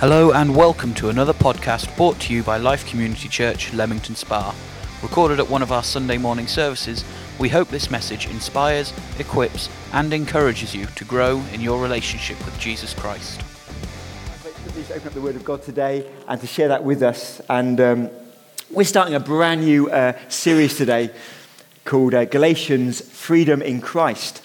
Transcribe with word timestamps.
Hello 0.00 0.32
and 0.32 0.56
welcome 0.56 0.94
to 0.94 1.10
another 1.10 1.34
podcast 1.34 1.94
brought 1.94 2.18
to 2.20 2.32
you 2.32 2.42
by 2.42 2.56
Life 2.56 2.88
Community 2.88 3.28
Church, 3.28 3.70
Leamington 3.74 4.14
Spa. 4.14 4.54
Recorded 5.02 5.38
at 5.38 5.50
one 5.50 5.60
of 5.60 5.72
our 5.72 5.82
Sunday 5.82 6.16
morning 6.16 6.46
services, 6.46 7.04
we 7.38 7.50
hope 7.50 7.68
this 7.68 7.90
message 7.90 8.26
inspires, 8.26 8.94
equips, 9.18 9.68
and 9.92 10.14
encourages 10.14 10.74
you 10.74 10.86
to 10.86 11.04
grow 11.04 11.42
in 11.52 11.60
your 11.60 11.82
relationship 11.82 12.42
with 12.46 12.58
Jesus 12.58 12.94
Christ. 12.94 13.42
Please 14.68 14.90
open 14.90 15.08
up 15.08 15.12
the 15.12 15.20
Word 15.20 15.36
of 15.36 15.44
God 15.44 15.62
today 15.62 16.10
and 16.26 16.40
to 16.40 16.46
share 16.46 16.68
that 16.68 16.82
with 16.82 17.02
us. 17.02 17.42
And 17.50 17.78
um, 17.78 18.10
we're 18.70 18.84
starting 18.84 19.14
a 19.16 19.20
brand 19.20 19.60
new 19.60 19.90
uh, 19.90 20.18
series 20.30 20.78
today 20.78 21.10
called 21.84 22.14
uh, 22.14 22.24
Galatians 22.24 23.02
Freedom 23.02 23.60
in 23.60 23.82
Christ. 23.82 24.40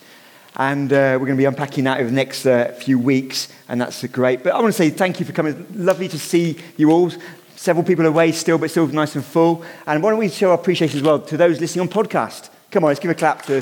And 0.57 0.91
uh, 0.93 1.17
we're 1.19 1.25
going 1.25 1.31
to 1.31 1.41
be 1.41 1.45
unpacking 1.45 1.83
that 1.83 1.99
over 1.99 2.09
the 2.09 2.15
next 2.15 2.45
uh, 2.45 2.71
few 2.79 2.97
weeks, 2.97 3.49
and 3.67 3.81
that's 3.81 4.05
great. 4.07 4.41
But 4.41 4.53
I 4.53 4.61
want 4.61 4.73
to 4.73 4.77
say 4.77 4.89
thank 4.89 5.19
you 5.19 5.25
for 5.25 5.33
coming. 5.33 5.67
Lovely 5.75 6.07
to 6.07 6.17
see 6.19 6.57
you 6.77 6.91
all. 6.91 7.11
Several 7.57 7.83
people 7.83 8.05
away 8.05 8.31
still, 8.31 8.57
but 8.57 8.71
still 8.71 8.87
nice 8.87 9.15
and 9.15 9.25
full. 9.25 9.65
And 9.85 10.01
why 10.01 10.11
don't 10.11 10.19
we 10.19 10.29
show 10.29 10.49
our 10.49 10.55
appreciation 10.55 10.97
as 10.97 11.03
well 11.03 11.19
to 11.19 11.35
those 11.35 11.59
listening 11.59 11.81
on 11.81 11.89
podcast? 11.89 12.49
Come 12.71 12.85
on, 12.85 12.89
let's 12.89 13.01
give 13.01 13.11
a 13.11 13.15
clap 13.15 13.45
to. 13.47 13.61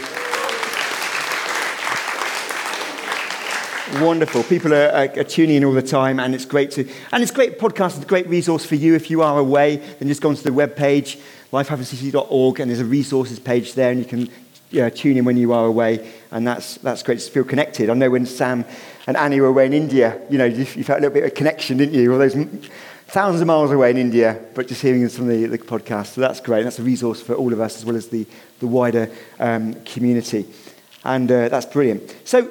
Wonderful. 4.04 4.44
People 4.44 4.74
are, 4.74 4.90
are, 4.90 5.20
are, 5.20 5.24
tuning 5.24 5.58
in 5.58 5.66
all 5.66 5.74
the 5.74 5.82
time, 5.82 6.20
and 6.20 6.36
it's 6.36 6.46
great 6.46 6.72
to. 6.72 6.88
And 7.12 7.24
it's 7.24 7.32
great 7.32 7.60
podcast. 7.60 7.96
It's 7.96 8.06
a 8.06 8.08
great 8.08 8.28
resource 8.28 8.66
for 8.66 8.76
you 8.76 8.94
if 8.94 9.10
you 9.10 9.22
are 9.24 9.40
away. 9.40 9.78
Then 9.78 10.08
just 10.08 10.22
go 10.22 10.30
onto 10.30 10.42
the 10.42 10.52
webpage, 10.52 11.20
lifehappenscc.org, 11.52 12.60
and 12.60 12.70
there's 12.70 12.80
a 12.80 12.86
resources 12.86 13.40
page 13.40 13.74
there, 13.74 13.92
and 13.92 14.00
you 14.00 14.06
can 14.06 14.30
yeah, 14.74 14.90
tune 14.90 15.18
in 15.18 15.24
when 15.24 15.38
you 15.38 15.54
are 15.54 15.66
away, 15.66 16.12
and 16.34 16.48
that's, 16.48 16.76
that's 16.80 17.04
great 17.04 17.20
to 17.20 17.32
feel 17.32 17.44
connected. 17.44 17.92
I 17.92 17.94
know 17.94 18.10
when 18.10 18.26
Sam 18.26 18.66
and 19.06 19.16
Annie 19.16 19.40
were 19.40 19.48
away 19.48 19.68
in 19.68 19.74
India, 19.74 20.20
you 20.32 20.40
know, 20.40 20.46
you, 20.46 20.66
you 20.76 20.84
felt 20.84 20.98
a 20.98 21.02
little 21.02 21.14
bit 21.14 21.24
of 21.24 21.36
connection, 21.36 21.78
didn't 21.78 21.94
you? 21.94 22.12
All 22.12 22.18
those 22.18 22.34
thousands 23.06 23.42
of 23.42 23.48
miles 23.48 23.72
away 23.72 23.92
in 23.92 23.98
India, 23.98 24.44
but 24.56 24.68
just 24.68 24.82
hearing 24.82 25.08
some 25.10 25.30
of 25.30 25.32
the, 25.32 25.46
the 25.46 25.60
podcasts. 25.60 26.08
So 26.08 26.22
that's 26.22 26.40
great. 26.40 26.64
That's 26.64 26.80
a 26.80 26.84
resource 26.84 27.22
for 27.22 27.36
all 27.36 27.54
of 27.54 27.62
us 27.62 27.78
as 27.78 27.86
well 27.86 27.96
as 27.96 28.10
the, 28.10 28.26
the 28.60 28.66
wider 28.66 29.12
um, 29.40 29.76
community. 29.86 30.48
And 31.06 31.32
uh, 31.32 31.50
that's 31.50 31.68
brilliant. 31.68 32.16
So, 32.26 32.50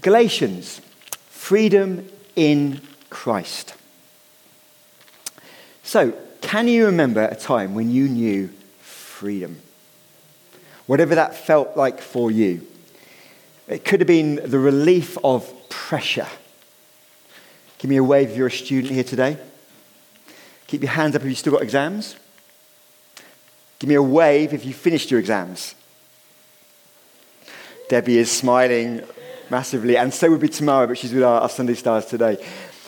Galatians, 0.00 0.80
freedom 1.28 2.08
in 2.36 2.80
Christ. 3.10 3.74
So, 5.82 6.12
can 6.40 6.68
you 6.68 6.86
remember 6.86 7.24
a 7.24 7.34
time 7.34 7.74
when 7.74 7.90
you 7.90 8.08
knew 8.08 8.48
freedom? 8.78 9.60
whatever 10.88 11.14
that 11.14 11.36
felt 11.36 11.76
like 11.76 12.00
for 12.00 12.30
you. 12.30 12.66
It 13.68 13.84
could 13.84 14.00
have 14.00 14.06
been 14.06 14.36
the 14.36 14.58
relief 14.58 15.18
of 15.22 15.52
pressure. 15.68 16.26
Give 17.78 17.90
me 17.90 17.96
a 17.96 18.04
wave 18.04 18.30
if 18.30 18.36
you're 18.36 18.46
a 18.46 18.50
student 18.50 18.94
here 18.94 19.04
today. 19.04 19.36
Keep 20.66 20.82
your 20.82 20.90
hands 20.90 21.14
up 21.14 21.22
if 21.22 21.28
you've 21.28 21.38
still 21.38 21.52
got 21.52 21.62
exams. 21.62 22.16
Give 23.78 23.88
me 23.88 23.94
a 23.94 24.02
wave 24.02 24.54
if 24.54 24.64
you 24.64 24.72
finished 24.72 25.10
your 25.10 25.20
exams. 25.20 25.74
Debbie 27.88 28.18
is 28.18 28.30
smiling 28.30 29.02
massively, 29.50 29.96
and 29.96 30.12
so 30.12 30.30
would 30.30 30.40
be 30.40 30.48
tomorrow, 30.48 30.86
but 30.86 30.98
she's 30.98 31.12
with 31.12 31.22
our, 31.22 31.42
our 31.42 31.48
Sunday 31.48 31.74
Stars 31.74 32.06
today. 32.06 32.44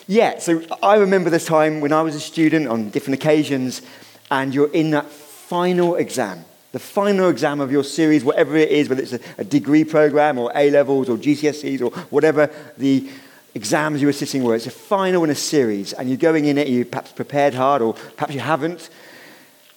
Yeah, 0.07 0.39
so 0.39 0.63
I 0.83 0.97
remember 0.97 1.29
the 1.29 1.39
time 1.39 1.79
when 1.79 1.93
I 1.93 2.01
was 2.01 2.15
a 2.15 2.19
student 2.19 2.67
on 2.67 2.89
different 2.89 3.19
occasions, 3.19 3.81
and 4.29 4.53
you're 4.53 4.71
in 4.71 4.91
that 4.91 5.09
final 5.09 5.95
exam 5.95 6.45
the 6.71 6.79
final 6.79 7.29
exam 7.29 7.59
of 7.59 7.71
your 7.71 7.83
series, 7.83 8.23
whatever 8.23 8.55
it 8.55 8.69
is, 8.69 8.87
whether 8.87 9.01
it's 9.01 9.13
a, 9.37 9.43
degree 9.43 9.83
program 9.83 10.37
or 10.37 10.51
A 10.55 10.69
levels 10.69 11.09
or 11.09 11.17
GCSEs 11.17 11.81
or 11.81 11.91
whatever 12.09 12.49
the 12.77 13.09
exams 13.53 13.99
you 13.99 14.07
were 14.07 14.13
sitting 14.13 14.43
were. 14.43 14.55
It's 14.55 14.67
a 14.67 14.71
final 14.71 15.23
in 15.23 15.29
a 15.29 15.35
series, 15.35 15.91
and 15.93 16.07
you're 16.07 16.17
going 16.17 16.45
in 16.45 16.57
it, 16.57 16.67
you 16.67 16.85
perhaps 16.85 17.11
prepared 17.11 17.53
hard, 17.53 17.81
or 17.81 17.93
perhaps 17.93 18.33
you 18.33 18.39
haven't, 18.39 18.89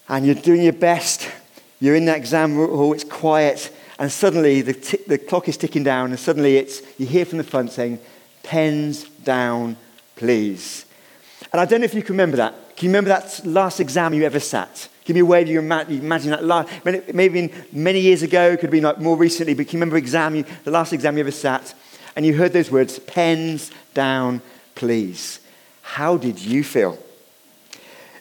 and 0.09 0.25
you're 0.25 0.37
doing 0.37 0.63
your 0.63 0.73
best. 0.73 1.29
You're 1.81 1.97
in 1.97 2.05
that 2.05 2.17
exam 2.17 2.55
hall, 2.55 2.93
it's 2.93 3.05
quiet, 3.05 3.75
and 3.99 4.11
suddenly 4.11 4.63
the, 4.63 4.75
t- 4.75 5.01
the 5.09 5.19
clock 5.19 5.49
is 5.49 5.57
ticking 5.57 5.83
down, 5.83 6.11
and 6.11 6.19
suddenly 6.19 6.57
it's, 6.57 6.81
you 6.99 7.07
hear 7.07 7.25
from 7.25 7.39
the 7.39 7.45
front 7.45 7.73
saying, 7.73 7.99
Pens 8.45 9.09
down, 9.25 9.77
please. 10.15 10.85
And 11.53 11.61
I 11.61 11.65
don't 11.65 11.81
know 11.81 11.87
if 11.87 11.95
you 11.95 12.03
can 12.03 12.13
remember 12.13 12.37
that. 12.37 12.77
Can 12.77 12.87
you 12.87 12.91
remember 12.91 13.09
that 13.09 13.41
last 13.45 13.81
exam 13.81 14.15
you 14.15 14.25
ever 14.25 14.41
sat? 14.41 14.89
Give 15.05 15.15
me 15.15 15.21
a 15.21 15.25
wave 15.25 15.49
you 15.49 15.59
imagine 15.59 16.31
that 16.31 16.45
last, 16.45 16.73
maybe 16.85 17.53
many 17.73 18.01
years 18.01 18.23
ago, 18.23 18.57
could 18.57 18.71
been 18.71 18.85
like 18.85 18.99
more 18.99 19.17
recently, 19.17 19.55
but 19.55 19.67
can 19.69 19.77
you 19.77 19.81
remember 19.81 19.97
exam, 19.97 20.35
you, 20.35 20.45
the 20.65 20.71
last 20.71 20.93
exam 20.93 21.17
you 21.17 21.21
ever 21.21 21.31
sat, 21.31 21.75
and 22.17 22.25
you 22.25 22.35
heard 22.35 22.53
those 22.53 22.71
words, 22.71 22.99
pens 22.99 23.71
down, 23.93 24.41
please. 24.75 25.41
How 25.83 26.17
did 26.17 26.41
you 26.41 26.65
feel? 26.65 26.99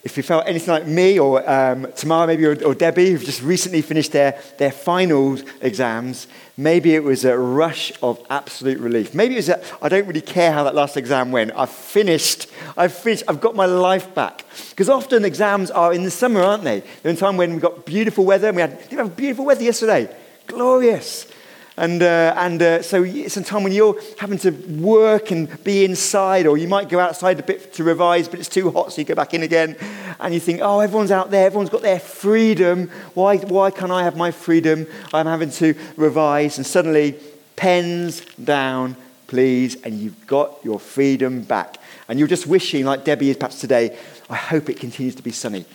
If 0.03 0.17
you 0.17 0.23
felt 0.23 0.45
anything 0.45 0.73
like 0.73 0.85
me 0.85 1.17
or 1.17 1.49
um, 1.49 1.87
Tamara, 1.95 2.27
maybe, 2.27 2.45
or, 2.45 2.61
or, 2.65 2.75
Debbie, 2.75 3.11
who've 3.11 3.23
just 3.23 3.41
recently 3.41 3.81
finished 3.81 4.11
their, 4.11 4.37
their 4.57 4.71
final 4.71 5.39
exams, 5.61 6.27
maybe 6.57 6.93
it 6.93 7.05
was 7.05 7.23
a 7.23 7.37
rush 7.37 7.93
of 8.03 8.19
absolute 8.29 8.79
relief. 8.79 9.15
Maybe 9.15 9.35
it 9.35 9.37
was 9.37 9.47
that 9.47 9.63
I 9.81 9.87
don't 9.87 10.05
really 10.05 10.19
care 10.19 10.51
how 10.51 10.65
that 10.65 10.75
last 10.75 10.97
exam 10.97 11.31
went. 11.31 11.51
I've 11.55 11.69
finished. 11.69 12.47
I've 12.75 12.93
finished. 12.93 13.23
I've 13.29 13.39
got 13.39 13.55
my 13.55 13.65
life 13.65 14.13
back. 14.13 14.43
Because 14.71 14.89
often 14.89 15.23
exams 15.23 15.71
are 15.71 15.93
in 15.93 16.03
the 16.03 16.11
summer, 16.11 16.41
aren't 16.41 16.65
they? 16.65 16.81
They're 17.01 17.11
in 17.11 17.15
time 17.15 17.37
when 17.37 17.53
we've 17.53 17.61
got 17.61 17.85
beautiful 17.85 18.25
weather. 18.25 18.49
And 18.49 18.57
we 18.57 18.61
had, 18.61 18.77
did 18.77 18.91
we 18.91 18.97
have 18.97 19.15
beautiful 19.15 19.45
weather 19.45 19.63
yesterday? 19.63 20.13
Glorious. 20.47 21.27
And, 21.75 22.03
uh, 22.03 22.35
and 22.37 22.61
uh, 22.61 22.81
so 22.83 23.03
it's 23.03 23.35
a 23.35 23.43
time 23.43 23.63
when 23.63 23.71
you're 23.71 23.99
having 24.19 24.37
to 24.39 24.51
work 24.51 25.31
and 25.31 25.63
be 25.63 25.83
inside, 25.83 26.45
or 26.45 26.57
you 26.57 26.67
might 26.67 26.87
go 26.87 26.99
outside 26.99 27.39
a 27.39 27.43
bit 27.43 27.73
to 27.73 27.83
revise, 27.83 28.27
but 28.27 28.39
it's 28.39 28.49
too 28.49 28.69
hot, 28.69 28.93
so 28.93 29.01
you 29.01 29.05
go 29.05 29.15
back 29.15 29.33
in 29.33 29.41
again. 29.41 29.75
And 30.19 30.33
you 30.33 30.39
think, 30.39 30.59
oh, 30.61 30.79
everyone's 30.79 31.11
out 31.11 31.31
there, 31.31 31.47
everyone's 31.47 31.71
got 31.71 31.81
their 31.81 31.99
freedom. 31.99 32.89
Why, 33.15 33.37
why 33.37 33.71
can't 33.71 33.91
I 33.91 34.03
have 34.03 34.15
my 34.15 34.29
freedom? 34.29 34.85
I'm 35.13 35.25
having 35.25 35.49
to 35.51 35.73
revise. 35.97 36.57
And 36.57 36.65
suddenly, 36.65 37.19
pens 37.55 38.21
down, 38.35 38.95
please, 39.25 39.81
and 39.81 39.99
you've 39.99 40.27
got 40.27 40.63
your 40.63 40.79
freedom 40.79 41.41
back. 41.41 41.77
And 42.07 42.19
you're 42.19 42.27
just 42.27 42.45
wishing, 42.45 42.85
like 42.85 43.03
Debbie 43.03 43.31
is 43.31 43.37
perhaps 43.37 43.59
today, 43.59 43.97
I 44.29 44.35
hope 44.35 44.69
it 44.69 44.79
continues 44.79 45.15
to 45.15 45.23
be 45.23 45.31
sunny. 45.31 45.65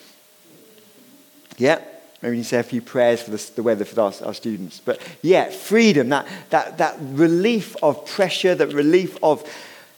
Yeah? 1.56 1.80
Maybe 2.22 2.38
you 2.38 2.44
say 2.44 2.58
a 2.58 2.64
few 2.64 2.82
prayers 2.82 3.22
for 3.22 3.30
the, 3.30 3.50
the 3.54 3.62
weather 3.62 3.84
for 3.84 4.00
our, 4.00 4.12
our, 4.24 4.34
students. 4.34 4.80
But 4.84 5.00
yeah, 5.22 5.50
freedom, 5.50 6.08
that, 6.08 6.26
that, 6.50 6.78
that 6.78 6.96
relief 7.00 7.76
of 7.82 8.04
pressure, 8.06 8.54
that 8.56 8.72
relief 8.72 9.16
of 9.22 9.48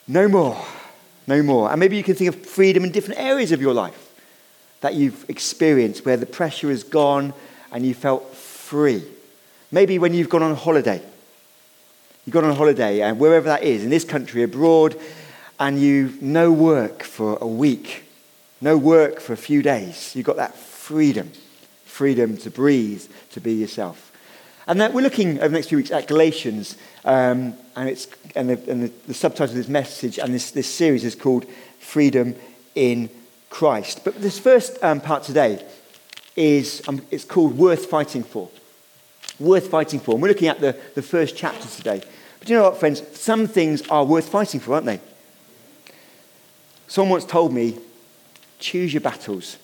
no 0.06 0.28
more, 0.28 0.62
no 1.26 1.42
more. 1.42 1.70
And 1.70 1.80
maybe 1.80 1.96
you 1.96 2.02
can 2.02 2.14
think 2.14 2.28
of 2.28 2.46
freedom 2.46 2.84
in 2.84 2.92
different 2.92 3.20
areas 3.20 3.52
of 3.52 3.62
your 3.62 3.72
life 3.72 4.08
that 4.82 4.94
you've 4.94 5.28
experienced 5.28 6.04
where 6.04 6.16
the 6.16 6.26
pressure 6.26 6.70
is 6.70 6.84
gone 6.84 7.32
and 7.72 7.86
you 7.86 7.94
felt 7.94 8.34
free. 8.34 9.02
Maybe 9.72 9.98
when 9.98 10.12
you've 10.12 10.28
gone 10.28 10.42
on 10.42 10.54
holiday. 10.56 11.00
You've 12.26 12.34
gone 12.34 12.44
on 12.44 12.54
holiday, 12.54 13.00
and 13.00 13.18
wherever 13.18 13.46
that 13.46 13.62
is, 13.62 13.82
in 13.82 13.88
this 13.88 14.04
country, 14.04 14.42
abroad, 14.42 14.94
and 15.58 15.80
you 15.80 16.12
no 16.20 16.52
work 16.52 17.02
for 17.02 17.38
a 17.40 17.46
week, 17.46 18.04
no 18.60 18.76
work 18.76 19.20
for 19.20 19.32
a 19.32 19.38
few 19.38 19.62
days. 19.62 20.14
You've 20.14 20.26
got 20.26 20.36
that 20.36 20.54
freedom 20.54 21.32
freedom 22.00 22.34
to 22.34 22.50
breathe, 22.50 23.04
to 23.30 23.42
be 23.42 23.52
yourself. 23.52 24.10
And 24.66 24.80
that 24.80 24.94
we're 24.94 25.02
looking 25.02 25.36
over 25.36 25.48
the 25.48 25.54
next 25.54 25.66
few 25.66 25.76
weeks 25.76 25.90
at 25.90 26.08
Galatians, 26.08 26.78
um, 27.04 27.52
and, 27.76 27.90
it's, 27.90 28.08
and, 28.34 28.48
the, 28.48 28.70
and 28.70 28.84
the, 28.84 28.92
the, 29.06 29.12
subtitle 29.12 29.50
of 29.50 29.54
this 29.54 29.68
message 29.68 30.18
and 30.18 30.32
this, 30.32 30.50
this 30.50 30.66
series 30.66 31.04
is 31.04 31.14
called 31.14 31.44
Freedom 31.78 32.34
in 32.74 33.10
Christ. 33.50 34.02
But 34.02 34.18
this 34.18 34.38
first 34.38 34.82
um, 34.82 35.02
part 35.02 35.24
today 35.24 35.62
is 36.36 36.82
um, 36.88 37.02
it's 37.10 37.26
called 37.26 37.58
Worth 37.58 37.84
Fighting 37.84 38.22
For. 38.22 38.48
Worth 39.38 39.68
Fighting 39.68 40.00
For. 40.00 40.12
And 40.12 40.22
we're 40.22 40.28
looking 40.28 40.48
at 40.48 40.62
the, 40.62 40.80
the 40.94 41.02
first 41.02 41.36
chapter 41.36 41.68
today. 41.68 42.02
But 42.38 42.48
you 42.48 42.56
know 42.56 42.62
what, 42.62 42.80
friends? 42.80 43.02
Some 43.12 43.46
things 43.46 43.86
are 43.88 44.06
worth 44.06 44.30
fighting 44.30 44.60
for, 44.60 44.72
aren't 44.72 44.86
they? 44.86 45.00
Someone 46.88 47.10
once 47.10 47.26
told 47.26 47.52
me, 47.52 47.78
choose 48.58 48.94
your 48.94 49.02
battles. 49.02 49.58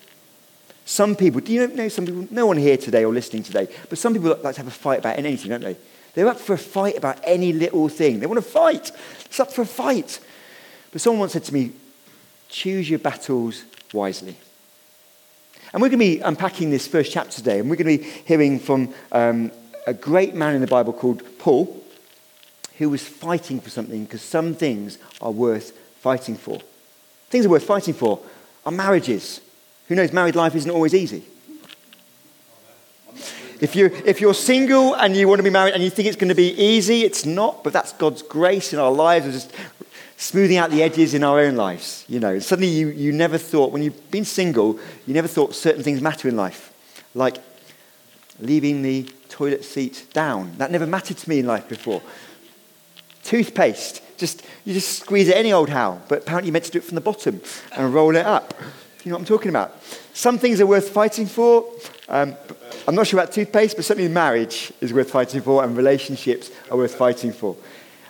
Some 0.86 1.16
people, 1.16 1.40
do 1.40 1.52
you 1.52 1.66
know 1.66 1.88
some 1.88 2.06
people, 2.06 2.28
no 2.30 2.46
one 2.46 2.56
here 2.56 2.76
today 2.76 3.04
or 3.04 3.12
listening 3.12 3.42
today, 3.42 3.68
but 3.88 3.98
some 3.98 4.14
people 4.14 4.28
like 4.40 4.54
to 4.54 4.60
have 4.60 4.68
a 4.68 4.70
fight 4.70 5.00
about 5.00 5.18
anything, 5.18 5.50
don't 5.50 5.60
they? 5.60 5.76
They're 6.14 6.28
up 6.28 6.38
for 6.38 6.54
a 6.54 6.58
fight 6.58 6.96
about 6.96 7.18
any 7.24 7.52
little 7.52 7.88
thing. 7.88 8.20
They 8.20 8.26
want 8.26 8.42
to 8.42 8.50
fight. 8.50 8.92
It's 9.24 9.40
up 9.40 9.52
for 9.52 9.62
a 9.62 9.66
fight. 9.66 10.20
But 10.92 11.00
someone 11.00 11.20
once 11.20 11.32
said 11.32 11.42
to 11.44 11.52
me, 11.52 11.72
choose 12.48 12.88
your 12.88 13.00
battles 13.00 13.64
wisely. 13.92 14.36
And 15.72 15.82
we're 15.82 15.88
going 15.88 15.98
to 15.98 16.04
be 16.04 16.20
unpacking 16.20 16.70
this 16.70 16.86
first 16.86 17.12
chapter 17.12 17.32
today, 17.32 17.58
and 17.58 17.68
we're 17.68 17.76
going 17.76 17.98
to 17.98 18.04
be 18.04 18.10
hearing 18.24 18.60
from 18.60 18.94
um, 19.10 19.50
a 19.88 19.92
great 19.92 20.36
man 20.36 20.54
in 20.54 20.60
the 20.60 20.68
Bible 20.68 20.92
called 20.92 21.22
Paul, 21.40 21.82
who 22.78 22.90
was 22.90 23.02
fighting 23.02 23.60
for 23.60 23.70
something 23.70 24.04
because 24.04 24.22
some 24.22 24.54
things 24.54 24.98
are 25.20 25.32
worth 25.32 25.72
fighting 25.98 26.36
for. 26.36 26.60
Things 27.28 27.44
are 27.44 27.48
worth 27.48 27.64
fighting 27.64 27.92
for 27.92 28.20
are 28.64 28.72
marriages, 28.72 29.40
who 29.88 29.94
knows, 29.94 30.12
married 30.12 30.36
life 30.36 30.54
isn't 30.54 30.70
always 30.70 30.94
easy. 30.94 31.24
If 33.60 33.74
you're, 33.74 33.90
if 34.04 34.20
you're 34.20 34.34
single 34.34 34.94
and 34.94 35.16
you 35.16 35.28
want 35.28 35.38
to 35.38 35.42
be 35.42 35.50
married 35.50 35.74
and 35.74 35.82
you 35.82 35.88
think 35.88 36.08
it's 36.08 36.16
going 36.16 36.28
to 36.28 36.34
be 36.34 36.52
easy, 36.52 37.02
it's 37.02 37.24
not, 37.24 37.64
but 37.64 37.72
that's 37.72 37.92
God's 37.94 38.22
grace 38.22 38.72
in 38.72 38.78
our 38.78 38.92
lives. 38.92 39.32
Just 39.32 39.52
smoothing 40.18 40.58
out 40.58 40.70
the 40.70 40.82
edges 40.82 41.14
in 41.14 41.24
our 41.24 41.40
own 41.40 41.56
lives. 41.56 42.04
You 42.06 42.20
know, 42.20 42.38
suddenly 42.38 42.68
you, 42.68 42.88
you 42.88 43.12
never 43.12 43.38
thought, 43.38 43.72
when 43.72 43.82
you've 43.82 44.10
been 44.10 44.26
single, 44.26 44.78
you 45.06 45.14
never 45.14 45.28
thought 45.28 45.54
certain 45.54 45.82
things 45.82 46.02
matter 46.02 46.28
in 46.28 46.36
life. 46.36 46.72
Like 47.14 47.38
leaving 48.40 48.82
the 48.82 49.10
toilet 49.28 49.64
seat 49.64 50.06
down. 50.12 50.52
That 50.58 50.70
never 50.70 50.86
mattered 50.86 51.16
to 51.18 51.28
me 51.28 51.38
in 51.38 51.46
life 51.46 51.68
before. 51.68 52.02
Toothpaste. 53.22 54.02
Just, 54.18 54.42
you 54.64 54.74
just 54.74 54.98
squeeze 54.98 55.28
it 55.28 55.36
any 55.36 55.52
old 55.52 55.68
how, 55.68 56.00
but 56.08 56.22
apparently 56.22 56.48
you're 56.48 56.52
meant 56.52 56.64
to 56.66 56.70
do 56.70 56.78
it 56.78 56.84
from 56.84 56.94
the 56.94 57.00
bottom 57.00 57.40
and 57.76 57.92
roll 57.92 58.16
it 58.16 58.24
up. 58.24 58.54
You 59.06 59.10
know 59.10 59.18
what 59.18 59.20
I'm 59.20 59.26
talking 59.26 59.50
about? 59.50 59.80
Some 60.14 60.36
things 60.36 60.60
are 60.60 60.66
worth 60.66 60.88
fighting 60.88 61.26
for. 61.26 61.64
Um, 62.08 62.34
I'm 62.88 62.96
not 62.96 63.06
sure 63.06 63.20
about 63.20 63.32
toothpaste, 63.32 63.76
but 63.76 63.84
certainly 63.84 64.10
marriage 64.10 64.72
is 64.80 64.92
worth 64.92 65.12
fighting 65.12 65.42
for, 65.42 65.62
and 65.62 65.76
relationships 65.76 66.50
are 66.72 66.76
worth 66.76 66.96
fighting 66.96 67.32
for. 67.32 67.56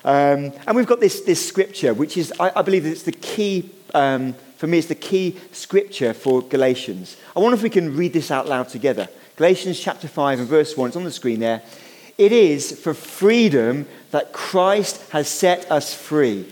Um, 0.07 0.55
and 0.67 0.75
we've 0.75 0.87
got 0.87 1.01
this, 1.01 1.21
this 1.21 1.47
scripture, 1.47 1.93
which 1.93 2.17
is, 2.17 2.33
I, 2.41 2.51
I 2.57 2.63
believe, 2.63 2.87
it's 2.87 3.03
the 3.03 3.13
key, 3.13 3.69
um, 3.93 4.33
for 4.57 4.69
me, 4.69 4.79
it's 4.79 4.89
the 4.89 4.95
key 4.95 5.37
scripture 5.53 6.15
for 6.15 6.41
Galatians. 6.41 7.19
I 7.37 7.41
wonder 7.41 7.57
if 7.57 7.63
we 7.63 7.69
can 7.69 7.95
read 7.95 8.15
this 8.15 8.31
out 8.31 8.49
loud 8.49 8.71
together. 8.71 9.07
Galatians 9.37 9.79
chapter 9.79 10.09
5 10.09 10.39
and 10.39 10.49
verse 10.49 10.79
1, 10.79 10.89
it's 10.89 10.97
on 10.97 11.05
the 11.05 11.11
screen 11.11 11.41
there. 11.41 11.61
It 12.17 12.33
is 12.33 12.73
for 12.73 12.95
freedom 12.95 13.87
that 14.13 14.33
Christ 14.33 15.11
has 15.11 15.29
set 15.29 15.71
us 15.71 15.93
free. 15.93 16.51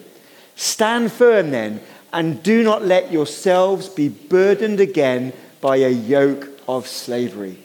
Stand 0.55 1.13
firm 1.13 1.51
then, 1.51 1.81
and 2.15 2.43
do 2.45 2.63
not 2.63 2.85
let 2.85 3.11
yourselves 3.11 3.89
be 3.89 4.09
burdened 4.09 4.79
again 4.79 5.33
by 5.61 5.77
a 5.79 5.91
yoke 5.91 6.49
of 6.69 6.87
slavery. 6.87 7.59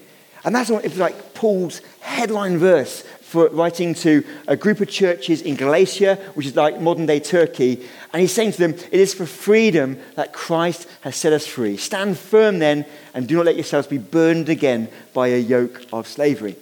And 0.43 0.55
that's 0.55 0.71
what, 0.71 0.97
like 0.97 1.35
Paul's 1.35 1.81
headline 2.01 2.57
verse 2.57 3.03
for 3.21 3.47
writing 3.49 3.93
to 3.93 4.23
a 4.47 4.57
group 4.57 4.79
of 4.79 4.89
churches 4.89 5.43
in 5.43 5.55
Galatia, 5.55 6.15
which 6.33 6.47
is 6.47 6.55
like 6.55 6.81
modern 6.81 7.05
day 7.05 7.19
Turkey. 7.19 7.87
And 8.11 8.21
he's 8.21 8.33
saying 8.33 8.53
to 8.53 8.57
them, 8.57 8.73
It 8.73 8.99
is 8.99 9.13
for 9.13 9.27
freedom 9.27 9.99
that 10.15 10.33
Christ 10.33 10.87
has 11.01 11.15
set 11.15 11.31
us 11.31 11.45
free. 11.45 11.77
Stand 11.77 12.17
firm 12.17 12.57
then, 12.57 12.87
and 13.13 13.27
do 13.27 13.35
not 13.35 13.45
let 13.45 13.55
yourselves 13.55 13.87
be 13.87 13.99
burdened 13.99 14.49
again 14.49 14.89
by 15.13 15.27
a 15.27 15.39
yoke 15.39 15.83
of 15.93 16.07
slavery. 16.07 16.55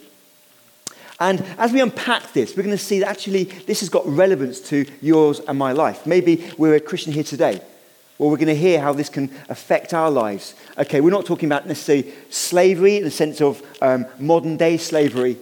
And 1.20 1.40
as 1.56 1.72
we 1.72 1.80
unpack 1.80 2.34
this, 2.34 2.54
we're 2.54 2.64
going 2.64 2.76
to 2.76 2.82
see 2.82 2.98
that 3.00 3.08
actually 3.08 3.44
this 3.44 3.80
has 3.80 3.88
got 3.88 4.06
relevance 4.06 4.60
to 4.68 4.84
yours 5.00 5.40
and 5.40 5.58
my 5.58 5.72
life. 5.72 6.06
Maybe 6.06 6.50
we're 6.58 6.74
a 6.74 6.80
Christian 6.80 7.14
here 7.14 7.24
today. 7.24 7.62
Well, 8.18 8.30
we're 8.30 8.36
going 8.36 8.48
to 8.48 8.56
hear 8.56 8.80
how 8.80 8.92
this 8.92 9.08
can 9.08 9.30
affect 9.48 9.94
our 9.94 10.10
lives. 10.10 10.54
Okay, 10.76 11.00
we're 11.00 11.10
not 11.10 11.24
talking 11.24 11.48
about 11.48 11.68
necessarily 11.68 12.12
slavery 12.30 12.96
in 12.96 13.04
the 13.04 13.12
sense 13.12 13.40
of 13.40 13.62
um, 13.80 14.06
modern 14.18 14.56
day 14.56 14.76
slavery, 14.76 15.36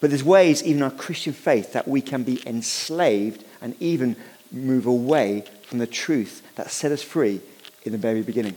but 0.00 0.10
there's 0.10 0.24
ways, 0.24 0.62
even 0.62 0.82
our 0.82 0.90
Christian 0.90 1.32
faith, 1.32 1.72
that 1.72 1.88
we 1.88 2.02
can 2.02 2.22
be 2.22 2.46
enslaved 2.46 3.44
and 3.62 3.74
even 3.80 4.16
move 4.50 4.84
away 4.84 5.44
from 5.62 5.78
the 5.78 5.86
truth 5.86 6.42
that 6.56 6.70
set 6.70 6.92
us 6.92 7.02
free 7.02 7.40
in 7.84 7.92
the 7.92 7.98
very 7.98 8.20
beginning. 8.20 8.56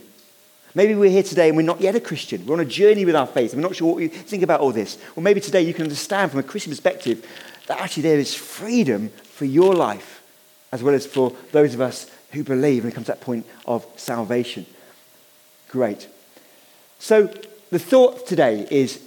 Maybe 0.74 0.94
we're 0.94 1.10
here 1.10 1.22
today 1.22 1.48
and 1.48 1.56
we're 1.56 1.62
not 1.62 1.80
yet 1.80 1.94
a 1.94 2.00
Christian. 2.00 2.44
We're 2.44 2.56
on 2.56 2.60
a 2.60 2.66
journey 2.66 3.06
with 3.06 3.16
our 3.16 3.26
faith 3.26 3.54
we're 3.54 3.62
not 3.62 3.74
sure 3.74 3.88
what 3.88 3.96
we 3.96 4.08
think 4.08 4.42
about 4.42 4.60
all 4.60 4.72
this. 4.72 4.98
Or 5.16 5.22
maybe 5.22 5.40
today 5.40 5.62
you 5.62 5.72
can 5.72 5.84
understand 5.84 6.30
from 6.30 6.40
a 6.40 6.42
Christian 6.42 6.70
perspective 6.70 7.24
that 7.66 7.80
actually 7.80 8.02
there 8.02 8.18
is 8.18 8.34
freedom 8.34 9.08
for 9.08 9.46
your 9.46 9.74
life 9.74 10.22
as 10.72 10.82
well 10.82 10.94
as 10.94 11.06
for 11.06 11.32
those 11.52 11.72
of 11.72 11.80
us 11.80 12.10
who 12.32 12.44
believe 12.44 12.84
when 12.84 12.92
it 12.92 12.94
comes 12.94 13.06
to 13.06 13.12
that 13.12 13.20
point 13.20 13.46
of 13.66 13.86
salvation. 13.96 14.66
Great. 15.68 16.08
So 16.98 17.32
the 17.70 17.78
thought 17.78 18.26
today 18.26 18.66
is 18.70 19.00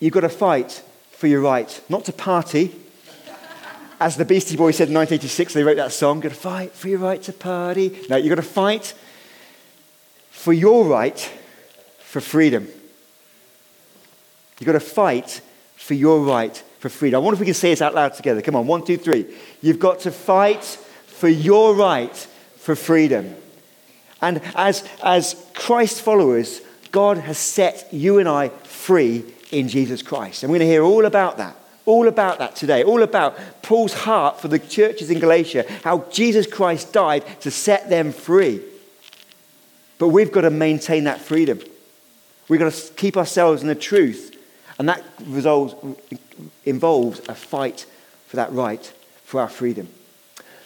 you've 0.00 0.12
got 0.12 0.20
to 0.20 0.28
fight 0.28 0.82
for 1.12 1.26
your 1.26 1.40
right, 1.40 1.80
not 1.88 2.04
to 2.06 2.12
party. 2.12 2.74
As 4.00 4.16
the 4.16 4.24
Beastie 4.24 4.56
Boys 4.56 4.76
said 4.76 4.88
in 4.88 4.94
1986, 4.94 5.54
they 5.54 5.62
wrote 5.62 5.76
that 5.76 5.92
song, 5.92 6.16
you've 6.16 6.24
got 6.24 6.28
to 6.30 6.34
fight 6.34 6.72
for 6.72 6.88
your 6.88 6.98
right 6.98 7.22
to 7.22 7.32
party. 7.32 8.00
No, 8.10 8.16
you've 8.16 8.28
got 8.28 8.34
to 8.36 8.42
fight 8.42 8.94
for 10.30 10.52
your 10.52 10.84
right 10.84 11.18
for 11.98 12.20
freedom. 12.20 12.68
You've 14.58 14.66
got 14.66 14.72
to 14.72 14.80
fight 14.80 15.40
for 15.76 15.94
your 15.94 16.20
right 16.20 16.56
for 16.80 16.88
freedom. 16.88 17.18
I 17.18 17.24
wonder 17.24 17.34
if 17.34 17.40
we 17.40 17.46
can 17.46 17.54
say 17.54 17.70
this 17.70 17.82
out 17.82 17.94
loud 17.94 18.14
together. 18.14 18.42
Come 18.42 18.56
on, 18.56 18.66
one, 18.66 18.84
two, 18.84 18.96
three. 18.96 19.34
You've 19.62 19.78
got 19.78 20.00
to 20.00 20.10
fight 20.10 20.64
for 21.06 21.28
your 21.28 21.74
right 21.74 22.26
for 22.64 22.74
freedom. 22.74 23.36
And 24.22 24.40
as, 24.54 24.88
as 25.02 25.36
Christ 25.52 26.00
followers, 26.00 26.62
God 26.92 27.18
has 27.18 27.36
set 27.36 27.92
you 27.92 28.18
and 28.18 28.26
I 28.26 28.48
free 28.48 29.22
in 29.52 29.68
Jesus 29.68 30.00
Christ. 30.00 30.42
And 30.42 30.50
we're 30.50 30.60
going 30.60 30.68
to 30.68 30.72
hear 30.72 30.82
all 30.82 31.04
about 31.04 31.36
that. 31.36 31.54
All 31.84 32.08
about 32.08 32.38
that 32.38 32.56
today. 32.56 32.82
All 32.82 33.02
about 33.02 33.38
Paul's 33.60 33.92
heart 33.92 34.40
for 34.40 34.48
the 34.48 34.58
churches 34.58 35.10
in 35.10 35.20
Galatia, 35.20 35.66
how 35.82 36.06
Jesus 36.10 36.46
Christ 36.46 36.90
died 36.90 37.26
to 37.42 37.50
set 37.50 37.90
them 37.90 38.12
free. 38.12 38.62
But 39.98 40.08
we've 40.08 40.32
got 40.32 40.40
to 40.40 40.50
maintain 40.50 41.04
that 41.04 41.20
freedom. 41.20 41.60
We've 42.48 42.60
got 42.60 42.72
to 42.72 42.92
keep 42.94 43.18
ourselves 43.18 43.60
in 43.60 43.68
the 43.68 43.74
truth. 43.74 44.34
And 44.78 44.88
that 44.88 45.04
resolves, 45.26 45.74
involves 46.64 47.20
a 47.28 47.34
fight 47.34 47.84
for 48.26 48.36
that 48.36 48.50
right, 48.52 48.90
for 49.24 49.42
our 49.42 49.50
freedom. 49.50 49.88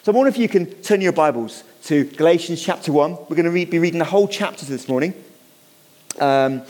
So 0.09 0.15
I 0.15 0.17
wonder 0.17 0.31
if 0.31 0.39
you 0.39 0.49
can 0.49 0.65
turn 0.81 1.03
your 1.03 1.13
Bibles 1.13 1.65
to 1.83 2.05
Galatians 2.05 2.63
chapter 2.63 2.91
1. 2.91 3.11
We're 3.29 3.37
going 3.37 3.45
to 3.45 3.51
read, 3.51 3.69
be 3.69 3.79
reading 3.79 3.99
the 3.99 4.07
whole 4.07 4.27
chapter 4.27 4.65
this 4.65 4.89
morning. 4.89 5.13
Um, 6.19 6.63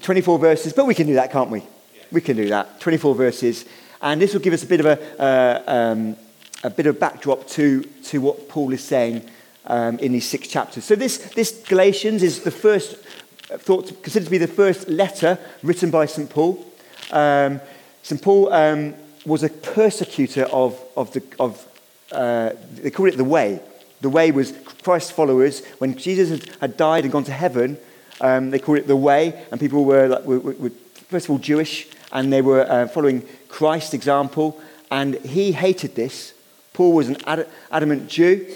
24 0.00 0.38
verses, 0.38 0.72
but 0.72 0.86
we 0.86 0.94
can 0.94 1.08
do 1.08 1.14
that, 1.14 1.32
can't 1.32 1.50
we? 1.50 1.64
We 2.12 2.20
can 2.20 2.36
do 2.36 2.48
that. 2.50 2.78
24 2.78 3.16
verses. 3.16 3.64
And 4.00 4.22
this 4.22 4.32
will 4.32 4.40
give 4.40 4.52
us 4.52 4.62
a 4.62 4.66
bit 4.68 4.78
of 4.78 4.86
a, 4.86 5.20
uh, 5.20 5.62
um, 5.66 6.16
a 6.62 6.70
bit 6.70 6.86
of 6.86 7.00
backdrop 7.00 7.48
to, 7.48 7.82
to 7.82 8.20
what 8.20 8.48
Paul 8.48 8.72
is 8.72 8.84
saying 8.84 9.28
um, 9.66 9.98
in 9.98 10.12
these 10.12 10.28
six 10.28 10.46
chapters. 10.46 10.84
So 10.84 10.94
this, 10.94 11.16
this 11.32 11.64
Galatians 11.66 12.22
is 12.22 12.42
the 12.42 12.52
first, 12.52 12.94
thought 12.94 13.88
to, 13.88 13.94
considered 13.94 14.26
to 14.26 14.30
be 14.30 14.38
the 14.38 14.46
first 14.46 14.88
letter 14.88 15.36
written 15.64 15.90
by 15.90 16.06
St. 16.06 16.30
Paul. 16.30 16.64
Um, 17.10 17.60
St. 18.04 18.22
Paul 18.22 18.52
um, 18.52 18.94
was 19.26 19.42
a 19.42 19.48
persecutor 19.48 20.44
of, 20.44 20.80
of 20.96 21.12
the, 21.12 21.20
of, 21.40 21.66
uh, 22.14 22.56
they 22.74 22.90
call 22.90 23.06
it 23.06 23.16
the 23.16 23.24
way. 23.24 23.60
The 24.00 24.10
way 24.10 24.30
was 24.30 24.52
Christ's 24.82 25.10
followers. 25.10 25.64
When 25.78 25.96
Jesus 25.96 26.30
had, 26.30 26.56
had 26.60 26.76
died 26.76 27.04
and 27.04 27.12
gone 27.12 27.24
to 27.24 27.32
heaven, 27.32 27.78
um, 28.20 28.50
they 28.50 28.58
called 28.58 28.78
it 28.78 28.86
the 28.86 28.96
way, 28.96 29.44
and 29.50 29.60
people 29.60 29.84
were, 29.84 30.08
like, 30.08 30.24
were, 30.24 30.38
were 30.38 30.70
first 31.08 31.26
of 31.26 31.30
all 31.30 31.38
Jewish, 31.38 31.88
and 32.12 32.32
they 32.32 32.42
were 32.42 32.70
uh, 32.70 32.86
following 32.88 33.26
Christ's 33.48 33.94
example, 33.94 34.60
and 34.90 35.14
he 35.16 35.52
hated 35.52 35.94
this. 35.94 36.32
Paul 36.72 36.92
was 36.92 37.08
an 37.08 37.16
ad- 37.26 37.48
adamant 37.70 38.08
Jew, 38.08 38.46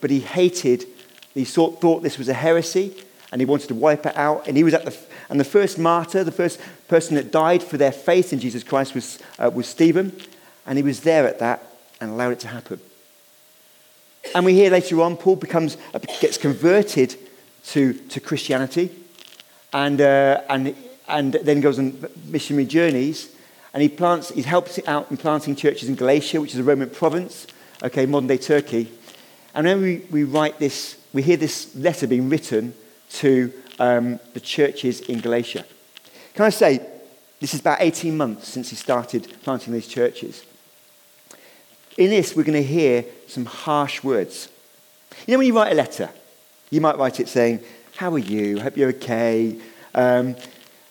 but 0.00 0.10
he 0.10 0.20
hated, 0.20 0.86
he 1.34 1.44
thought, 1.44 1.80
thought 1.80 2.02
this 2.02 2.18
was 2.18 2.28
a 2.28 2.34
heresy 2.34 2.94
and 3.32 3.40
he 3.40 3.44
wanted 3.44 3.68
to 3.68 3.74
wipe 3.74 4.06
it 4.06 4.16
out. 4.16 4.46
And 4.48 4.56
he 4.56 4.64
was 4.64 4.74
at 4.74 4.84
the, 4.84 4.96
and 5.28 5.38
the 5.38 5.44
first 5.44 5.78
martyr, 5.78 6.24
the 6.24 6.32
first 6.32 6.60
person 6.88 7.14
that 7.14 7.30
died 7.30 7.62
for 7.62 7.76
their 7.76 7.92
faith 7.92 8.32
in 8.32 8.40
Jesus 8.40 8.64
Christ 8.64 8.94
was, 8.94 9.18
uh, 9.38 9.50
was 9.52 9.66
Stephen. 9.66 10.12
And 10.66 10.76
he 10.76 10.82
was 10.82 11.00
there 11.00 11.26
at 11.26 11.38
that 11.38 11.64
and 12.00 12.10
allowed 12.10 12.32
it 12.32 12.40
to 12.40 12.48
happen. 12.48 12.80
And 14.34 14.44
we 14.44 14.54
hear 14.54 14.70
later 14.70 15.00
on, 15.00 15.16
Paul 15.16 15.36
becomes, 15.36 15.76
gets 16.20 16.38
converted 16.38 17.16
to, 17.66 17.94
to 17.94 18.20
Christianity 18.20 18.90
and, 19.72 20.00
uh, 20.00 20.42
and, 20.48 20.74
and 21.08 21.32
then 21.34 21.60
goes 21.60 21.78
on 21.78 22.06
missionary 22.26 22.66
journeys. 22.66 23.34
And 23.72 23.82
he 23.82 23.88
plants, 23.88 24.30
he 24.30 24.42
helps 24.42 24.80
out 24.86 25.10
in 25.10 25.16
planting 25.16 25.56
churches 25.56 25.88
in 25.88 25.94
Galatia, 25.94 26.40
which 26.40 26.54
is 26.54 26.60
a 26.60 26.64
Roman 26.64 26.90
province, 26.90 27.46
okay, 27.82 28.06
modern 28.06 28.26
day 28.26 28.38
Turkey. 28.38 28.90
And 29.54 29.66
then 29.66 29.80
we, 29.80 30.02
we 30.10 30.24
write 30.24 30.58
this, 30.58 30.98
we 31.12 31.22
hear 31.22 31.36
this 31.36 31.74
letter 31.76 32.06
being 32.06 32.28
written 32.28 32.74
to 33.10 33.52
um, 33.78 34.20
the 34.34 34.40
churches 34.40 35.00
in 35.00 35.20
Galatia. 35.20 35.64
Can 36.34 36.44
I 36.44 36.50
say, 36.50 36.80
this 37.40 37.54
is 37.54 37.60
about 37.60 37.78
18 37.80 38.16
months 38.16 38.48
since 38.48 38.70
he 38.70 38.76
started 38.76 39.34
planting 39.42 39.72
these 39.72 39.88
churches. 39.88 40.44
In 41.96 42.10
this, 42.10 42.34
we're 42.34 42.44
going 42.44 42.62
to 42.62 42.62
hear 42.62 43.04
some 43.26 43.44
harsh 43.44 44.02
words. 44.02 44.48
You 45.26 45.32
know, 45.32 45.38
when 45.38 45.46
you 45.46 45.56
write 45.56 45.72
a 45.72 45.74
letter, 45.74 46.10
you 46.70 46.80
might 46.80 46.98
write 46.98 47.20
it 47.20 47.28
saying, 47.28 47.60
How 47.96 48.12
are 48.12 48.18
you? 48.18 48.60
Hope 48.60 48.76
you're 48.76 48.90
okay. 48.90 49.60
Um, 49.94 50.36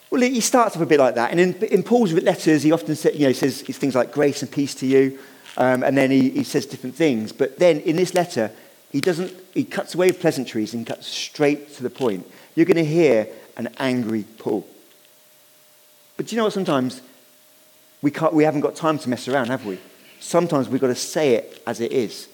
well, 0.09 0.21
he 0.21 0.41
starts 0.41 0.75
off 0.75 0.81
a 0.81 0.85
bit 0.85 0.99
like 0.99 1.15
that. 1.15 1.31
And 1.31 1.39
in, 1.39 1.53
in 1.65 1.83
Paul's 1.83 2.13
letters, 2.13 2.63
he 2.63 2.71
often 2.71 2.95
say, 2.95 3.13
you 3.13 3.27
know, 3.27 3.33
says 3.33 3.61
things 3.61 3.95
like 3.95 4.11
grace 4.11 4.41
and 4.41 4.51
peace 4.51 4.73
to 4.75 4.87
you. 4.87 5.19
Um, 5.55 5.83
and 5.83 5.97
then 5.97 6.09
he, 6.09 6.29
he 6.31 6.43
says 6.43 6.65
different 6.65 6.95
things. 6.95 7.31
But 7.31 7.59
then 7.59 7.79
in 7.81 7.95
this 7.95 8.13
letter, 8.13 8.51
he 8.91 9.01
doesn't, 9.01 9.33
he 9.53 9.63
cuts 9.63 9.93
away 9.93 10.11
pleasantries 10.11 10.73
and 10.73 10.85
cuts 10.85 11.07
straight 11.07 11.73
to 11.75 11.83
the 11.83 11.89
point. 11.89 12.29
You're 12.55 12.65
going 12.65 12.77
to 12.77 12.85
hear 12.85 13.27
an 13.55 13.69
angry 13.77 14.25
Paul. 14.39 14.67
But 16.17 16.27
do 16.27 16.35
you 16.35 16.37
know 16.37 16.45
what? 16.45 16.53
Sometimes 16.53 17.01
we, 18.01 18.09
can't, 18.09 18.33
we 18.33 18.45
haven't 18.45 18.61
got 18.61 18.75
time 18.75 18.97
to 18.99 19.09
mess 19.09 19.27
around, 19.27 19.47
have 19.47 19.65
we? 19.65 19.77
Sometimes 20.19 20.69
we've 20.69 20.81
got 20.81 20.87
to 20.87 20.95
say 20.95 21.35
it 21.35 21.61
as 21.65 21.81
it 21.81 21.91
is. 21.91 22.27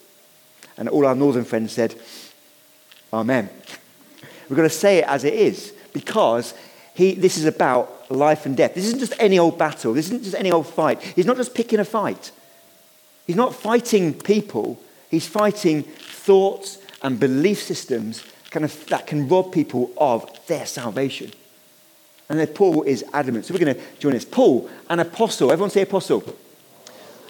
And 0.78 0.90
all 0.90 1.06
our 1.06 1.16
northern 1.16 1.46
friends 1.46 1.74
said, 1.74 1.96
Amen. 3.14 3.50
We've 4.50 4.58
got 4.58 4.64
to 4.64 4.70
say 4.70 5.00
it 5.00 5.06
as 5.08 5.24
it 5.24 5.34
is 5.34 5.74
because 5.94 6.54
he, 6.94 7.14
this 7.14 7.38
is 7.38 7.46
about 7.46 8.12
life 8.12 8.46
and 8.46 8.56
death. 8.56 8.76
This 8.76 8.86
isn't 8.86 9.00
just 9.00 9.14
any 9.20 9.40
old 9.40 9.58
battle. 9.58 9.94
This 9.94 10.08
isn't 10.08 10.24
just 10.24 10.36
any 10.36 10.52
old 10.52 10.68
fight. 10.68 11.02
He's 11.02 11.26
not 11.26 11.38
just 11.38 11.54
picking 11.56 11.80
a 11.80 11.86
fight. 11.86 12.32
He's 13.26 13.36
not 13.36 13.56
fighting 13.56 14.14
people. 14.14 14.80
He's 15.10 15.28
fighting 15.28 15.84
thoughts 15.84 16.80
and 17.02 17.20
belief 17.20 17.62
systems 17.62 18.24
kind 18.52 18.64
of, 18.64 18.86
that 18.88 19.08
can 19.08 19.28
rob 19.28 19.52
people 19.52 19.92
of 19.98 20.30
their 20.48 20.66
salvation. 20.66 21.32
And 22.30 22.40
then 22.40 22.48
Paul 22.48 22.84
is 22.84 23.04
adamant. 23.14 23.46
So 23.46 23.54
we're 23.54 23.60
going 23.60 23.76
to 23.76 23.82
join 24.00 24.14
this. 24.14 24.26
Paul, 24.26 24.70
an 24.90 25.00
apostle. 25.00 25.52
Everyone 25.52 25.70
say 25.70 25.82
apostle. 25.82 26.24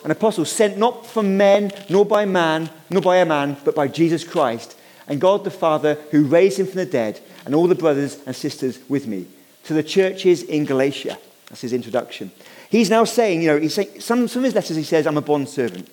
An 0.06 0.12
apostle 0.12 0.46
sent 0.46 0.78
not 0.78 1.06
from 1.06 1.36
men, 1.36 1.72
nor 1.90 2.06
by 2.06 2.24
man, 2.24 2.70
nor 2.90 3.02
by 3.02 3.18
a 3.18 3.26
man, 3.26 3.58
but 3.66 3.76
by 3.76 3.90
Jesus 3.90 4.24
Christ 4.24 4.78
and 5.08 5.22
God 5.22 5.44
the 5.44 5.52
Father 5.52 5.96
who 6.12 6.26
raised 6.26 6.60
him 6.60 6.68
from 6.68 6.78
the 6.78 6.86
dead, 6.86 7.20
and 7.46 7.54
all 7.54 7.68
the 7.68 7.76
brothers 7.76 8.20
and 8.26 8.36
sisters 8.36 8.80
with 8.90 9.08
me. 9.08 9.28
To 9.66 9.74
the 9.74 9.84
churches 9.84 10.44
in 10.44 10.66
Galatia. 10.66 11.18
That's 11.48 11.62
his 11.62 11.74
introduction. 11.74 12.32
He's 12.70 12.90
now 12.90 13.04
saying, 13.04 13.42
you 13.42 13.48
know, 13.48 13.60
he's 13.60 13.76
saying, 13.76 14.02
some, 14.02 14.28
some 14.28 14.40
of 14.42 14.46
his 14.46 14.56
letters 14.56 14.76
he 14.76 14.84
says, 14.84 15.06
I'm 15.06 15.18
a 15.18 15.22
bond 15.22 15.50
servant. 15.50 15.88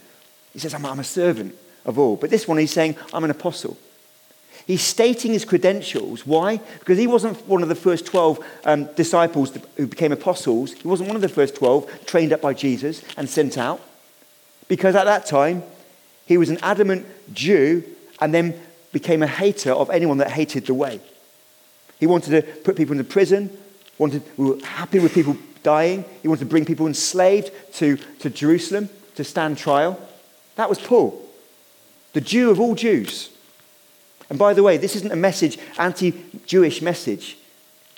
He 0.53 0.59
says, 0.59 0.73
I'm, 0.73 0.85
I'm 0.87 1.01
a 1.01 1.05
servant 1.05 1.55
of 1.85 1.99
all. 1.99 2.17
But 2.17 2.31
this 2.31 2.49
one 2.49 2.59
he's 2.59 2.73
saying, 2.73 2.97
I'm 3.13 3.25
an 3.25 3.31
apostle. 3.31 3.77
He's 4.67 4.83
stating 4.83 5.33
his 5.33 5.45
credentials. 5.45 6.27
Why? 6.27 6.59
Because 6.79 6.97
he 6.97 7.07
wasn't 7.07 7.47
one 7.47 7.63
of 7.63 7.69
the 7.69 7.75
first 7.75 8.07
12 8.07 8.45
um, 8.65 8.85
disciples 8.95 9.57
who 9.77 9.87
became 9.87 10.13
apostles. 10.13 10.73
He 10.73 10.89
wasn't 10.89 11.09
one 11.09 11.17
of 11.17 11.23
the 11.23 11.29
first 11.29 11.57
12 11.57 12.07
trained 12.07 12.33
up 12.33 12.41
by 12.41 12.55
Jesus 12.55 13.03
and 13.17 13.29
sent 13.29 13.59
out. 13.59 13.81
Because 14.73 14.95
at 14.95 15.05
that 15.05 15.27
time, 15.27 15.65
he 16.25 16.39
was 16.39 16.49
an 16.49 16.57
adamant 16.63 17.05
Jew 17.35 17.85
and 18.23 18.33
then 18.33 18.59
became 18.91 19.23
a 19.23 19.27
hater 19.27 19.71
of 19.71 19.91
anyone 19.91 20.17
that 20.17 20.31
hated 20.31 20.65
the 20.65 20.73
way. 20.73 20.99
He 22.01 22.07
wanted 22.07 22.31
to 22.31 22.41
put 22.63 22.75
people 22.75 22.93
into 22.93 23.05
prison, 23.05 23.51
wanted, 23.99 24.23
we 24.39 24.47
were 24.47 24.65
happy 24.65 24.99
with 24.99 25.13
people 25.13 25.37
dying. 25.63 26.07
He 26.23 26.29
wanted 26.29 26.45
to 26.45 26.51
bring 26.51 26.65
people 26.65 26.87
enslaved 26.87 27.51
to, 27.75 27.99
to 28.21 28.31
Jerusalem 28.31 28.89
to 29.17 29.25
stand 29.25 29.59
trial. 29.59 30.01
That 30.55 30.71
was 30.71 30.79
Paul, 30.79 31.23
the 32.15 32.23
Jew 32.23 32.51
of 32.51 32.59
all 32.59 32.75
Jews. 32.75 33.29
And 34.31 34.39
by 34.39 34.55
the 34.55 34.63
way, 34.63 34.79
this 34.79 34.97
isn't 34.97 35.13
a 35.13 35.17
message, 35.17 35.59
anti 35.77 36.15
Jewish 36.47 36.81
message. 36.81 37.37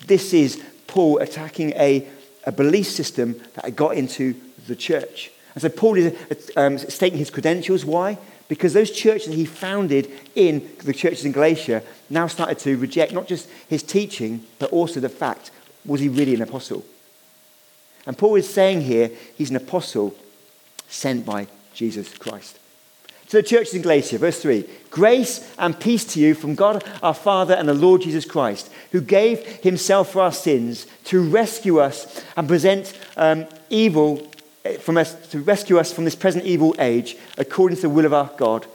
This 0.08 0.34
is 0.34 0.60
Paul 0.88 1.18
attacking 1.18 1.70
a, 1.74 2.08
a 2.42 2.50
belief 2.50 2.88
system 2.88 3.40
that 3.54 3.64
had 3.64 3.76
got 3.76 3.96
into 3.96 4.34
the 4.66 4.74
church. 4.74 5.30
And 5.54 5.62
so 5.62 5.68
Paul 5.68 5.96
is 5.96 6.50
um, 6.56 6.78
stating 6.78 7.18
his 7.18 7.30
credentials. 7.30 7.84
Why? 7.84 8.18
Because 8.48 8.72
those 8.72 8.90
churches 8.90 9.28
that 9.28 9.36
he 9.36 9.44
founded 9.44 10.10
in 10.34 10.68
the 10.84 10.92
churches 10.92 11.24
in 11.24 11.32
Galatia 11.32 11.82
now 12.10 12.26
started 12.26 12.58
to 12.60 12.76
reject 12.76 13.12
not 13.12 13.26
just 13.26 13.48
his 13.68 13.82
teaching, 13.82 14.44
but 14.58 14.70
also 14.70 15.00
the 15.00 15.08
fact 15.08 15.50
was 15.86 16.00
he 16.00 16.08
really 16.08 16.34
an 16.34 16.42
apostle? 16.42 16.84
And 18.06 18.18
Paul 18.18 18.36
is 18.36 18.52
saying 18.52 18.82
here 18.82 19.10
he's 19.36 19.50
an 19.50 19.56
apostle 19.56 20.14
sent 20.88 21.24
by 21.24 21.46
Jesus 21.72 22.16
Christ. 22.16 22.58
To 23.28 23.38
the 23.38 23.42
churches 23.42 23.74
in 23.74 23.82
Galatia, 23.82 24.18
verse 24.18 24.40
3 24.40 24.64
Grace 24.90 25.52
and 25.58 25.78
peace 25.78 26.04
to 26.12 26.20
you 26.20 26.34
from 26.34 26.54
God 26.54 26.84
our 27.02 27.14
Father 27.14 27.54
and 27.54 27.68
the 27.68 27.74
Lord 27.74 28.02
Jesus 28.02 28.24
Christ, 28.24 28.70
who 28.92 29.00
gave 29.00 29.44
himself 29.62 30.12
for 30.12 30.22
our 30.22 30.32
sins 30.32 30.86
to 31.04 31.22
rescue 31.22 31.78
us 31.78 32.22
and 32.36 32.46
present 32.46 32.96
um, 33.16 33.46
evil 33.70 34.30
Eh, 34.64 34.78
from 34.78 34.96
us, 34.96 35.14
to 35.28 35.40
rescue 35.40 35.78
us 35.78 35.92
from 35.92 36.04
this 36.04 36.14
present 36.14 36.44
evil 36.44 36.74
age, 36.78 37.16
according 37.36 37.76
to 37.76 37.82
the 37.82 37.90
will 37.90 38.06
of 38.06 38.14
our 38.14 38.30
God 38.36 38.66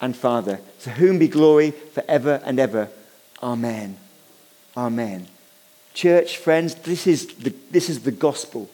and 0.00 0.16
Father, 0.16 0.60
to 0.80 0.90
whom 0.90 1.18
be 1.18 1.28
glory 1.28 1.70
forever 1.70 2.40
and 2.44 2.58
ever. 2.58 2.88
Amen. 3.42 3.96
Amen. 4.76 5.26
Church, 5.94 6.36
friends, 6.36 6.74
this 6.74 7.06
is, 7.06 7.26
the, 7.34 7.54
this 7.70 7.88
is 7.88 8.00
the 8.00 8.10
gospel. 8.10 8.68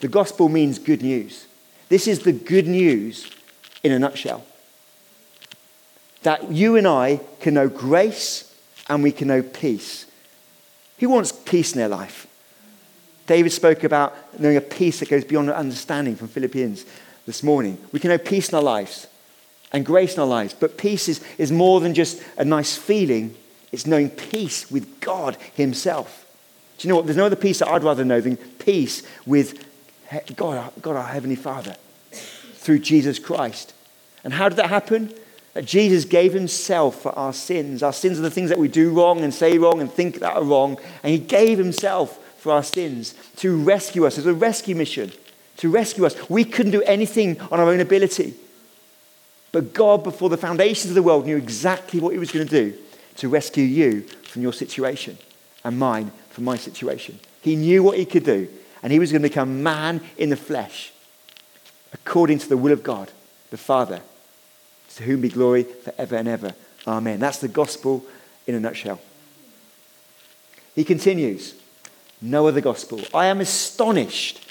The 0.00 0.08
gospel 0.08 0.48
means 0.48 0.78
good 0.78 1.02
news. 1.02 1.46
This 1.88 2.06
is 2.06 2.20
the 2.20 2.32
good 2.32 2.66
news 2.66 3.30
in 3.82 3.92
a 3.92 3.98
nutshell. 3.98 4.44
That 6.22 6.52
you 6.52 6.76
and 6.76 6.86
I 6.86 7.20
can 7.40 7.54
know 7.54 7.68
grace 7.68 8.54
and 8.88 9.02
we 9.02 9.12
can 9.12 9.28
know 9.28 9.42
peace. 9.42 10.06
Who 10.98 11.08
wants 11.08 11.32
peace 11.32 11.72
in 11.72 11.78
their 11.78 11.88
life? 11.88 12.26
David 13.30 13.52
spoke 13.52 13.84
about 13.84 14.40
knowing 14.40 14.56
a 14.56 14.60
peace 14.60 14.98
that 14.98 15.08
goes 15.08 15.22
beyond 15.22 15.52
understanding 15.52 16.16
from 16.16 16.26
Philippians 16.26 16.84
this 17.26 17.44
morning. 17.44 17.78
We 17.92 18.00
can 18.00 18.10
know 18.10 18.18
peace 18.18 18.48
in 18.48 18.56
our 18.56 18.62
lives 18.62 19.06
and 19.72 19.86
grace 19.86 20.14
in 20.14 20.20
our 20.20 20.26
lives, 20.26 20.52
but 20.52 20.76
peace 20.76 21.08
is, 21.08 21.20
is 21.38 21.52
more 21.52 21.78
than 21.78 21.94
just 21.94 22.20
a 22.38 22.44
nice 22.44 22.76
feeling, 22.76 23.36
it's 23.70 23.86
knowing 23.86 24.10
peace 24.10 24.68
with 24.68 24.98
God 24.98 25.36
Himself. 25.54 26.26
Do 26.76 26.88
you 26.88 26.92
know 26.92 26.96
what? 26.96 27.06
There's 27.06 27.16
no 27.16 27.26
other 27.26 27.36
peace 27.36 27.60
that 27.60 27.68
I'd 27.68 27.84
rather 27.84 28.04
know 28.04 28.20
than 28.20 28.36
peace 28.36 29.04
with 29.24 29.64
God, 30.34 30.72
God 30.82 30.96
our 30.96 31.06
Heavenly 31.06 31.36
Father 31.36 31.76
through 32.10 32.80
Jesus 32.80 33.20
Christ. 33.20 33.74
And 34.24 34.32
how 34.32 34.48
did 34.48 34.56
that 34.56 34.70
happen? 34.70 35.14
That 35.54 35.66
Jesus 35.66 36.04
gave 36.04 36.32
himself 36.32 37.00
for 37.02 37.16
our 37.16 37.32
sins. 37.32 37.84
Our 37.84 37.92
sins 37.92 38.18
are 38.18 38.22
the 38.22 38.30
things 38.32 38.48
that 38.48 38.58
we 38.58 38.66
do 38.66 38.90
wrong 38.90 39.20
and 39.20 39.32
say 39.32 39.56
wrong 39.56 39.80
and 39.80 39.88
think 39.88 40.18
that 40.18 40.34
are 40.34 40.42
wrong. 40.42 40.78
And 41.04 41.12
he 41.12 41.18
gave 41.20 41.58
himself 41.58 42.18
for 42.40 42.52
our 42.52 42.62
sins 42.62 43.14
to 43.36 43.62
rescue 43.62 44.06
us. 44.06 44.16
It's 44.16 44.26
a 44.26 44.34
rescue 44.34 44.74
mission 44.74 45.12
to 45.58 45.68
rescue 45.68 46.06
us. 46.06 46.16
We 46.30 46.44
couldn't 46.44 46.72
do 46.72 46.82
anything 46.82 47.38
on 47.38 47.60
our 47.60 47.68
own 47.68 47.80
ability. 47.80 48.34
But 49.52 49.74
God, 49.74 50.02
before 50.02 50.30
the 50.30 50.38
foundations 50.38 50.90
of 50.90 50.94
the 50.94 51.02
world, 51.02 51.26
knew 51.26 51.36
exactly 51.36 52.00
what 52.00 52.14
he 52.14 52.18
was 52.18 52.32
going 52.32 52.48
to 52.48 52.50
do 52.50 52.78
to 53.16 53.28
rescue 53.28 53.64
you 53.64 54.00
from 54.00 54.40
your 54.40 54.54
situation 54.54 55.18
and 55.62 55.78
mine 55.78 56.12
from 56.30 56.44
my 56.44 56.56
situation. 56.56 57.20
He 57.42 57.56
knew 57.56 57.82
what 57.82 57.98
he 57.98 58.06
could 58.06 58.24
do, 58.24 58.48
and 58.82 58.90
he 58.90 58.98
was 58.98 59.12
going 59.12 59.22
to 59.22 59.28
become 59.28 59.62
man 59.62 60.00
in 60.16 60.30
the 60.30 60.36
flesh, 60.36 60.92
according 61.92 62.38
to 62.38 62.48
the 62.48 62.56
will 62.56 62.72
of 62.72 62.82
God, 62.82 63.10
the 63.50 63.58
Father, 63.58 64.00
to 64.94 65.02
whom 65.02 65.20
be 65.20 65.28
glory 65.28 65.64
forever 65.64 66.16
and 66.16 66.28
ever. 66.28 66.54
Amen. 66.86 67.20
That's 67.20 67.38
the 67.38 67.48
gospel 67.48 68.02
in 68.46 68.54
a 68.54 68.60
nutshell. 68.60 69.00
He 70.74 70.84
continues, 70.84 71.54
no 72.20 72.46
other 72.48 72.60
gospel. 72.60 73.00
I 73.14 73.26
am 73.26 73.40
astonished. 73.40 74.46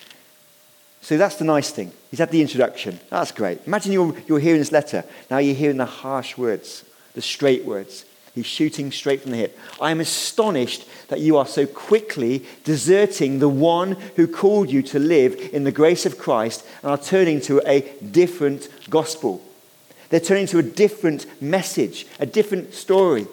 So 1.01 1.17
that's 1.17 1.35
the 1.35 1.45
nice 1.45 1.71
thing. 1.71 1.91
He's 2.11 2.19
had 2.19 2.31
the 2.31 2.41
introduction. 2.41 2.99
That's 3.09 3.31
great. 3.31 3.59
Imagine 3.65 3.91
you're, 3.91 4.15
you're 4.27 4.39
hearing 4.39 4.59
this 4.59 4.71
letter. 4.71 5.03
Now 5.31 5.37
you're 5.37 5.55
hearing 5.55 5.77
the 5.77 5.85
harsh 5.85 6.37
words, 6.37 6.83
the 7.13 7.21
straight 7.21 7.65
words. 7.65 8.05
He's 8.35 8.45
shooting 8.45 8.91
straight 8.91 9.21
from 9.21 9.31
the 9.31 9.37
hip. 9.37 9.57
I 9.81 9.91
am 9.91 9.99
astonished 9.99 10.87
that 11.09 11.19
you 11.19 11.37
are 11.37 11.47
so 11.47 11.65
quickly 11.65 12.45
deserting 12.63 13.39
the 13.39 13.49
one 13.49 13.93
who 14.15 14.27
called 14.27 14.69
you 14.69 14.81
to 14.83 14.99
live 14.99 15.35
in 15.51 15.63
the 15.63 15.71
grace 15.71 16.05
of 16.05 16.17
Christ 16.17 16.65
and 16.83 16.91
are 16.91 16.97
turning 16.97 17.41
to 17.41 17.61
a 17.65 17.81
different 18.11 18.69
gospel. 18.89 19.41
They're 20.09 20.19
turning 20.19 20.47
to 20.47 20.59
a 20.59 20.63
different 20.63 21.25
message, 21.41 22.07
a 22.19 22.25
different 22.25 22.73
story. 22.73 23.23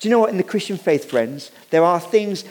Do 0.00 0.08
you 0.08 0.10
know 0.10 0.20
what? 0.20 0.30
In 0.30 0.36
the 0.36 0.44
Christian 0.44 0.76
faith, 0.76 1.04
friends, 1.04 1.50
there 1.70 1.84
are 1.84 2.00
things, 2.00 2.44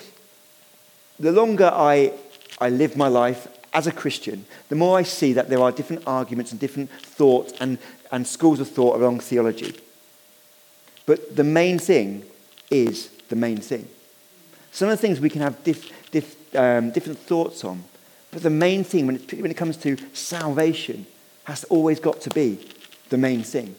the 1.19 1.31
longer 1.31 1.69
I, 1.73 2.13
I 2.59 2.69
live 2.69 2.95
my 2.95 3.07
life 3.07 3.47
as 3.73 3.87
a 3.87 3.91
Christian, 3.91 4.45
the 4.69 4.75
more 4.75 4.97
I 4.97 5.03
see 5.03 5.33
that 5.33 5.49
there 5.49 5.61
are 5.61 5.71
different 5.71 6.03
arguments 6.07 6.51
and 6.51 6.59
different 6.59 6.89
thoughts 6.91 7.53
and, 7.59 7.77
and 8.11 8.25
schools 8.25 8.59
of 8.59 8.69
thought 8.69 8.95
along 8.95 9.19
theology. 9.19 9.75
But 11.05 11.35
the 11.35 11.43
main 11.43 11.79
thing 11.79 12.23
is 12.69 13.09
the 13.29 13.35
main 13.35 13.57
thing. 13.57 13.87
Some 14.71 14.89
of 14.89 14.97
the 14.97 15.01
things 15.01 15.19
we 15.19 15.29
can 15.29 15.41
have 15.41 15.63
diff, 15.63 16.11
diff, 16.11 16.55
um, 16.55 16.91
different 16.91 17.19
thoughts 17.19 17.63
on, 17.63 17.83
but 18.31 18.43
the 18.43 18.49
main 18.49 18.83
thing 18.83 19.07
when 19.07 19.15
it, 19.15 19.33
when 19.33 19.51
it 19.51 19.57
comes 19.57 19.77
to 19.77 19.97
salvation 20.13 21.05
has 21.45 21.63
always 21.65 21.99
got 21.99 22.21
to 22.21 22.29
be 22.29 22.59
the 23.09 23.17
main 23.17 23.41
thing. 23.41 23.75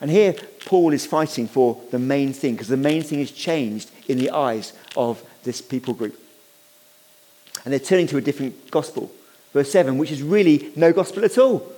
And 0.00 0.10
here, 0.10 0.34
Paul 0.64 0.92
is 0.92 1.06
fighting 1.06 1.46
for 1.46 1.80
the 1.90 1.98
main 1.98 2.32
thing 2.32 2.54
because 2.54 2.68
the 2.68 2.76
main 2.76 3.02
thing 3.02 3.20
is 3.20 3.32
changed 3.32 3.90
in 4.08 4.18
the 4.18 4.30
eyes 4.30 4.72
of 4.96 5.22
this 5.42 5.60
people 5.60 5.94
group. 5.94 6.18
And 7.64 7.72
they're 7.72 7.80
turning 7.80 8.06
to 8.08 8.16
a 8.16 8.22
different 8.22 8.70
gospel. 8.70 9.10
Verse 9.52 9.70
7, 9.70 9.98
which 9.98 10.10
is 10.10 10.22
really 10.22 10.72
no 10.76 10.92
gospel 10.92 11.24
at 11.24 11.38
all. 11.38 11.70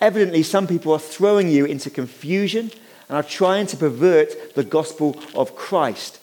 Evidently, 0.00 0.42
some 0.42 0.66
people 0.66 0.92
are 0.92 0.98
throwing 0.98 1.48
you 1.48 1.64
into 1.64 1.88
confusion 1.88 2.70
and 3.08 3.16
are 3.16 3.22
trying 3.22 3.66
to 3.68 3.76
pervert 3.76 4.54
the 4.54 4.64
gospel 4.64 5.18
of 5.34 5.56
Christ. 5.56 6.18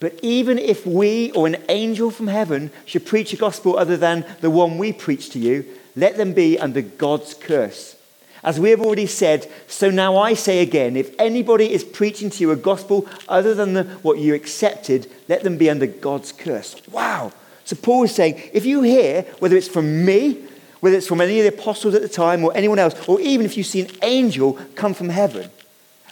But 0.00 0.18
even 0.22 0.58
if 0.58 0.86
we 0.86 1.30
or 1.32 1.46
an 1.46 1.62
angel 1.68 2.10
from 2.10 2.26
heaven 2.26 2.70
should 2.84 3.06
preach 3.06 3.32
a 3.32 3.36
gospel 3.36 3.78
other 3.78 3.96
than 3.96 4.26
the 4.40 4.50
one 4.50 4.78
we 4.78 4.92
preach 4.92 5.30
to 5.30 5.38
you, 5.38 5.64
let 5.94 6.16
them 6.16 6.32
be 6.32 6.58
under 6.58 6.82
God's 6.82 7.32
curse. 7.32 7.96
As 8.42 8.60
we 8.60 8.70
have 8.70 8.80
already 8.80 9.06
said, 9.06 9.50
so 9.66 9.90
now 9.90 10.16
I 10.18 10.34
say 10.34 10.60
again 10.60 10.96
if 10.96 11.18
anybody 11.18 11.72
is 11.72 11.82
preaching 11.82 12.30
to 12.30 12.40
you 12.40 12.50
a 12.50 12.56
gospel 12.56 13.08
other 13.28 13.54
than 13.54 13.72
the, 13.72 13.84
what 14.02 14.18
you 14.18 14.34
accepted, 14.34 15.10
let 15.28 15.42
them 15.42 15.56
be 15.56 15.70
under 15.70 15.86
God's 15.86 16.32
curse. 16.32 16.80
Wow. 16.88 17.32
So 17.66 17.76
Paul 17.76 18.04
is 18.04 18.14
saying 18.14 18.40
if 18.54 18.64
you 18.64 18.80
hear, 18.82 19.22
whether 19.40 19.56
it's 19.56 19.68
from 19.68 20.04
me, 20.04 20.42
whether 20.80 20.96
it's 20.96 21.06
from 21.06 21.20
any 21.20 21.40
of 21.40 21.44
the 21.44 21.60
apostles 21.60 21.94
at 21.94 22.00
the 22.00 22.08
time 22.08 22.42
or 22.42 22.56
anyone 22.56 22.78
else, 22.78 22.94
or 23.06 23.20
even 23.20 23.44
if 23.44 23.56
you 23.58 23.62
see 23.62 23.82
an 23.82 23.90
angel 24.02 24.54
come 24.74 24.94
from 24.94 25.10
heaven, 25.10 25.50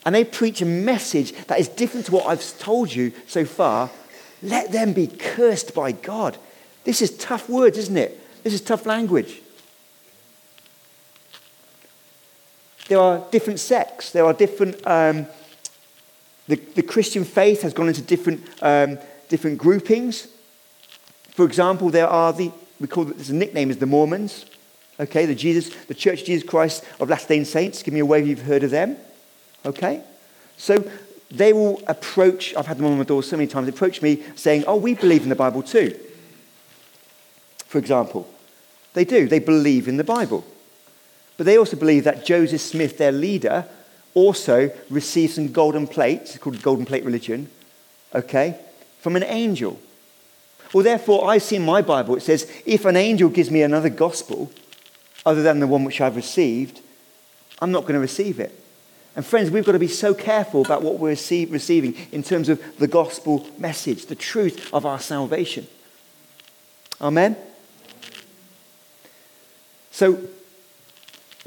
and 0.05 0.15
they 0.15 0.25
preach 0.25 0.61
a 0.61 0.67
message 0.67 1.33
that 1.47 1.59
is 1.59 1.69
different 1.69 2.05
to 2.07 2.13
what 2.13 2.27
I've 2.27 2.59
told 2.59 2.95
you 2.95 3.13
so 3.27 3.47
far, 3.47 3.91
let 4.43 4.71
them 4.71 4.93
be 4.93 5.07
cursed 5.07 5.75
by 5.75 5.93
God. 5.93 6.37
This 6.85 7.01
is 7.01 7.17
tough 7.17 7.49
words, 7.49 7.79
isn't 7.79 7.97
it? 7.97 8.21
This 8.43 8.53
is 8.53 8.61
tough 8.61 8.85
language. 8.85 9.41
there 12.89 12.99
are 12.99 13.25
different 13.31 13.61
sects, 13.61 14.11
there 14.11 14.25
are 14.25 14.33
different. 14.33 14.87
Um, 14.87 15.27
the, 16.47 16.57
the 16.57 16.83
Christian 16.83 17.25
faith 17.25 17.63
has 17.63 17.73
gone 17.73 17.89
into 17.89 18.03
different, 18.03 18.47
um, 18.61 18.99
different 19.29 19.57
groupings. 19.57 20.29
For 21.35 21.45
example, 21.45 21.91
there 21.91 22.07
are 22.07 22.33
the, 22.33 22.51
we 22.81 22.87
call 22.87 23.11
a 23.11 23.33
nickname 23.33 23.71
is 23.71 23.79
the 23.79 23.87
Mormons. 23.87 24.47
Okay, 24.99 25.27
the 25.27 25.35
Jesus, 25.35 25.75
the 25.87 25.95
Church 25.95 26.21
of 26.21 26.27
Jesus 26.27 26.49
Christ 26.49 26.85
of 27.01 27.11
Latter-day 27.11 27.43
Saints. 27.43 27.83
Give 27.83 27.93
me 27.93 28.01
a 28.01 28.07
wave 28.07 28.23
if 28.23 28.29
you've 28.29 28.43
heard 28.43 28.63
of 28.63 28.71
them. 28.71 28.97
Okay, 29.67 30.01
so 30.57 30.89
they 31.33 31.53
will 31.53 31.83
approach. 31.89 32.55
I've 32.55 32.69
had 32.69 32.79
them 32.79 32.87
on 32.87 32.99
my 32.99 33.03
door 33.03 33.25
so 33.25 33.37
many 33.37 33.49
times. 33.49 33.67
Approach 33.67 34.01
me 34.01 34.23
saying, 34.37 34.63
"Oh, 34.69 34.77
we 34.77 34.95
believe 34.95 35.25
in 35.25 35.31
the 35.31 35.35
Bible 35.35 35.63
too." 35.63 35.99
For 37.67 37.79
example, 37.79 38.29
they 38.93 39.05
do. 39.05 39.27
They 39.27 39.41
believe 39.41 39.89
in 39.89 39.97
the 39.97 40.05
Bible, 40.05 40.45
but 41.37 41.47
they 41.47 41.59
also 41.59 41.77
believe 41.77 42.05
that 42.05 42.25
Joseph 42.25 42.61
Smith, 42.61 42.97
their 42.97 43.11
leader, 43.11 43.67
also 44.15 44.71
received 44.89 45.35
some 45.35 45.51
golden 45.51 45.89
plates. 45.89 46.37
It's 46.37 46.39
called 46.39 46.63
golden 46.63 46.87
plate 46.87 47.05
religion. 47.05 47.51
Okay, 48.15 48.57
from 49.01 49.17
an 49.17 49.25
angel. 49.25 49.81
Well, 50.75 50.83
therefore, 50.83 51.31
I 51.31 51.39
see 51.39 51.57
in 51.57 51.65
my 51.65 51.83
Bible 51.83 52.17
it 52.17 52.23
says, 52.23 52.51
if 52.67 52.85
an 52.85 52.97
angel 52.97 53.29
gives 53.29 53.49
me 53.49 53.63
another 53.63 53.89
gospel, 53.89 54.51
other 55.25 55.41
than 55.41 55.61
the 55.61 55.69
one 55.69 55.85
which 55.85 56.01
I've 56.01 56.17
received, 56.17 56.81
I'm 57.61 57.71
not 57.71 57.83
going 57.83 57.95
to 57.95 58.01
receive 58.01 58.41
it. 58.41 58.61
And 59.15 59.25
friends, 59.25 59.53
we've 59.53 59.65
got 59.65 59.73
to 59.73 59.79
be 59.79 59.87
so 59.87 60.13
careful 60.13 60.65
about 60.65 60.83
what 60.83 60.99
we're 60.99 61.11
receive, 61.11 61.53
receiving 61.53 61.95
in 62.11 62.25
terms 62.25 62.49
of 62.49 62.61
the 62.79 62.89
gospel 62.89 63.47
message, 63.57 64.07
the 64.07 64.17
truth 64.17 64.75
of 64.75 64.85
our 64.85 64.99
salvation. 64.99 65.69
Amen? 67.01 67.37
So, 69.93 70.19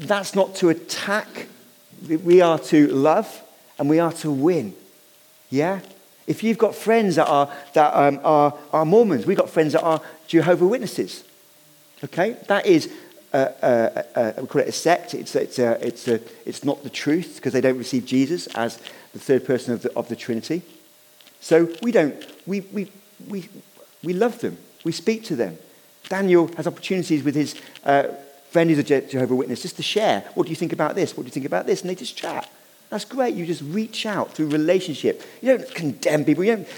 that's 0.00 0.34
not 0.34 0.54
to 0.56 0.70
attack. 0.70 1.48
We 2.08 2.40
are 2.40 2.58
to 2.58 2.86
love 2.86 3.42
and 3.78 3.90
we 3.90 3.98
are 3.98 4.12
to 4.12 4.30
win. 4.30 4.74
Yeah? 5.50 5.80
If 6.28 6.44
you've 6.44 6.58
got 6.58 6.74
friends 6.74 7.16
that 7.16 7.26
are, 7.26 7.50
that, 7.72 7.92
um, 7.94 8.20
are, 8.22 8.54
are 8.72 8.84
Mormons, 8.84 9.26
we've 9.26 9.36
got 9.36 9.50
friends 9.50 9.72
that 9.72 9.82
are 9.82 10.00
Jehovah 10.28 10.66
Witnesses. 10.66 11.24
Okay? 12.04 12.36
That 12.46 12.66
is 12.66 12.88
we 13.32 14.46
call 14.46 14.62
it 14.62 14.68
a 14.68 14.72
sect. 14.72 15.14
It's, 15.14 15.34
it's, 15.34 15.58
it's, 15.58 16.08
it's 16.08 16.64
not 16.64 16.82
the 16.82 16.90
truth 16.90 17.36
because 17.36 17.52
they 17.52 17.60
don't 17.60 17.78
receive 17.78 18.06
Jesus 18.06 18.46
as 18.48 18.78
the 19.12 19.18
third 19.18 19.44
person 19.44 19.74
of 19.74 19.82
the, 19.82 19.92
of 19.94 20.08
the 20.08 20.16
Trinity. 20.16 20.62
So 21.40 21.68
we 21.82 21.92
don't, 21.92 22.14
we, 22.46 22.60
we, 22.60 22.90
we, 23.28 23.48
we 24.02 24.12
love 24.12 24.40
them. 24.40 24.58
We 24.84 24.92
speak 24.92 25.24
to 25.24 25.36
them. 25.36 25.58
Daniel 26.08 26.48
has 26.56 26.66
opportunities 26.66 27.22
with 27.22 27.34
his 27.34 27.54
uh, 27.84 28.08
friend 28.50 28.70
who's 28.70 28.78
a 28.78 29.00
Jehovah 29.00 29.36
Witness 29.36 29.62
just 29.62 29.76
to 29.76 29.82
share. 29.82 30.24
What 30.34 30.44
do 30.44 30.50
you 30.50 30.56
think 30.56 30.72
about 30.72 30.94
this? 30.94 31.16
What 31.16 31.24
do 31.24 31.28
you 31.28 31.32
think 31.32 31.46
about 31.46 31.66
this? 31.66 31.82
And 31.82 31.90
they 31.90 31.94
just 31.94 32.16
chat. 32.16 32.50
That's 32.90 33.04
great. 33.04 33.34
You 33.34 33.44
just 33.44 33.62
reach 33.62 34.06
out 34.06 34.32
through 34.32 34.48
relationship. 34.48 35.22
You 35.42 35.58
don't 35.58 35.74
condemn 35.74 36.24
people. 36.24 36.44
You 36.44 36.56
don't 36.56 36.68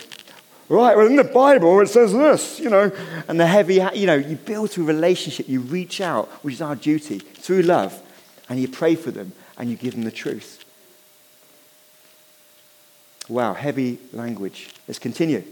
right, 0.71 0.97
well, 0.97 1.07
in 1.07 1.17
the 1.17 1.25
Bible 1.25 1.81
it 1.81 1.89
says 1.89 2.13
this, 2.13 2.61
you 2.61 2.71
know, 2.71 2.93
and 3.29 3.39
the 3.39 3.47
heavy, 3.47 3.81
you 3.95 4.07
know, 4.07 4.15
you 4.15 4.37
build 4.37 4.71
through 4.71 4.85
relationship, 4.85 5.49
you 5.49 5.61
reach 5.61 6.01
out, 6.01 6.29
which 6.45 6.55
is 6.55 6.63
our 6.63 6.77
duty, 6.77 7.19
through 7.19 7.63
love, 7.63 8.01
and 8.49 8.59
you 8.61 8.69
pray 8.69 8.95
for 8.95 9.11
them 9.11 9.33
and 9.59 9.69
you 9.69 9.77
give 9.77 9.95
them 9.95 10.05
the 10.05 10.11
truth. 10.11 10.65
Wow, 13.29 13.55
heavy 13.55 13.99
language. 14.13 14.71
Let's 14.89 14.99
continue. 14.99 15.45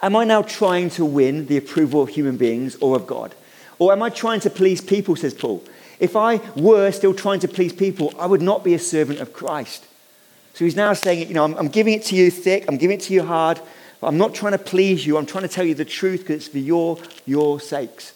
Am 0.00 0.16
I 0.16 0.24
now 0.24 0.42
trying 0.42 0.90
to 0.90 1.04
win 1.04 1.46
the 1.46 1.56
approval 1.56 2.02
of 2.02 2.08
human 2.08 2.36
beings 2.36 2.76
or 2.80 2.96
of 2.96 3.06
God? 3.06 3.34
Or 3.78 3.92
am 3.92 4.02
I 4.02 4.10
trying 4.10 4.40
to 4.40 4.50
please 4.50 4.80
people, 4.80 5.14
says 5.14 5.34
Paul? 5.34 5.62
If 6.02 6.16
I 6.16 6.38
were 6.56 6.90
still 6.90 7.14
trying 7.14 7.38
to 7.40 7.48
please 7.48 7.72
people, 7.72 8.12
I 8.18 8.26
would 8.26 8.42
not 8.42 8.64
be 8.64 8.74
a 8.74 8.78
servant 8.80 9.20
of 9.20 9.32
Christ. 9.32 9.86
So 10.52 10.64
he's 10.64 10.74
now 10.74 10.94
saying, 10.94 11.28
you 11.28 11.34
know, 11.34 11.44
I'm, 11.44 11.54
I'm 11.54 11.68
giving 11.68 11.94
it 11.94 12.02
to 12.06 12.16
you 12.16 12.28
thick, 12.28 12.64
I'm 12.66 12.76
giving 12.76 12.98
it 12.98 13.04
to 13.04 13.14
you 13.14 13.22
hard, 13.22 13.60
but 14.00 14.08
I'm 14.08 14.18
not 14.18 14.34
trying 14.34 14.50
to 14.50 14.58
please 14.58 15.06
you. 15.06 15.16
I'm 15.16 15.26
trying 15.26 15.46
to 15.46 15.48
tell 15.48 15.64
you 15.64 15.76
the 15.76 15.84
truth 15.84 16.22
because 16.22 16.38
it's 16.38 16.48
for 16.48 16.58
your, 16.58 16.98
your 17.24 17.60
sakes. 17.60 18.14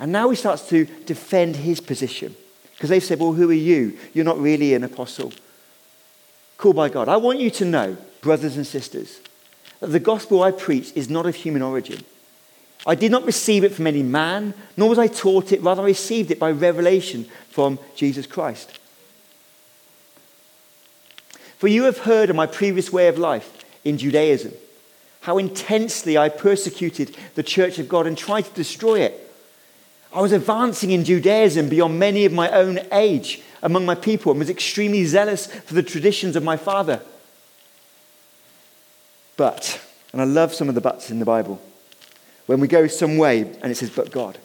And 0.00 0.10
now 0.10 0.30
he 0.30 0.36
starts 0.36 0.66
to 0.70 0.86
defend 1.04 1.56
his 1.56 1.82
position 1.82 2.34
because 2.72 2.88
they've 2.88 3.04
said, 3.04 3.20
well, 3.20 3.34
who 3.34 3.50
are 3.50 3.52
you? 3.52 3.98
You're 4.14 4.24
not 4.24 4.38
really 4.38 4.72
an 4.72 4.82
apostle. 4.82 5.34
Called 6.56 6.76
by 6.76 6.88
God. 6.88 7.10
I 7.10 7.18
want 7.18 7.40
you 7.40 7.50
to 7.50 7.66
know, 7.66 7.98
brothers 8.22 8.56
and 8.56 8.66
sisters, 8.66 9.20
that 9.80 9.88
the 9.88 10.00
gospel 10.00 10.42
I 10.42 10.50
preach 10.50 10.92
is 10.94 11.10
not 11.10 11.26
of 11.26 11.34
human 11.34 11.60
origin. 11.60 12.04
I 12.86 12.94
did 12.94 13.12
not 13.12 13.24
receive 13.24 13.62
it 13.64 13.74
from 13.74 13.86
any 13.86 14.02
man, 14.02 14.54
nor 14.76 14.88
was 14.88 14.98
I 14.98 15.06
taught 15.06 15.52
it. 15.52 15.62
Rather, 15.62 15.82
I 15.82 15.86
received 15.86 16.30
it 16.30 16.38
by 16.38 16.50
revelation 16.50 17.26
from 17.50 17.78
Jesus 17.94 18.26
Christ. 18.26 18.78
For 21.58 21.68
you 21.68 21.84
have 21.84 21.98
heard 21.98 22.28
of 22.28 22.34
my 22.34 22.46
previous 22.46 22.92
way 22.92 23.06
of 23.06 23.18
life 23.18 23.64
in 23.84 23.98
Judaism, 23.98 24.52
how 25.20 25.38
intensely 25.38 26.18
I 26.18 26.28
persecuted 26.28 27.16
the 27.36 27.44
church 27.44 27.78
of 27.78 27.88
God 27.88 28.06
and 28.08 28.18
tried 28.18 28.46
to 28.46 28.54
destroy 28.54 29.00
it. 29.00 29.32
I 30.12 30.20
was 30.20 30.32
advancing 30.32 30.90
in 30.90 31.04
Judaism 31.04 31.68
beyond 31.68 31.98
many 31.98 32.24
of 32.24 32.32
my 32.32 32.50
own 32.50 32.80
age 32.90 33.42
among 33.62 33.86
my 33.86 33.94
people 33.94 34.32
and 34.32 34.40
was 34.40 34.50
extremely 34.50 35.04
zealous 35.04 35.46
for 35.46 35.74
the 35.74 35.82
traditions 35.84 36.34
of 36.34 36.42
my 36.42 36.56
father. 36.56 37.00
But, 39.36 39.80
and 40.12 40.20
I 40.20 40.24
love 40.24 40.52
some 40.52 40.68
of 40.68 40.74
the 40.74 40.80
buts 40.80 41.10
in 41.10 41.20
the 41.20 41.24
Bible, 41.24 41.62
when 42.46 42.60
we 42.60 42.68
go 42.68 42.86
some 42.86 43.16
way 43.16 43.40
and 43.40 43.70
it 43.70 43.76
says, 43.76 43.90
but 43.90 44.10
God. 44.10 44.38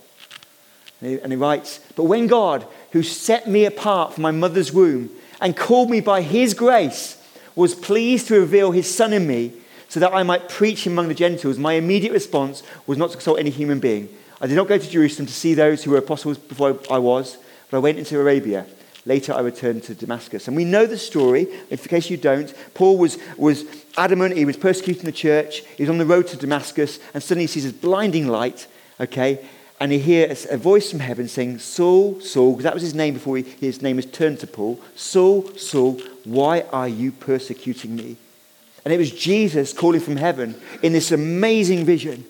And 1.01 1.11
he, 1.11 1.19
and 1.19 1.31
he 1.31 1.37
writes, 1.37 1.79
But 1.95 2.05
when 2.05 2.27
God, 2.27 2.65
who 2.91 3.03
set 3.03 3.47
me 3.47 3.65
apart 3.65 4.13
from 4.13 4.23
my 4.23 4.31
mother's 4.31 4.73
womb, 4.73 5.09
and 5.39 5.55
called 5.55 5.89
me 5.89 5.99
by 5.99 6.21
his 6.21 6.53
grace, 6.53 7.21
was 7.55 7.75
pleased 7.75 8.27
to 8.27 8.39
reveal 8.39 8.71
his 8.71 8.93
son 8.93 9.13
in 9.13 9.27
me 9.27 9.53
so 9.89 9.99
that 9.99 10.13
I 10.13 10.23
might 10.23 10.49
preach 10.49 10.85
among 10.85 11.07
the 11.07 11.13
Gentiles, 11.13 11.57
my 11.57 11.73
immediate 11.73 12.13
response 12.13 12.63
was 12.85 12.97
not 12.97 13.11
to 13.11 13.17
consult 13.17 13.39
any 13.39 13.49
human 13.49 13.79
being. 13.79 14.09
I 14.41 14.47
did 14.47 14.55
not 14.55 14.67
go 14.67 14.77
to 14.77 14.89
Jerusalem 14.89 15.27
to 15.27 15.33
see 15.33 15.53
those 15.53 15.83
who 15.83 15.91
were 15.91 15.97
apostles 15.97 16.37
before 16.37 16.79
I 16.91 16.97
was, 16.97 17.37
but 17.69 17.77
I 17.77 17.79
went 17.79 17.97
into 17.97 18.19
Arabia. 18.19 18.65
Later, 19.07 19.33
I 19.33 19.39
returned 19.39 19.83
to 19.83 19.95
Damascus. 19.95 20.49
And 20.49 20.57
we 20.57 20.65
know 20.65 20.85
the 20.85 20.97
story. 20.97 21.47
In 21.69 21.77
case 21.77 22.09
you 22.09 22.17
don't, 22.17 22.53
Paul 22.73 22.97
was, 22.97 23.17
was 23.37 23.63
adamant. 23.95 24.35
He 24.35 24.43
was 24.43 24.57
persecuting 24.57 25.05
the 25.05 25.13
church. 25.13 25.61
He 25.77 25.83
was 25.83 25.89
on 25.89 25.97
the 25.97 26.05
road 26.05 26.27
to 26.27 26.37
Damascus, 26.37 26.99
and 27.13 27.23
suddenly 27.23 27.45
he 27.45 27.47
sees 27.47 27.63
this 27.63 27.71
blinding 27.71 28.27
light, 28.27 28.67
okay? 28.99 29.39
and 29.79 29.91
he 29.91 29.99
hears 29.99 30.45
a 30.49 30.57
voice 30.57 30.89
from 30.89 30.99
heaven 30.99 31.27
saying, 31.27 31.59
Saul, 31.59 32.19
Saul, 32.19 32.51
because 32.51 32.63
that 32.63 32.73
was 32.73 32.83
his 32.83 32.95
name 32.95 33.13
before 33.13 33.37
he, 33.37 33.43
his 33.43 33.81
name 33.81 33.97
was 33.97 34.07
turned 34.07 34.39
to 34.39 34.47
Paul, 34.47 34.81
Saul, 34.95 35.47
Saul, 35.55 36.01
why 36.23 36.61
are 36.73 36.87
you 36.87 37.11
persecuting 37.11 37.95
me? 37.95 38.17
And 38.83 38.93
it 38.93 38.97
was 38.97 39.11
Jesus 39.11 39.73
calling 39.73 40.01
from 40.01 40.17
heaven 40.17 40.55
in 40.81 40.93
this 40.93 41.11
amazing 41.11 41.85
vision. 41.85 42.25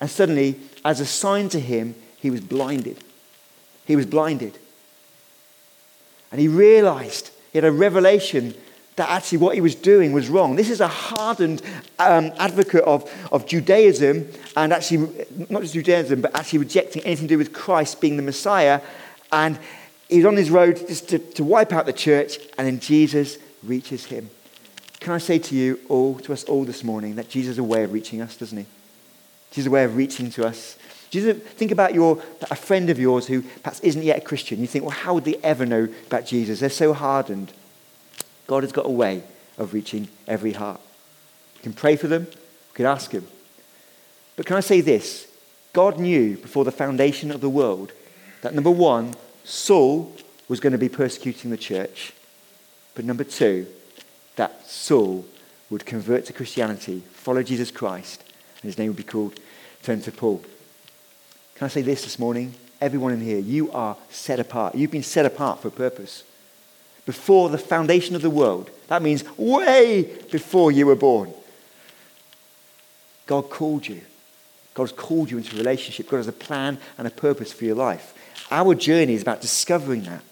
And 0.00 0.08
suddenly, 0.08 0.56
as 0.84 1.00
a 1.00 1.06
sign 1.06 1.48
to 1.48 1.60
him, 1.60 1.96
he 2.16 2.30
was 2.30 2.40
blinded. 2.40 2.98
He 3.84 3.96
was 3.96 4.06
blinded. 4.06 4.56
And 6.30 6.40
he 6.40 6.48
realized, 6.48 7.30
he 7.52 7.58
had 7.58 7.64
a 7.64 7.72
revelation 7.72 8.54
that 8.96 9.08
actually 9.08 9.38
what 9.38 9.54
he 9.54 9.60
was 9.60 9.74
doing 9.74 10.12
was 10.12 10.28
wrong. 10.28 10.56
This 10.56 10.70
is 10.70 10.80
a 10.80 10.88
hardened 10.88 11.62
um, 11.98 12.32
advocate 12.38 12.82
of, 12.82 13.10
of 13.30 13.46
Judaism 13.46 14.28
and 14.56 14.72
actually, 14.72 15.26
not 15.48 15.62
just 15.62 15.74
Judaism, 15.74 16.20
but 16.20 16.36
actually 16.36 16.58
rejecting 16.58 17.02
anything 17.04 17.28
to 17.28 17.34
do 17.34 17.38
with 17.38 17.52
Christ 17.52 18.00
being 18.00 18.16
the 18.16 18.22
Messiah. 18.24 18.80
And 19.30 19.58
he's 20.08 20.24
on 20.24 20.36
his 20.36 20.50
road 20.50 20.76
just 20.88 21.08
to, 21.10 21.18
to 21.18 21.44
wipe 21.44 21.72
out 21.72 21.86
the 21.86 21.92
church, 21.92 22.38
and 22.58 22.66
then 22.66 22.80
Jesus 22.80 23.38
reaches 23.62 24.04
him. 24.04 24.30
Can 25.00 25.12
I 25.12 25.18
say 25.18 25.38
to 25.38 25.54
you 25.54 25.78
all, 25.88 26.18
to 26.20 26.32
us 26.32 26.42
all 26.44 26.64
this 26.64 26.82
morning, 26.82 27.14
that 27.16 27.28
Jesus 27.28 27.52
is 27.52 27.58
a 27.58 27.64
way 27.64 27.84
of 27.84 27.92
reaching 27.92 28.20
us, 28.20 28.36
doesn't 28.36 28.58
he? 28.58 28.66
Jesus 29.50 29.58
is 29.58 29.66
a 29.66 29.70
way 29.70 29.84
of 29.84 29.96
reaching 29.96 30.30
to 30.32 30.46
us. 30.46 30.76
Jesus, 31.10 31.38
think 31.38 31.70
about 31.70 31.94
your, 31.94 32.22
a 32.50 32.56
friend 32.56 32.90
of 32.90 32.98
yours 32.98 33.26
who 33.26 33.42
perhaps 33.42 33.80
isn't 33.80 34.02
yet 34.02 34.18
a 34.18 34.20
Christian. 34.20 34.60
You 34.60 34.66
think, 34.66 34.84
well, 34.84 34.94
how 34.94 35.14
would 35.14 35.24
they 35.24 35.36
ever 35.36 35.64
know 35.64 35.88
about 36.06 36.26
Jesus? 36.26 36.60
They're 36.60 36.68
so 36.68 36.92
hardened. 36.92 37.52
God 38.46 38.62
has 38.62 38.72
got 38.72 38.86
a 38.86 38.90
way 38.90 39.22
of 39.56 39.72
reaching 39.72 40.08
every 40.26 40.52
heart. 40.52 40.80
You 41.56 41.62
can 41.62 41.72
pray 41.72 41.96
for 41.96 42.08
them, 42.08 42.26
you 42.30 42.74
can 42.74 42.86
ask 42.86 43.10
Him. 43.10 43.26
But 44.36 44.46
can 44.46 44.56
I 44.56 44.60
say 44.60 44.80
this? 44.80 45.26
God 45.72 45.98
knew 45.98 46.36
before 46.36 46.64
the 46.64 46.72
foundation 46.72 47.30
of 47.30 47.40
the 47.40 47.48
world 47.48 47.92
that 48.42 48.54
number 48.54 48.70
one, 48.70 49.14
Saul 49.44 50.14
was 50.48 50.60
going 50.60 50.72
to 50.72 50.78
be 50.78 50.88
persecuting 50.88 51.50
the 51.50 51.56
church. 51.56 52.12
But 52.94 53.04
number 53.04 53.24
two, 53.24 53.66
that 54.36 54.66
Saul 54.66 55.24
would 55.70 55.84
convert 55.84 56.24
to 56.26 56.32
Christianity, 56.32 57.02
follow 57.12 57.42
Jesus 57.42 57.70
Christ, 57.70 58.22
and 58.62 58.68
his 58.68 58.78
name 58.78 58.88
would 58.88 58.96
be 58.96 59.02
called, 59.02 59.38
Turn 59.82 60.00
to 60.02 60.12
Paul. 60.12 60.42
Can 61.58 61.64
I 61.64 61.68
say 61.68 61.82
this 61.82 62.04
this 62.04 62.20
morning? 62.20 62.54
Everyone 62.80 63.12
in 63.12 63.20
here, 63.20 63.40
you 63.40 63.72
are 63.72 63.96
set 64.10 64.38
apart. 64.38 64.76
You've 64.76 64.92
been 64.92 65.02
set 65.02 65.26
apart 65.26 65.60
for 65.60 65.66
a 65.66 65.72
purpose 65.72 66.22
before 67.04 67.48
the 67.48 67.58
foundation 67.58 68.14
of 68.14 68.22
the 68.22 68.30
world. 68.30 68.70
That 68.86 69.02
means 69.02 69.24
way 69.36 70.16
before 70.30 70.70
you 70.70 70.86
were 70.86 70.94
born. 70.94 71.34
God 73.26 73.50
called 73.50 73.88
you. 73.88 74.02
God 74.74 74.84
has 74.84 74.92
called 74.92 75.32
you 75.32 75.38
into 75.38 75.56
a 75.56 75.58
relationship. 75.58 76.08
God 76.08 76.18
has 76.18 76.28
a 76.28 76.32
plan 76.32 76.78
and 76.96 77.08
a 77.08 77.10
purpose 77.10 77.52
for 77.52 77.64
your 77.64 77.74
life. 77.74 78.14
Our 78.52 78.76
journey 78.76 79.14
is 79.14 79.22
about 79.22 79.40
discovering 79.40 80.04
that. 80.04 80.22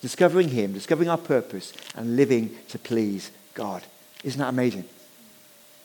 Discovering 0.00 0.50
Him, 0.50 0.72
discovering 0.72 1.08
our 1.08 1.18
purpose, 1.18 1.72
and 1.96 2.14
living 2.14 2.56
to 2.68 2.78
please 2.78 3.32
God. 3.54 3.82
Isn't 4.22 4.38
that 4.38 4.50
amazing? 4.50 4.84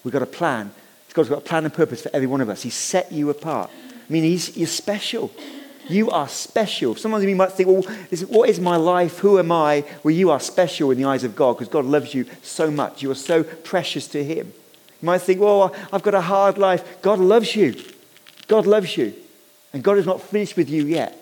We've 0.03 0.13
got 0.13 0.21
a 0.21 0.27
plan. 0.27 0.71
God's 1.11 1.29
got 1.29 1.39
a 1.39 1.41
plan 1.41 1.65
and 1.65 1.73
purpose 1.73 2.03
for 2.03 2.11
every 2.13 2.27
one 2.27 2.41
of 2.41 2.49
us. 2.49 2.61
He's 2.61 2.75
set 2.75 3.11
you 3.11 3.31
apart. 3.31 3.71
I 4.07 4.11
mean, 4.11 4.23
he's, 4.23 4.55
you're 4.57 4.67
special. 4.67 5.31
You 5.89 6.09
are 6.11 6.27
special. 6.29 6.95
Some 6.95 7.13
of 7.13 7.23
you 7.23 7.35
might 7.35 7.51
think, 7.51 7.67
well, 7.67 7.81
what 8.27 8.49
is 8.49 8.59
my 8.59 8.77
life? 8.77 9.19
Who 9.19 9.37
am 9.37 9.51
I? 9.51 9.83
Well, 10.03 10.13
you 10.13 10.29
are 10.29 10.39
special 10.39 10.91
in 10.91 10.97
the 10.97 11.05
eyes 11.05 11.23
of 11.23 11.35
God 11.35 11.53
because 11.53 11.67
God 11.67 11.85
loves 11.85 12.13
you 12.13 12.25
so 12.41 12.71
much. 12.71 13.03
You 13.03 13.11
are 13.11 13.15
so 13.15 13.43
precious 13.43 14.07
to 14.09 14.23
Him. 14.23 14.53
You 15.01 15.05
might 15.05 15.21
think, 15.21 15.41
well, 15.41 15.75
I've 15.91 16.03
got 16.03 16.13
a 16.13 16.21
hard 16.21 16.57
life. 16.57 17.01
God 17.01 17.19
loves 17.19 17.55
you. 17.55 17.75
God 18.47 18.65
loves 18.65 18.95
you. 18.95 19.13
And 19.73 19.83
God 19.83 19.97
is 19.97 20.05
not 20.05 20.21
finished 20.21 20.55
with 20.55 20.69
you 20.69 20.85
yet. 20.85 21.19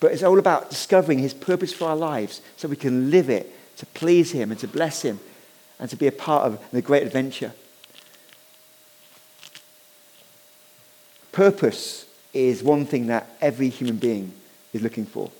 But 0.00 0.12
it's 0.12 0.22
all 0.22 0.38
about 0.38 0.68
discovering 0.68 1.18
His 1.18 1.32
purpose 1.32 1.72
for 1.72 1.88
our 1.88 1.96
lives 1.96 2.42
so 2.56 2.68
we 2.68 2.76
can 2.76 3.10
live 3.10 3.30
it 3.30 3.50
to 3.78 3.86
please 3.86 4.32
Him 4.32 4.50
and 4.50 4.60
to 4.60 4.68
bless 4.68 5.02
Him 5.02 5.20
and 5.78 5.88
to 5.88 5.96
be 5.96 6.06
a 6.06 6.12
part 6.12 6.44
of 6.44 6.62
the 6.70 6.82
great 6.82 7.02
adventure. 7.02 7.52
Purpose 11.32 12.05
is 12.36 12.62
one 12.62 12.84
thing 12.84 13.06
that 13.06 13.28
every 13.40 13.70
human 13.70 13.96
being 13.96 14.32
is 14.72 14.82
looking 14.82 15.06
for. 15.06 15.30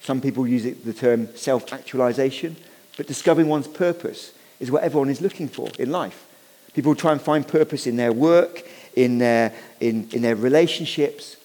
Some 0.00 0.20
people 0.20 0.46
use 0.46 0.64
it, 0.64 0.84
the 0.84 0.92
term 0.92 1.34
self 1.36 1.72
actualization, 1.72 2.56
but 2.96 3.08
discovering 3.08 3.48
one's 3.48 3.66
purpose 3.66 4.32
is 4.60 4.70
what 4.70 4.84
everyone 4.84 5.10
is 5.10 5.20
looking 5.20 5.48
for 5.48 5.68
in 5.78 5.90
life. 5.90 6.26
People 6.74 6.94
try 6.94 7.10
and 7.12 7.20
find 7.20 7.46
purpose 7.46 7.86
in 7.86 7.96
their 7.96 8.12
work, 8.12 8.62
in 8.94 9.18
their, 9.18 9.52
in, 9.80 10.08
in 10.12 10.22
their 10.22 10.36
relationships, 10.36 11.36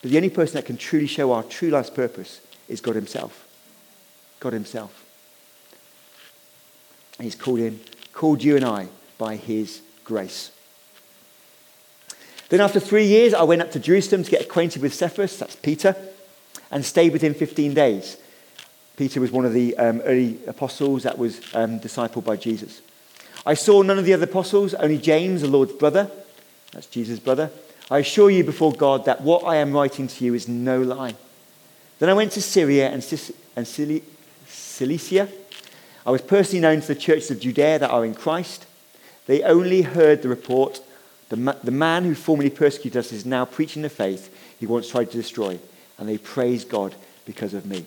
but 0.00 0.10
the 0.10 0.16
only 0.16 0.30
person 0.30 0.54
that 0.54 0.64
can 0.64 0.76
truly 0.76 1.06
show 1.06 1.30
our 1.32 1.44
true 1.44 1.70
life's 1.70 1.90
purpose 1.90 2.40
is 2.68 2.80
God 2.80 2.96
Himself. 2.96 3.46
God 4.40 4.52
Himself. 4.52 5.04
He's 7.20 7.36
called 7.36 7.60
in, 7.60 7.78
called 8.12 8.42
you 8.42 8.56
and 8.56 8.64
I 8.64 8.88
by 9.16 9.36
His 9.36 9.80
grace. 10.04 10.50
Then, 12.48 12.60
after 12.60 12.80
three 12.80 13.06
years, 13.06 13.34
I 13.34 13.42
went 13.42 13.62
up 13.62 13.72
to 13.72 13.80
Jerusalem 13.80 14.24
to 14.24 14.30
get 14.30 14.42
acquainted 14.42 14.82
with 14.82 14.94
Cephas, 14.94 15.38
that's 15.38 15.56
Peter, 15.56 15.96
and 16.70 16.84
stayed 16.84 17.12
with 17.12 17.22
him 17.22 17.34
15 17.34 17.74
days. 17.74 18.16
Peter 18.96 19.20
was 19.20 19.32
one 19.32 19.44
of 19.44 19.52
the 19.52 19.76
um, 19.78 20.00
early 20.02 20.38
apostles 20.46 21.02
that 21.04 21.18
was 21.18 21.40
um, 21.54 21.80
discipled 21.80 22.24
by 22.24 22.36
Jesus. 22.36 22.82
I 23.44 23.54
saw 23.54 23.82
none 23.82 23.98
of 23.98 24.04
the 24.04 24.14
other 24.14 24.24
apostles, 24.24 24.74
only 24.74 24.98
James, 24.98 25.40
the 25.40 25.48
Lord's 25.48 25.72
brother. 25.72 26.10
That's 26.72 26.86
Jesus' 26.86 27.18
brother. 27.18 27.50
I 27.90 27.98
assure 27.98 28.30
you 28.30 28.44
before 28.44 28.72
God 28.72 29.06
that 29.06 29.20
what 29.22 29.44
I 29.44 29.56
am 29.56 29.72
writing 29.72 30.08
to 30.08 30.24
you 30.24 30.34
is 30.34 30.46
no 30.48 30.80
lie. 30.80 31.14
Then 31.98 32.08
I 32.08 32.14
went 32.14 32.32
to 32.32 32.42
Syria 32.42 32.90
and, 32.90 33.30
and 33.56 33.66
Cilicia. 34.46 35.28
I 36.04 36.10
was 36.10 36.22
personally 36.22 36.60
known 36.60 36.80
to 36.80 36.86
the 36.88 36.94
churches 36.94 37.30
of 37.30 37.40
Judea 37.40 37.78
that 37.80 37.90
are 37.90 38.04
in 38.04 38.14
Christ. 38.14 38.66
They 39.26 39.42
only 39.42 39.82
heard 39.82 40.22
the 40.22 40.28
report 40.28 40.80
the, 41.32 41.38
ma- 41.38 41.56
the 41.64 41.70
man 41.70 42.04
who 42.04 42.14
formerly 42.14 42.50
persecuted 42.50 42.98
us 42.98 43.10
is 43.10 43.24
now 43.24 43.46
preaching 43.46 43.80
the 43.80 43.88
faith 43.88 44.30
he 44.60 44.66
once 44.66 44.90
tried 44.90 45.10
to 45.10 45.16
destroy, 45.16 45.58
and 45.96 46.06
they 46.06 46.18
praise 46.18 46.62
God 46.62 46.94
because 47.24 47.54
of 47.54 47.64
me. 47.64 47.86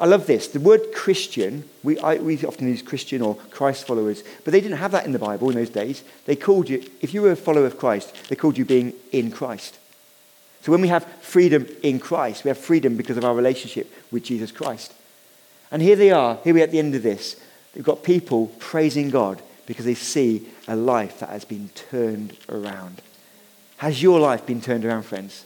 I 0.00 0.06
love 0.06 0.26
this. 0.26 0.48
The 0.48 0.58
word 0.58 0.80
Christian, 0.94 1.68
we, 1.82 1.98
I, 1.98 2.14
we 2.14 2.42
often 2.46 2.66
use 2.66 2.80
Christian 2.80 3.20
or 3.20 3.34
Christ 3.50 3.86
followers, 3.86 4.24
but 4.42 4.52
they 4.52 4.62
didn't 4.62 4.78
have 4.78 4.92
that 4.92 5.04
in 5.04 5.12
the 5.12 5.18
Bible 5.18 5.50
in 5.50 5.56
those 5.56 5.68
days. 5.68 6.02
They 6.24 6.34
called 6.34 6.70
you, 6.70 6.82
if 7.02 7.12
you 7.12 7.20
were 7.20 7.32
a 7.32 7.36
follower 7.36 7.66
of 7.66 7.78
Christ, 7.78 8.14
they 8.30 8.36
called 8.36 8.56
you 8.56 8.64
being 8.64 8.94
in 9.12 9.30
Christ. 9.30 9.78
So 10.62 10.72
when 10.72 10.80
we 10.80 10.88
have 10.88 11.04
freedom 11.20 11.66
in 11.82 12.00
Christ, 12.00 12.42
we 12.42 12.48
have 12.48 12.56
freedom 12.56 12.96
because 12.96 13.18
of 13.18 13.24
our 13.24 13.34
relationship 13.34 13.92
with 14.10 14.24
Jesus 14.24 14.50
Christ. 14.50 14.94
And 15.70 15.82
here 15.82 15.96
they 15.96 16.10
are, 16.10 16.38
here 16.42 16.54
we 16.54 16.62
are 16.62 16.64
at 16.64 16.70
the 16.70 16.78
end 16.78 16.94
of 16.94 17.02
this. 17.02 17.36
They've 17.74 17.84
got 17.84 18.02
people 18.02 18.46
praising 18.58 19.10
God 19.10 19.42
because 19.68 19.84
they 19.84 19.94
see 19.94 20.48
a 20.66 20.74
life 20.74 21.20
that 21.20 21.28
has 21.28 21.44
been 21.44 21.68
turned 21.74 22.34
around. 22.48 23.02
Has 23.76 24.02
your 24.02 24.18
life 24.18 24.46
been 24.46 24.62
turned 24.62 24.82
around, 24.82 25.02
friends? 25.02 25.44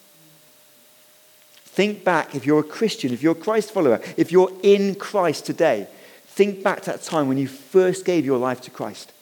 Think 1.56 2.04
back 2.04 2.36
if 2.36 2.46
you're 2.46 2.60
a 2.60 2.64
Christian, 2.64 3.12
if 3.12 3.20
you're 3.20 3.32
a 3.32 3.34
Christ 3.34 3.72
follower, 3.72 4.00
if 4.16 4.30
you're 4.30 4.52
in 4.62 4.94
Christ 4.94 5.44
today, 5.44 5.88
think 6.24 6.62
back 6.62 6.82
to 6.82 6.92
that 6.92 7.02
time 7.02 7.26
when 7.26 7.36
you 7.36 7.48
first 7.48 8.04
gave 8.04 8.24
your 8.24 8.38
life 8.38 8.60
to 8.60 8.70
Christ. 8.70 9.12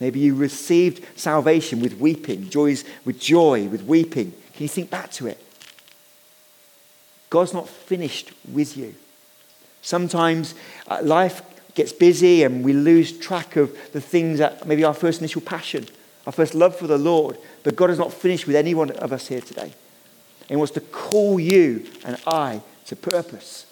Maybe 0.00 0.20
you 0.20 0.34
received 0.34 1.04
salvation 1.14 1.80
with 1.80 1.98
weeping, 1.98 2.48
joys 2.48 2.84
with 3.04 3.20
joy, 3.20 3.68
with 3.68 3.82
weeping. 3.82 4.32
Can 4.54 4.62
you 4.62 4.68
think 4.68 4.88
back 4.88 5.10
to 5.12 5.26
it? 5.26 5.44
God's 7.28 7.52
not 7.52 7.68
finished 7.68 8.32
with 8.50 8.78
you. 8.78 8.94
Sometimes 9.82 10.54
uh, 10.88 11.00
life 11.02 11.42
gets 11.76 11.92
busy 11.92 12.42
and 12.42 12.64
we 12.64 12.72
lose 12.72 13.16
track 13.16 13.54
of 13.54 13.76
the 13.92 14.00
things 14.00 14.38
that 14.40 14.66
maybe 14.66 14.82
our 14.82 14.94
first 14.94 15.20
initial 15.20 15.42
passion, 15.42 15.86
our 16.26 16.32
first 16.32 16.54
love 16.54 16.74
for 16.74 16.88
the 16.88 16.98
Lord. 16.98 17.38
But 17.62 17.76
God 17.76 17.90
is 17.90 17.98
not 17.98 18.12
finished 18.12 18.46
with 18.46 18.56
any 18.56 18.74
one 18.74 18.90
of 18.90 19.12
us 19.12 19.28
here 19.28 19.40
today. 19.40 19.72
He 20.48 20.56
wants 20.56 20.72
to 20.72 20.80
call 20.80 21.38
you 21.38 21.86
and 22.04 22.16
I 22.26 22.62
to 22.86 22.96
purpose. 22.96 23.66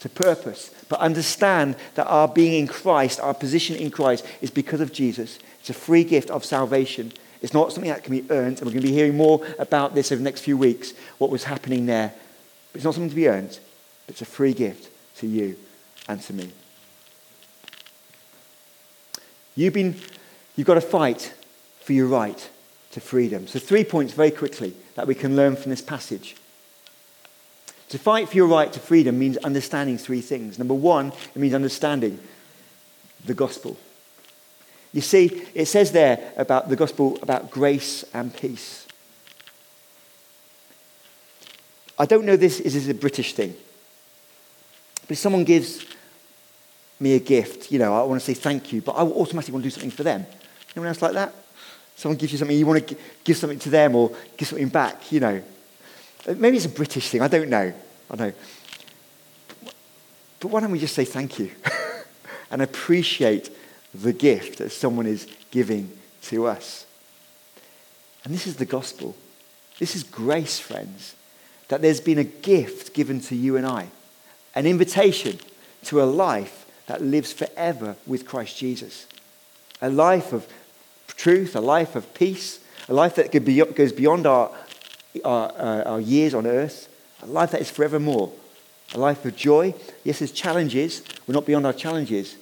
To 0.00 0.08
purpose. 0.08 0.72
But 0.88 1.00
understand 1.00 1.76
that 1.94 2.06
our 2.06 2.28
being 2.28 2.52
in 2.60 2.68
Christ, 2.68 3.18
our 3.20 3.34
position 3.34 3.76
in 3.76 3.90
Christ, 3.90 4.24
is 4.40 4.50
because 4.50 4.80
of 4.80 4.92
Jesus. 4.92 5.38
It's 5.60 5.70
a 5.70 5.74
free 5.74 6.04
gift 6.04 6.30
of 6.30 6.44
salvation. 6.44 7.12
It's 7.42 7.54
not 7.54 7.72
something 7.72 7.90
that 7.90 8.04
can 8.04 8.12
be 8.12 8.30
earned. 8.30 8.58
And 8.58 8.66
we're 8.66 8.72
going 8.72 8.82
to 8.82 8.88
be 8.88 8.92
hearing 8.92 9.16
more 9.16 9.44
about 9.58 9.94
this 9.94 10.12
over 10.12 10.18
the 10.18 10.24
next 10.24 10.42
few 10.42 10.58
weeks, 10.58 10.92
what 11.18 11.30
was 11.30 11.44
happening 11.44 11.86
there. 11.86 12.12
But 12.72 12.78
it's 12.78 12.84
not 12.84 12.94
something 12.94 13.10
to 13.10 13.16
be 13.16 13.28
earned. 13.28 13.58
It's 14.08 14.20
a 14.20 14.26
free 14.26 14.52
gift 14.52 14.90
to 15.18 15.26
you 15.26 15.56
and 16.08 16.20
to 16.20 16.32
me. 16.34 16.50
You've, 19.56 19.72
been, 19.72 19.96
you've 20.54 20.66
got 20.66 20.74
to 20.74 20.80
fight 20.80 21.34
for 21.80 21.94
your 21.94 22.06
right 22.06 22.50
to 22.92 23.00
freedom. 23.00 23.46
So, 23.46 23.58
three 23.58 23.84
points 23.84 24.12
very 24.12 24.30
quickly 24.30 24.74
that 24.94 25.06
we 25.06 25.14
can 25.14 25.34
learn 25.34 25.56
from 25.56 25.70
this 25.70 25.82
passage. 25.82 26.36
To 27.90 27.98
fight 27.98 28.28
for 28.28 28.36
your 28.36 28.46
right 28.46 28.72
to 28.72 28.80
freedom 28.80 29.18
means 29.18 29.36
understanding 29.38 29.96
three 29.96 30.20
things. 30.20 30.58
Number 30.58 30.74
one, 30.74 31.08
it 31.08 31.36
means 31.36 31.54
understanding 31.54 32.18
the 33.24 33.34
gospel. 33.34 33.78
You 34.92 35.00
see, 35.00 35.46
it 35.54 35.66
says 35.66 35.92
there 35.92 36.32
about 36.36 36.68
the 36.68 36.76
gospel 36.76 37.18
about 37.22 37.50
grace 37.50 38.04
and 38.12 38.34
peace. 38.34 38.86
I 41.98 42.06
don't 42.06 42.24
know 42.24 42.36
this 42.36 42.60
is 42.60 42.88
a 42.88 42.94
British 42.94 43.32
thing, 43.34 43.54
but 45.02 45.12
if 45.12 45.18
someone 45.18 45.44
gives 45.44 45.84
me 46.98 47.14
a 47.14 47.20
gift, 47.20 47.70
you 47.70 47.78
know, 47.78 47.94
I 47.94 48.02
want 48.04 48.20
to 48.20 48.24
say 48.24 48.34
thank 48.34 48.72
you, 48.72 48.80
but 48.80 48.92
I 48.92 49.02
automatically 49.02 49.52
want 49.52 49.64
to 49.64 49.66
do 49.66 49.70
something 49.70 49.90
for 49.90 50.02
them. 50.02 50.26
Anyone 50.74 50.88
else 50.88 51.02
like 51.02 51.12
that? 51.12 51.34
Someone 51.94 52.16
gives 52.16 52.32
you 52.32 52.38
something, 52.38 52.56
you 52.56 52.66
want 52.66 52.86
to 52.86 52.96
give 53.24 53.36
something 53.36 53.58
to 53.60 53.70
them 53.70 53.94
or 53.94 54.14
give 54.36 54.48
something 54.48 54.68
back, 54.68 55.10
you 55.12 55.20
know. 55.20 55.42
Uh, 56.26 56.34
maybe 56.36 56.56
it's 56.56 56.66
a 56.66 56.70
British 56.70 57.08
thing, 57.08 57.22
I 57.22 57.28
don't 57.28 57.48
know. 57.48 57.72
I 58.10 58.16
know. 58.16 58.32
But 60.40 60.48
why 60.50 60.60
don't 60.60 60.70
we 60.70 60.78
just 60.78 60.94
say 60.94 61.04
thank 61.04 61.38
you 61.38 61.50
and 62.50 62.62
appreciate 62.62 63.50
the 63.94 64.12
gift 64.12 64.58
that 64.58 64.70
someone 64.70 65.06
is 65.06 65.26
giving 65.50 65.90
to 66.22 66.46
us? 66.46 66.86
And 68.24 68.34
this 68.34 68.46
is 68.46 68.56
the 68.56 68.66
gospel. 68.66 69.16
This 69.78 69.94
is 69.94 70.02
grace, 70.02 70.58
friends, 70.58 71.14
that 71.68 71.82
there's 71.82 72.00
been 72.00 72.18
a 72.18 72.24
gift 72.24 72.94
given 72.94 73.20
to 73.22 73.36
you 73.36 73.56
and 73.56 73.66
I, 73.66 73.88
an 74.54 74.66
invitation 74.66 75.38
to 75.84 76.02
a 76.02 76.04
life 76.04 76.65
that 76.86 77.02
lives 77.02 77.32
forever 77.32 77.96
with 78.06 78.26
Christ 78.26 78.56
Jesus. 78.58 79.06
A 79.82 79.90
life 79.90 80.32
of 80.32 80.46
truth, 81.08 81.56
a 81.56 81.60
life 81.60 81.96
of 81.96 82.12
peace, 82.14 82.60
a 82.88 82.94
life 82.94 83.16
that 83.16 83.32
goes 83.74 83.92
beyond 83.92 84.26
our, 84.26 84.50
our, 85.24 85.52
uh, 85.58 85.82
our 85.82 86.00
years 86.00 86.34
on 86.34 86.46
earth, 86.46 86.88
a 87.22 87.26
life 87.26 87.50
that 87.50 87.60
is 87.60 87.70
forevermore, 87.70 88.32
a 88.94 88.98
life 88.98 89.24
of 89.24 89.36
joy. 89.36 89.74
Yes, 90.04 90.20
there's 90.20 90.32
challenges. 90.32 91.02
We're 91.26 91.34
not 91.34 91.46
beyond 91.46 91.66
our 91.66 91.72
challenges, 91.72 92.36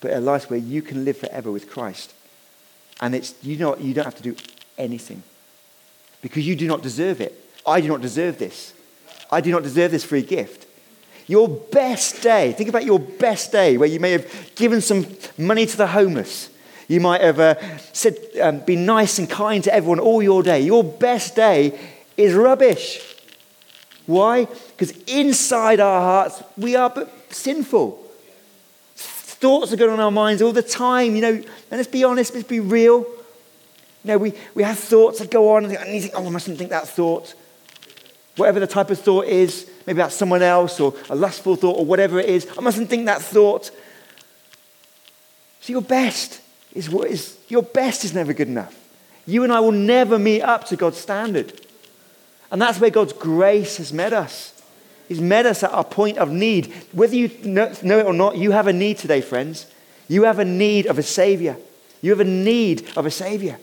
but 0.00 0.12
a 0.12 0.20
life 0.20 0.50
where 0.50 0.58
you 0.58 0.82
can 0.82 1.04
live 1.04 1.16
forever 1.16 1.52
with 1.52 1.70
Christ. 1.70 2.12
And 3.00 3.14
it's, 3.14 3.34
you, 3.42 3.56
know, 3.56 3.76
you 3.76 3.94
don't 3.94 4.04
have 4.04 4.16
to 4.16 4.22
do 4.22 4.36
anything 4.78 5.22
because 6.22 6.46
you 6.46 6.56
do 6.56 6.66
not 6.66 6.82
deserve 6.82 7.20
it. 7.20 7.38
I 7.66 7.80
do 7.80 7.88
not 7.88 8.00
deserve 8.00 8.38
this. 8.38 8.72
I 9.30 9.40
do 9.40 9.50
not 9.50 9.62
deserve 9.62 9.90
this 9.90 10.04
free 10.04 10.22
gift. 10.22 10.63
Your 11.26 11.48
best 11.48 12.22
day, 12.22 12.52
think 12.52 12.68
about 12.68 12.84
your 12.84 12.98
best 12.98 13.50
day 13.50 13.76
where 13.76 13.88
you 13.88 14.00
may 14.00 14.12
have 14.12 14.54
given 14.54 14.80
some 14.80 15.06
money 15.38 15.66
to 15.66 15.76
the 15.76 15.86
homeless. 15.86 16.50
You 16.86 17.00
might 17.00 17.22
have 17.22 17.40
uh, 17.40 17.78
said, 17.92 18.18
um, 18.42 18.60
been 18.60 18.84
nice 18.84 19.18
and 19.18 19.28
kind 19.28 19.64
to 19.64 19.74
everyone 19.74 20.00
all 20.00 20.22
your 20.22 20.42
day. 20.42 20.60
Your 20.60 20.84
best 20.84 21.34
day 21.34 21.78
is 22.16 22.34
rubbish. 22.34 23.00
Why? 24.06 24.44
Because 24.44 24.90
inside 25.06 25.80
our 25.80 26.00
hearts, 26.00 26.42
we 26.58 26.76
are 26.76 26.92
sinful. 27.30 28.00
Thoughts 28.96 29.72
are 29.72 29.76
going 29.76 29.92
on 29.92 30.00
our 30.00 30.10
minds 30.10 30.42
all 30.42 30.52
the 30.52 30.62
time, 30.62 31.16
you 31.16 31.22
know, 31.22 31.32
and 31.32 31.46
let's 31.70 31.88
be 31.88 32.04
honest, 32.04 32.34
let's 32.34 32.46
be 32.46 32.60
real. 32.60 33.00
You 33.00 33.08
know, 34.04 34.18
we, 34.18 34.34
we 34.54 34.62
have 34.62 34.78
thoughts 34.78 35.18
that 35.20 35.30
go 35.30 35.54
on, 35.54 35.64
and 35.64 35.94
you 35.94 36.00
think, 36.00 36.12
oh, 36.14 36.26
I 36.26 36.28
mustn't 36.28 36.58
think 36.58 36.70
that 36.70 36.86
thought. 36.86 37.34
Whatever 38.36 38.60
the 38.60 38.66
type 38.66 38.90
of 38.90 39.00
thought 39.00 39.26
is, 39.26 39.70
maybe 39.86 39.98
that's 39.98 40.14
someone 40.14 40.42
else 40.42 40.80
or 40.80 40.94
a 41.10 41.14
lustful 41.14 41.56
thought 41.56 41.78
or 41.78 41.84
whatever 41.84 42.18
it 42.18 42.28
is, 42.28 42.46
I 42.56 42.60
mustn't 42.60 42.88
think 42.88 43.06
that 43.06 43.22
thought. 43.22 43.70
So 45.60 45.72
your 45.72 45.82
best 45.82 46.40
is 46.74 46.90
what 46.90 47.08
is 47.08 47.38
your 47.48 47.62
best 47.62 48.04
is 48.04 48.14
never 48.14 48.32
good 48.32 48.48
enough. 48.48 48.78
You 49.26 49.44
and 49.44 49.52
I 49.52 49.60
will 49.60 49.72
never 49.72 50.18
meet 50.18 50.42
up 50.42 50.66
to 50.66 50.76
God's 50.76 50.98
standard. 50.98 51.60
And 52.50 52.60
that's 52.60 52.78
where 52.78 52.90
God's 52.90 53.12
grace 53.12 53.78
has 53.78 53.92
met 53.92 54.12
us. 54.12 54.52
He's 55.08 55.20
met 55.20 55.46
us 55.46 55.62
at 55.62 55.72
our 55.72 55.84
point 55.84 56.18
of 56.18 56.30
need. 56.30 56.72
Whether 56.92 57.14
you 57.16 57.30
know 57.44 57.98
it 57.98 58.06
or 58.06 58.12
not, 58.12 58.36
you 58.36 58.52
have 58.52 58.66
a 58.66 58.72
need 58.72 58.98
today, 58.98 59.20
friends. 59.20 59.66
You 60.08 60.24
have 60.24 60.38
a 60.38 60.44
need 60.44 60.86
of 60.86 60.98
a 60.98 61.02
Savior. 61.02 61.56
You 62.00 62.10
have 62.10 62.20
a 62.20 62.24
need 62.24 62.86
of 62.96 63.06
a 63.06 63.10
Savior. 63.10 63.58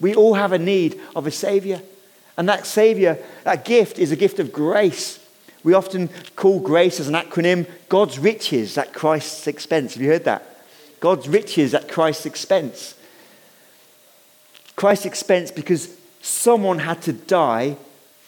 We 0.00 0.14
all 0.14 0.34
have 0.34 0.52
a 0.52 0.58
need 0.58 1.00
of 1.14 1.26
a 1.26 1.30
Savior. 1.30 1.80
And 2.36 2.48
that 2.48 2.66
Savior, 2.66 3.18
that 3.44 3.64
gift, 3.64 3.98
is 3.98 4.12
a 4.12 4.16
gift 4.16 4.38
of 4.38 4.52
grace. 4.52 5.18
We 5.62 5.74
often 5.74 6.08
call 6.36 6.60
grace 6.60 7.00
as 7.00 7.08
an 7.08 7.14
acronym 7.14 7.66
God's 7.88 8.18
riches 8.18 8.78
at 8.78 8.92
Christ's 8.92 9.46
expense. 9.46 9.94
Have 9.94 10.02
you 10.02 10.08
heard 10.08 10.24
that? 10.24 10.64
God's 11.00 11.28
riches 11.28 11.74
at 11.74 11.88
Christ's 11.88 12.26
expense. 12.26 12.94
Christ's 14.76 15.06
expense 15.06 15.50
because 15.50 15.94
someone 16.22 16.78
had 16.78 17.02
to 17.02 17.12
die 17.12 17.76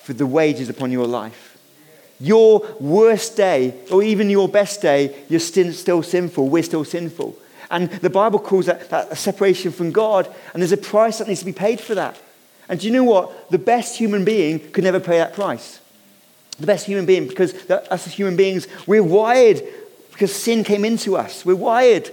for 0.03 0.13
the 0.13 0.27
wages 0.27 0.69
upon 0.69 0.91
your 0.91 1.07
life. 1.07 1.57
Your 2.19 2.67
worst 2.79 3.37
day, 3.37 3.75
or 3.91 4.03
even 4.03 4.31
your 4.31 4.49
best 4.49 4.81
day, 4.81 5.17
you're 5.29 5.41
still, 5.41 6.03
sinful. 6.03 6.49
We're 6.49 6.63
still 6.63 6.85
sinful. 6.85 7.37
And 7.71 7.91
the 7.91 8.11
Bible 8.11 8.39
calls 8.39 8.67
that, 8.67 8.91
that 8.91 9.11
a 9.11 9.17
separation 9.17 9.73
from 9.73 9.93
God, 9.93 10.33
and 10.53 10.63
there's 10.63 10.73
a 10.73 10.77
price 10.77 11.19
that 11.19 11.29
needs 11.29 11.41
to 11.41 11.47
be 11.47 11.53
paid 11.53 11.81
for 11.81 11.95
that. 11.95 12.21
And 12.69 12.79
do 12.79 12.87
you 12.87 12.93
know 12.93 13.05
what? 13.05 13.51
The 13.51 13.59
best 13.59 13.97
human 13.97 14.25
being 14.25 14.71
could 14.71 14.85
never 14.85 15.01
pay 15.01 15.19
that 15.19 15.35
price. 15.35 15.81
The 16.63 16.67
best 16.69 16.87
human 16.87 17.07
being, 17.07 17.27
because 17.27 17.55
us 17.69 18.07
as 18.07 18.13
human 18.15 18.37
beings, 18.37 18.69
we're 18.87 19.03
wired 19.03 19.63
because 20.13 20.33
sin 20.33 20.63
came 20.63 20.85
into 20.85 21.17
us. 21.17 21.45
We're 21.45 21.57
wired. 21.57 22.09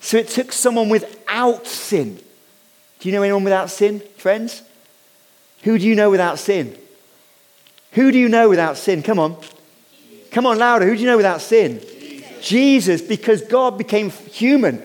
So 0.00 0.16
it 0.16 0.28
took 0.28 0.50
someone 0.50 0.88
without 0.88 1.66
sin. 1.66 2.18
Do 3.00 3.08
you 3.08 3.14
know 3.14 3.22
anyone 3.22 3.44
without 3.44 3.70
sin, 3.70 4.00
friends? 4.16 4.62
Who 5.64 5.78
do 5.78 5.86
you 5.86 5.94
know 5.94 6.10
without 6.10 6.38
sin? 6.38 6.74
Who 7.90 8.10
do 8.10 8.18
you 8.18 8.30
know 8.30 8.48
without 8.48 8.78
sin? 8.78 9.02
Come 9.02 9.18
on. 9.18 9.36
Come 10.30 10.46
on, 10.46 10.58
louder. 10.58 10.86
Who 10.86 10.94
do 10.94 11.02
you 11.02 11.06
know 11.06 11.18
without 11.18 11.42
sin? 11.42 11.80
Jesus, 11.80 12.48
Jesus 12.48 13.02
because 13.02 13.42
God 13.42 13.76
became 13.76 14.08
human. 14.08 14.82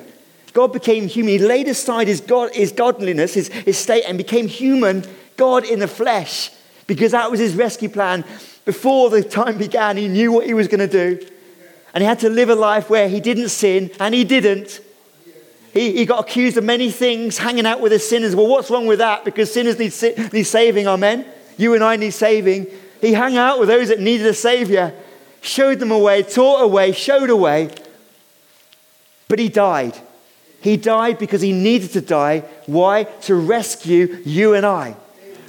God 0.52 0.74
became 0.74 1.08
human. 1.08 1.32
He 1.32 1.40
laid 1.40 1.70
aside 1.70 2.10
his, 2.10 2.20
God, 2.20 2.54
his 2.54 2.74
godliness, 2.74 3.36
his, 3.36 3.48
his 3.48 3.78
state, 3.78 4.04
and 4.04 4.18
became 4.18 4.50
human, 4.50 5.06
God 5.38 5.64
in 5.64 5.80
the 5.80 5.88
flesh, 5.88 6.52
because 6.88 7.12
that 7.12 7.30
was 7.30 7.40
his 7.40 7.56
rescue 7.56 7.90
plan. 7.90 8.26
Before 8.66 9.10
the 9.10 9.22
time 9.22 9.58
began, 9.58 9.98
he 9.98 10.08
knew 10.08 10.32
what 10.32 10.46
he 10.46 10.54
was 10.54 10.68
going 10.68 10.80
to 10.80 10.88
do. 10.88 11.26
And 11.94 12.02
he 12.02 12.08
had 12.08 12.20
to 12.20 12.30
live 12.30 12.50
a 12.50 12.56
life 12.56 12.90
where 12.90 13.08
he 13.08 13.20
didn't 13.20 13.50
sin, 13.50 13.92
and 14.00 14.14
he 14.14 14.24
didn't. 14.24 14.82
He, 15.74 15.94
he 15.94 16.06
got 16.06 16.28
accused 16.28 16.58
of 16.58 16.64
many 16.64 16.90
things, 16.92 17.38
hanging 17.38 17.66
out 17.66 17.82
with 17.82 17.92
the 17.92 18.00
sinners. 18.00 18.36
Well, 18.36 18.48
what's 18.48 18.70
wrong 18.70 18.88
with 18.88 19.00
that? 19.00 19.26
Because 19.26 19.54
sinners 19.54 19.78
need, 19.78 19.94
need 20.34 20.44
saving, 20.44 20.88
amen? 20.88 21.26
You 21.58 21.74
and 21.74 21.84
I 21.84 21.96
need 21.96 22.12
saving. 22.12 22.68
He 23.02 23.14
hung 23.14 23.38
out 23.38 23.60
with 23.60 23.70
those 23.70 23.90
that 23.90 24.00
needed 24.00 24.26
a 24.28 24.34
savior, 24.34 24.94
showed 25.42 25.80
them 25.80 25.92
a 25.92 26.00
way, 26.00 26.24
taught 26.24 26.62
a 26.62 26.68
way, 26.68 26.92
showed 26.92 27.30
a 27.30 27.36
way. 27.36 27.70
But 29.28 29.40
he 29.40 29.50
died. 29.50 29.98
He 30.62 30.78
died 30.78 31.20
because 31.20 31.42
he 31.42 31.52
needed 31.52 31.92
to 31.94 32.02
die. 32.02 32.40
Why? 32.66 33.04
To 33.04 33.36
rescue 33.36 34.22
you 34.26 34.54
and 34.54 34.66
I. 34.66 34.96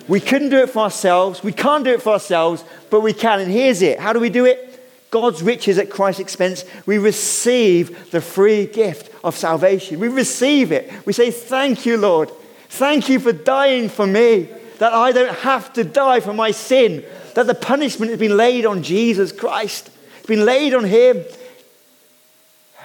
We 0.09 0.21
couldn't 0.21 0.49
do 0.49 0.59
it 0.59 0.71
for 0.71 0.81
ourselves. 0.81 1.43
We 1.43 1.53
can't 1.53 1.85
do 1.85 1.93
it 1.93 2.03
for 2.03 2.15
ourselves, 2.15 2.65
but 2.91 3.03
we 3.03 3.13
can. 3.13 3.41
And 3.41 3.53
here's 3.53 3.83
it. 3.83 4.01
How 4.01 4.13
do 4.13 4.21
we 4.21 4.31
do 4.31 4.47
it? 4.47 4.65
God's 5.11 5.43
riches 5.43 5.79
at 5.79 5.91
Christ's 5.91 6.21
expense. 6.21 6.65
We 6.87 6.99
receive 6.99 8.11
the 8.11 8.21
free 8.21 8.67
gift 8.67 9.11
of 9.23 9.37
salvation. 9.37 10.01
We 10.01 10.09
receive 10.09 10.73
it. 10.73 10.91
We 11.07 11.13
say, 11.13 11.31
Thank 11.31 11.87
you, 11.87 11.97
Lord. 11.97 12.31
Thank 12.69 13.09
you 13.09 13.19
for 13.19 13.33
dying 13.33 13.89
for 13.89 14.07
me, 14.07 14.49
that 14.79 14.93
I 14.93 15.13
don't 15.13 15.35
have 15.39 15.73
to 15.75 15.85
die 15.85 16.21
for 16.21 16.35
my 16.35 16.51
sin, 16.51 17.05
that 17.35 17.47
the 17.47 17.55
punishment 17.55 18.11
has 18.11 18.21
been 18.21 18.37
laid 18.37 18.67
on 18.67 18.83
Jesus 18.83 19.33
Christ. 19.33 19.91
It's 20.19 20.27
been 20.27 20.45
laid 20.45 20.75
on 20.75 20.85
him. 20.85 21.25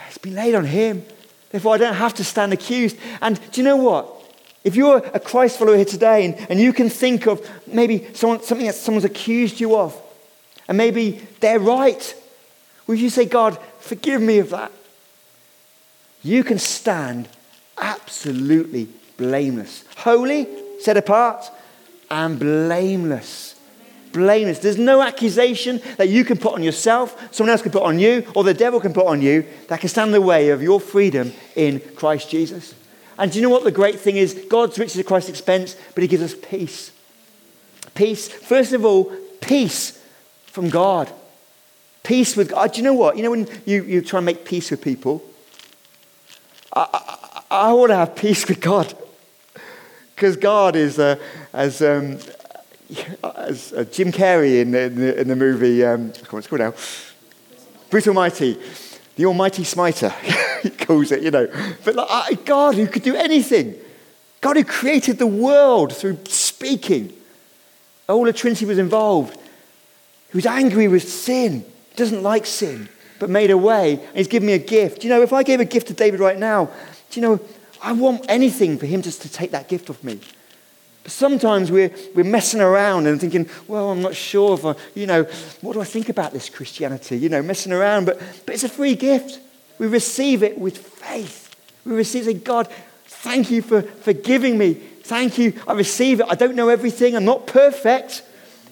It's 0.07 0.17
been 0.17 0.35
laid 0.35 0.55
on 0.55 0.65
him. 0.65 1.05
Therefore, 1.49 1.75
I 1.75 1.77
don't 1.77 1.95
have 1.95 2.13
to 2.15 2.23
stand 2.23 2.53
accused. 2.53 2.97
And 3.21 3.39
do 3.51 3.61
you 3.61 3.65
know 3.65 3.75
what? 3.75 4.12
If 4.63 4.75
you're 4.75 4.97
a 4.97 5.19
Christ 5.19 5.59
follower 5.59 5.75
here 5.75 5.85
today 5.85 6.25
and, 6.25 6.35
and 6.49 6.59
you 6.59 6.71
can 6.71 6.89
think 6.89 7.27
of 7.27 7.47
maybe 7.67 8.07
someone, 8.13 8.41
something 8.41 8.67
that 8.67 8.75
someone's 8.75 9.05
accused 9.05 9.59
you 9.59 9.75
of, 9.75 9.99
and 10.67 10.77
maybe 10.77 11.21
they're 11.41 11.59
right, 11.59 12.15
will 12.87 12.95
you 12.95 13.09
say, 13.09 13.25
God, 13.25 13.57
forgive 13.79 14.21
me 14.21 14.39
of 14.39 14.51
that? 14.51 14.71
You 16.21 16.43
can 16.43 16.59
stand 16.59 17.27
absolutely 17.77 18.87
blameless, 19.17 19.83
holy, 19.97 20.47
set 20.79 20.95
apart, 20.95 21.51
and 22.09 22.39
blameless 22.39 23.53
blameless. 24.13 24.59
There's 24.59 24.77
no 24.77 25.01
accusation 25.01 25.81
that 25.97 26.07
you 26.07 26.23
can 26.23 26.37
put 26.37 26.53
on 26.53 26.63
yourself, 26.63 27.33
someone 27.33 27.51
else 27.51 27.61
can 27.61 27.71
put 27.71 27.83
on 27.83 27.99
you, 27.99 28.25
or 28.35 28.43
the 28.43 28.53
devil 28.53 28.79
can 28.79 28.93
put 28.93 29.07
on 29.07 29.21
you 29.21 29.45
that 29.67 29.81
can 29.81 29.89
stand 29.89 30.09
in 30.09 30.13
the 30.13 30.21
way 30.21 30.49
of 30.49 30.61
your 30.61 30.79
freedom 30.79 31.33
in 31.55 31.79
Christ 31.95 32.29
Jesus. 32.29 32.75
And 33.17 33.31
do 33.31 33.39
you 33.39 33.43
know 33.43 33.49
what 33.49 33.63
the 33.63 33.71
great 33.71 33.99
thing 33.99 34.17
is? 34.17 34.33
God's 34.49 34.77
riches 34.79 34.97
at 34.97 35.05
Christ's 35.05 35.29
expense, 35.29 35.75
but 35.93 36.01
He 36.01 36.07
gives 36.07 36.23
us 36.23 36.35
peace. 36.35 36.91
Peace. 37.95 38.27
First 38.27 38.73
of 38.73 38.85
all, 38.85 39.05
peace 39.41 40.01
from 40.47 40.69
God. 40.69 41.11
Peace 42.03 42.35
with 42.35 42.49
God. 42.49 42.73
Do 42.73 42.77
you 42.77 42.83
know 42.83 42.93
what? 42.93 43.17
You 43.17 43.23
know 43.23 43.31
when 43.31 43.47
you, 43.65 43.83
you 43.83 44.01
try 44.01 44.17
and 44.19 44.25
make 44.25 44.45
peace 44.45 44.71
with 44.71 44.81
people? 44.81 45.23
I, 46.73 47.41
I, 47.49 47.69
I 47.69 47.73
want 47.73 47.91
to 47.91 47.95
have 47.95 48.15
peace 48.15 48.47
with 48.47 48.59
God. 48.59 48.93
Because 50.15 50.37
God 50.37 50.75
is, 50.75 50.99
uh, 50.99 51.15
as 51.53 51.81
um, 51.81 52.19
as 53.23 53.73
uh, 53.73 53.83
Jim 53.85 54.11
Carrey 54.11 54.61
in, 54.61 54.73
in, 54.75 54.95
the, 54.95 55.21
in 55.21 55.27
the 55.27 55.35
movie, 55.35 55.83
um, 55.83 56.11
I 56.15 56.25
can't 56.25 56.49
called 56.49 56.59
now, 56.59 56.73
Bruce 57.89 58.07
Almighty, 58.07 58.57
the 59.15 59.25
Almighty 59.25 59.63
Smiter, 59.63 60.09
he 60.63 60.69
calls 60.69 61.11
it, 61.11 61.21
you 61.21 61.31
know. 61.31 61.47
But 61.83 61.95
like, 61.95 62.45
God 62.45 62.75
who 62.75 62.87
could 62.87 63.03
do 63.03 63.15
anything, 63.15 63.75
God 64.41 64.57
who 64.57 64.63
created 64.63 65.19
the 65.19 65.27
world 65.27 65.95
through 65.95 66.19
speaking. 66.25 67.13
All 68.09 68.25
the 68.25 68.33
Trinity 68.33 68.65
was 68.65 68.77
involved. 68.77 69.37
He 70.31 70.37
was 70.37 70.45
angry 70.45 70.87
with 70.87 71.07
sin, 71.07 71.61
he 71.61 71.95
doesn't 71.95 72.23
like 72.23 72.45
sin, 72.45 72.89
but 73.19 73.29
made 73.29 73.51
a 73.51 73.57
way, 73.57 73.93
and 73.93 74.17
he's 74.17 74.27
given 74.27 74.47
me 74.47 74.53
a 74.53 74.59
gift. 74.59 75.03
You 75.03 75.09
know, 75.11 75.21
if 75.21 75.31
I 75.31 75.43
gave 75.43 75.59
a 75.59 75.65
gift 75.65 75.87
to 75.87 75.93
David 75.93 76.19
right 76.19 76.37
now, 76.37 76.65
do 77.11 77.19
you 77.19 77.27
know, 77.27 77.39
I 77.81 77.91
want 77.91 78.25
anything 78.27 78.77
for 78.77 78.85
him 78.85 79.01
just 79.01 79.21
to 79.21 79.31
take 79.31 79.51
that 79.51 79.67
gift 79.67 79.89
off 79.89 80.03
me. 80.03 80.19
But 81.03 81.11
sometimes 81.11 81.69
we're, 81.69 81.93
we're 82.15 82.23
messing 82.23 82.61
around 82.61 83.07
and 83.07 83.19
thinking, 83.19 83.49
well, 83.67 83.91
I'm 83.91 84.01
not 84.01 84.15
sure 84.15 84.53
if 84.53 84.65
I, 84.65 84.75
you 84.95 85.05
know, 85.05 85.23
what 85.61 85.73
do 85.73 85.81
I 85.81 85.85
think 85.85 86.09
about 86.09 86.31
this 86.31 86.49
Christianity? 86.49 87.17
You 87.17 87.29
know, 87.29 87.41
messing 87.41 87.73
around, 87.73 88.05
but, 88.05 88.19
but 88.45 88.55
it's 88.55 88.63
a 88.63 88.69
free 88.69 88.95
gift. 88.95 89.39
We 89.79 89.87
receive 89.87 90.43
it 90.43 90.57
with 90.57 90.77
faith. 90.77 91.53
We 91.85 91.93
receive 91.93 92.27
it, 92.27 92.43
God, 92.43 92.69
thank 93.05 93.51
you 93.51 93.61
for 93.61 93.81
forgiving 93.81 94.57
me. 94.57 94.75
Thank 94.75 95.37
you. 95.37 95.53
I 95.67 95.73
receive 95.73 96.21
it. 96.21 96.27
I 96.29 96.35
don't 96.35 96.55
know 96.55 96.69
everything. 96.69 97.15
I'm 97.15 97.25
not 97.25 97.47
perfect. 97.47 98.23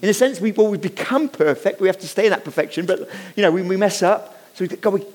In 0.02 0.10
a 0.10 0.14
sense, 0.14 0.40
we, 0.40 0.52
well, 0.52 0.68
we 0.68 0.78
become 0.78 1.30
perfect. 1.30 1.80
We 1.80 1.88
have 1.88 2.00
to 2.00 2.08
stay 2.08 2.26
in 2.26 2.32
that 2.32 2.44
perfection, 2.44 2.86
but, 2.86 3.10
you 3.36 3.44
know, 3.44 3.52
we, 3.52 3.62
we 3.62 3.78
mess 3.78 4.02
up. 4.02 4.38
So, 4.56 4.68
God, 4.68 4.94
we, 4.94 5.06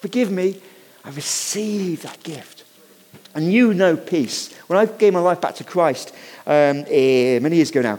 forgive 0.00 0.30
me. 0.30 0.60
I 1.04 1.10
receive 1.10 2.02
that 2.02 2.22
gift. 2.22 2.53
And 3.34 3.52
you 3.52 3.74
know 3.74 3.96
peace. 3.96 4.52
When 4.68 4.78
I 4.78 4.86
gave 4.86 5.12
my 5.12 5.20
life 5.20 5.40
back 5.40 5.56
to 5.56 5.64
Christ 5.64 6.14
um, 6.46 6.84
eh, 6.88 7.38
many 7.40 7.56
years 7.56 7.70
ago 7.70 7.82
now, 7.82 7.98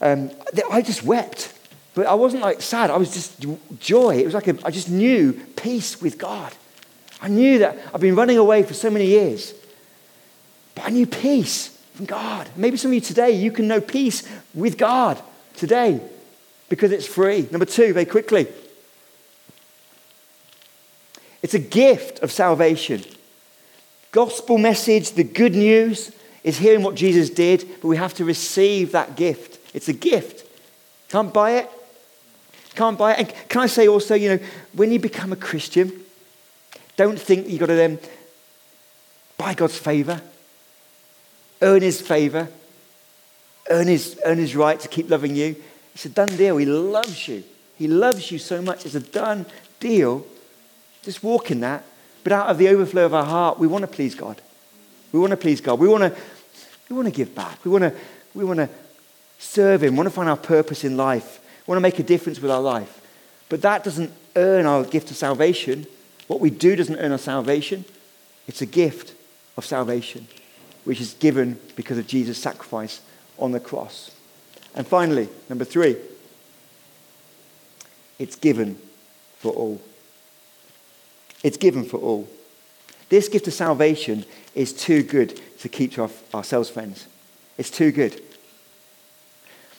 um, 0.00 0.30
I 0.70 0.82
just 0.82 1.02
wept. 1.02 1.54
But 1.94 2.06
I 2.06 2.14
wasn't 2.14 2.42
like 2.42 2.60
sad, 2.62 2.90
I 2.90 2.96
was 2.96 3.12
just 3.12 3.44
joy. 3.80 4.18
It 4.18 4.24
was 4.24 4.34
like 4.34 4.46
a, 4.46 4.56
I 4.64 4.70
just 4.70 4.88
knew 4.88 5.32
peace 5.56 6.00
with 6.00 6.18
God. 6.18 6.52
I 7.20 7.28
knew 7.28 7.58
that 7.58 7.76
I've 7.92 8.00
been 8.00 8.14
running 8.14 8.38
away 8.38 8.62
for 8.62 8.74
so 8.74 8.90
many 8.90 9.06
years. 9.06 9.54
But 10.74 10.84
I 10.84 10.90
knew 10.90 11.06
peace 11.06 11.68
from 11.94 12.06
God. 12.06 12.48
Maybe 12.54 12.76
some 12.76 12.90
of 12.90 12.94
you 12.94 13.00
today, 13.00 13.32
you 13.32 13.50
can 13.50 13.66
know 13.66 13.80
peace 13.80 14.22
with 14.54 14.78
God 14.78 15.20
today 15.56 16.00
because 16.68 16.92
it's 16.92 17.06
free. 17.06 17.48
Number 17.50 17.64
two, 17.64 17.92
very 17.92 18.04
quickly, 18.06 18.46
it's 21.42 21.54
a 21.54 21.58
gift 21.58 22.20
of 22.20 22.30
salvation 22.30 23.02
gospel 24.12 24.58
message, 24.58 25.12
the 25.12 25.24
good 25.24 25.54
news, 25.54 26.12
is 26.44 26.58
hearing 26.58 26.82
what 26.82 26.94
Jesus 26.94 27.30
did, 27.30 27.68
but 27.80 27.88
we 27.88 27.96
have 27.96 28.14
to 28.14 28.24
receive 28.24 28.92
that 28.92 29.16
gift. 29.16 29.58
It's 29.74 29.88
a 29.88 29.92
gift. 29.92 30.46
Can't 31.08 31.32
buy 31.32 31.52
it. 31.52 31.70
Can't 32.74 32.98
buy 32.98 33.12
it. 33.12 33.18
And 33.18 33.48
can 33.48 33.62
I 33.62 33.66
say 33.66 33.88
also, 33.88 34.14
you 34.14 34.30
know, 34.30 34.44
when 34.72 34.92
you 34.92 34.98
become 34.98 35.32
a 35.32 35.36
Christian, 35.36 35.92
don't 36.96 37.18
think 37.18 37.48
you've 37.48 37.60
got 37.60 37.66
to 37.66 37.74
then 37.74 37.98
buy 39.36 39.54
God's 39.54 39.78
favor, 39.78 40.20
earn 41.62 41.82
his 41.82 42.00
favor, 42.00 42.48
earn 43.70 43.86
his, 43.86 44.18
earn 44.24 44.38
his 44.38 44.56
right 44.56 44.78
to 44.80 44.88
keep 44.88 45.10
loving 45.10 45.36
you. 45.36 45.56
It's 45.94 46.06
a 46.06 46.08
done 46.08 46.28
deal. 46.36 46.56
He 46.56 46.66
loves 46.66 47.28
you. 47.28 47.44
He 47.76 47.88
loves 47.88 48.30
you 48.30 48.38
so 48.38 48.62
much. 48.62 48.84
It's 48.86 48.94
a 48.94 49.00
done 49.00 49.46
deal. 49.80 50.26
Just 51.02 51.22
walk 51.22 51.50
in 51.50 51.60
that. 51.60 51.84
But 52.28 52.34
out 52.34 52.48
of 52.48 52.58
the 52.58 52.68
overflow 52.68 53.06
of 53.06 53.14
our 53.14 53.24
heart, 53.24 53.58
we 53.58 53.66
want 53.66 53.84
to 53.84 53.88
please 53.88 54.14
God. 54.14 54.42
We 55.12 55.18
want 55.18 55.30
to 55.30 55.36
please 55.38 55.62
God. 55.62 55.78
We 55.78 55.88
want 55.88 56.02
to, 56.02 56.20
we 56.90 56.94
want 56.94 57.06
to 57.06 57.10
give 57.10 57.34
back. 57.34 57.64
We 57.64 57.70
want 57.70 57.84
to, 57.84 57.94
we 58.34 58.44
want 58.44 58.58
to 58.58 58.68
serve 59.38 59.82
Him. 59.82 59.94
We 59.94 59.96
want 59.96 60.10
to 60.10 60.14
find 60.14 60.28
our 60.28 60.36
purpose 60.36 60.84
in 60.84 60.98
life. 60.98 61.40
We 61.66 61.70
want 61.70 61.78
to 61.78 61.80
make 61.80 61.98
a 61.98 62.02
difference 62.02 62.38
with 62.38 62.50
our 62.50 62.60
life. 62.60 63.00
But 63.48 63.62
that 63.62 63.82
doesn't 63.82 64.12
earn 64.36 64.66
our 64.66 64.84
gift 64.84 65.10
of 65.10 65.16
salvation. 65.16 65.86
What 66.26 66.40
we 66.40 66.50
do 66.50 66.76
doesn't 66.76 66.98
earn 66.98 67.12
our 67.12 67.16
salvation. 67.16 67.86
It's 68.46 68.60
a 68.60 68.66
gift 68.66 69.14
of 69.56 69.64
salvation, 69.64 70.28
which 70.84 71.00
is 71.00 71.14
given 71.14 71.58
because 71.76 71.96
of 71.96 72.06
Jesus' 72.06 72.36
sacrifice 72.36 73.00
on 73.38 73.52
the 73.52 73.60
cross. 73.60 74.10
And 74.74 74.86
finally, 74.86 75.30
number 75.48 75.64
three, 75.64 75.96
it's 78.18 78.36
given 78.36 78.78
for 79.38 79.50
all. 79.52 79.80
It's 81.42 81.56
given 81.56 81.84
for 81.84 81.98
all. 81.98 82.28
This 83.08 83.28
gift 83.28 83.46
of 83.46 83.54
salvation 83.54 84.24
is 84.54 84.72
too 84.72 85.02
good 85.02 85.40
to 85.60 85.68
keep 85.68 85.92
to 85.92 86.02
our, 86.02 86.10
ourselves, 86.34 86.68
friends. 86.68 87.06
It's 87.56 87.70
too 87.70 87.90
good. 87.90 88.20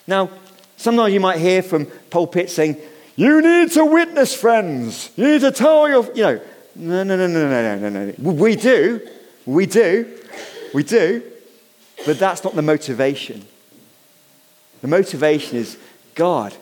Now, 0.07 0.29
sometimes 0.77 1.13
you 1.13 1.19
might 1.19 1.39
hear 1.39 1.61
from 1.61 1.85
pulpits 2.09 2.53
saying, 2.53 2.77
You 3.15 3.41
need 3.41 3.71
to 3.71 3.85
witness, 3.85 4.33
friends. 4.33 5.11
You 5.15 5.27
need 5.27 5.41
to 5.41 5.51
tell 5.51 5.87
your, 5.87 6.05
you 6.15 6.23
know, 6.23 6.41
no, 6.75 7.03
no, 7.03 7.15
no, 7.15 7.27
no, 7.27 7.49
no, 7.49 7.77
no, 7.77 7.89
no, 7.89 8.05
no. 8.05 8.31
We 8.31 8.55
do. 8.55 9.07
We 9.45 9.65
do. 9.65 10.17
We 10.73 10.83
do. 10.83 11.23
But 12.05 12.19
that's 12.19 12.43
not 12.43 12.55
the 12.55 12.61
motivation. 12.61 13.45
The 14.81 14.87
motivation 14.87 15.57
is 15.57 15.77
God, 16.15 16.53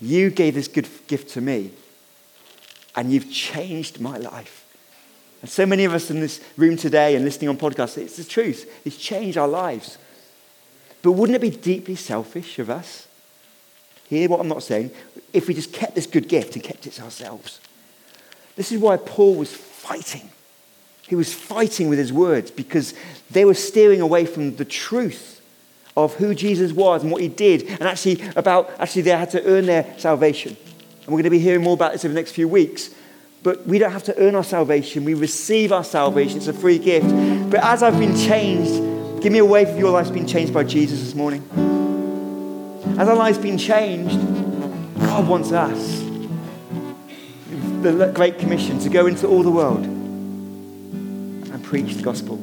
you 0.00 0.30
gave 0.30 0.54
this 0.54 0.68
good 0.68 0.88
gift 1.06 1.30
to 1.30 1.40
me, 1.40 1.70
and 2.96 3.12
you've 3.12 3.30
changed 3.30 4.00
my 4.00 4.16
life. 4.16 4.66
And 5.40 5.50
so 5.50 5.66
many 5.66 5.84
of 5.84 5.92
us 5.92 6.10
in 6.10 6.20
this 6.20 6.40
room 6.56 6.76
today 6.76 7.16
and 7.16 7.24
listening 7.24 7.48
on 7.48 7.56
podcasts, 7.56 7.98
it's 7.98 8.16
the 8.16 8.24
truth. 8.24 8.70
It's 8.84 8.96
changed 8.96 9.36
our 9.36 9.48
lives. 9.48 9.98
But 11.02 11.12
wouldn't 11.12 11.36
it 11.36 11.40
be 11.40 11.50
deeply 11.50 11.96
selfish 11.96 12.58
of 12.58 12.70
us? 12.70 13.08
Hear 14.08 14.28
what 14.28 14.40
I'm 14.40 14.48
not 14.48 14.62
saying. 14.62 14.92
If 15.32 15.48
we 15.48 15.54
just 15.54 15.72
kept 15.72 15.94
this 15.94 16.06
good 16.06 16.28
gift 16.28 16.54
and 16.54 16.62
kept 16.62 16.86
it 16.86 16.92
to 16.92 17.02
ourselves. 17.02 17.60
This 18.56 18.70
is 18.70 18.78
why 18.78 18.98
Paul 18.98 19.34
was 19.34 19.52
fighting. 19.52 20.30
He 21.08 21.16
was 21.16 21.32
fighting 21.32 21.88
with 21.88 21.98
his 21.98 22.12
words 22.12 22.50
because 22.50 22.94
they 23.30 23.44
were 23.44 23.54
steering 23.54 24.00
away 24.00 24.26
from 24.26 24.56
the 24.56 24.64
truth 24.64 25.40
of 25.96 26.14
who 26.14 26.34
Jesus 26.34 26.72
was 26.72 27.02
and 27.02 27.10
what 27.10 27.20
he 27.20 27.28
did, 27.28 27.68
and 27.68 27.82
actually 27.82 28.22
about 28.36 28.70
actually 28.78 29.02
they 29.02 29.10
had 29.10 29.30
to 29.30 29.44
earn 29.44 29.66
their 29.66 29.94
salvation. 29.98 30.56
And 31.02 31.08
we're 31.08 31.18
going 31.18 31.24
to 31.24 31.30
be 31.30 31.38
hearing 31.38 31.62
more 31.62 31.74
about 31.74 31.92
this 31.92 32.04
over 32.04 32.14
the 32.14 32.20
next 32.20 32.32
few 32.32 32.48
weeks. 32.48 32.90
But 33.42 33.66
we 33.66 33.78
don't 33.78 33.90
have 33.90 34.04
to 34.04 34.16
earn 34.18 34.36
our 34.36 34.44
salvation. 34.44 35.04
We 35.04 35.14
receive 35.14 35.72
our 35.72 35.82
salvation. 35.82 36.36
It's 36.36 36.46
a 36.46 36.52
free 36.52 36.78
gift. 36.78 37.08
But 37.50 37.64
as 37.64 37.82
I've 37.82 37.98
been 37.98 38.16
changed, 38.16 39.20
give 39.20 39.32
me 39.32 39.40
a 39.40 39.44
wave 39.44 39.68
if 39.68 39.78
your 39.78 39.90
life's 39.90 40.10
been 40.10 40.28
changed 40.28 40.54
by 40.54 40.62
Jesus 40.62 41.00
this 41.00 41.14
morning. 41.14 41.42
As 42.98 43.08
our 43.08 43.16
life's 43.16 43.38
been 43.38 43.58
changed, 43.58 44.16
God 45.00 45.26
wants 45.26 45.50
us, 45.50 46.00
the 47.82 48.12
Great 48.14 48.38
Commission, 48.38 48.78
to 48.78 48.88
go 48.88 49.06
into 49.06 49.26
all 49.26 49.42
the 49.42 49.50
world 49.50 49.84
and 49.84 51.64
preach 51.64 51.94
the 51.94 52.02
gospel, 52.02 52.36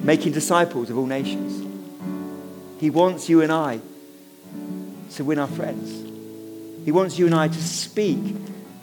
making 0.00 0.32
disciples 0.32 0.88
of 0.88 0.96
all 0.96 1.06
nations. 1.06 1.66
He 2.80 2.88
wants 2.88 3.28
you 3.28 3.42
and 3.42 3.52
I 3.52 3.80
to 5.16 5.24
win 5.24 5.38
our 5.38 5.46
friends. 5.46 6.09
He 6.84 6.92
wants 6.92 7.18
you 7.18 7.26
and 7.26 7.34
I 7.34 7.48
to 7.48 7.62
speak 7.62 8.18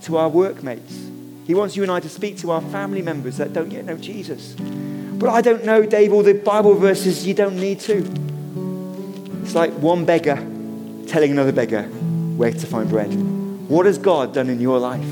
to 0.03 0.17
our 0.17 0.29
workmates. 0.29 1.09
He 1.45 1.55
wants 1.55 1.75
you 1.75 1.83
and 1.83 1.91
I 1.91 1.99
to 1.99 2.09
speak 2.09 2.37
to 2.39 2.51
our 2.51 2.61
family 2.61 3.01
members 3.01 3.37
that 3.37 3.53
don't 3.53 3.71
yet 3.71 3.85
know 3.85 3.97
Jesus. 3.97 4.53
But 4.53 5.29
I 5.29 5.41
don't 5.41 5.65
know, 5.65 5.85
Dave, 5.85 6.13
all 6.13 6.23
the 6.23 6.33
Bible 6.33 6.75
verses, 6.75 7.25
you 7.25 7.33
don't 7.33 7.55
need 7.55 7.79
to. 7.81 8.05
It's 9.41 9.55
like 9.55 9.71
one 9.73 10.05
beggar 10.05 10.35
telling 11.07 11.31
another 11.31 11.51
beggar 11.51 11.83
where 11.83 12.51
to 12.51 12.67
find 12.67 12.89
bread. 12.89 13.13
What 13.69 13.85
has 13.85 13.97
God 13.97 14.33
done 14.33 14.49
in 14.49 14.59
your 14.59 14.77
life? 14.77 15.05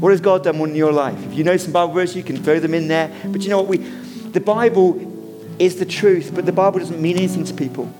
What 0.00 0.10
has 0.10 0.20
God 0.20 0.44
done 0.44 0.56
in 0.60 0.74
your 0.74 0.92
life? 0.92 1.22
If 1.26 1.34
you 1.34 1.44
know 1.44 1.56
some 1.56 1.72
Bible 1.72 1.92
verses, 1.92 2.16
you 2.16 2.22
can 2.22 2.42
throw 2.42 2.58
them 2.58 2.74
in 2.74 2.88
there. 2.88 3.12
But 3.26 3.42
you 3.42 3.50
know 3.50 3.60
what? 3.60 3.68
We, 3.68 3.76
the 3.78 4.40
Bible 4.40 5.56
is 5.58 5.76
the 5.76 5.86
truth, 5.86 6.32
but 6.34 6.46
the 6.46 6.52
Bible 6.52 6.78
doesn't 6.78 7.00
mean 7.00 7.16
anything 7.16 7.44
to 7.44 7.54
people. 7.54 7.92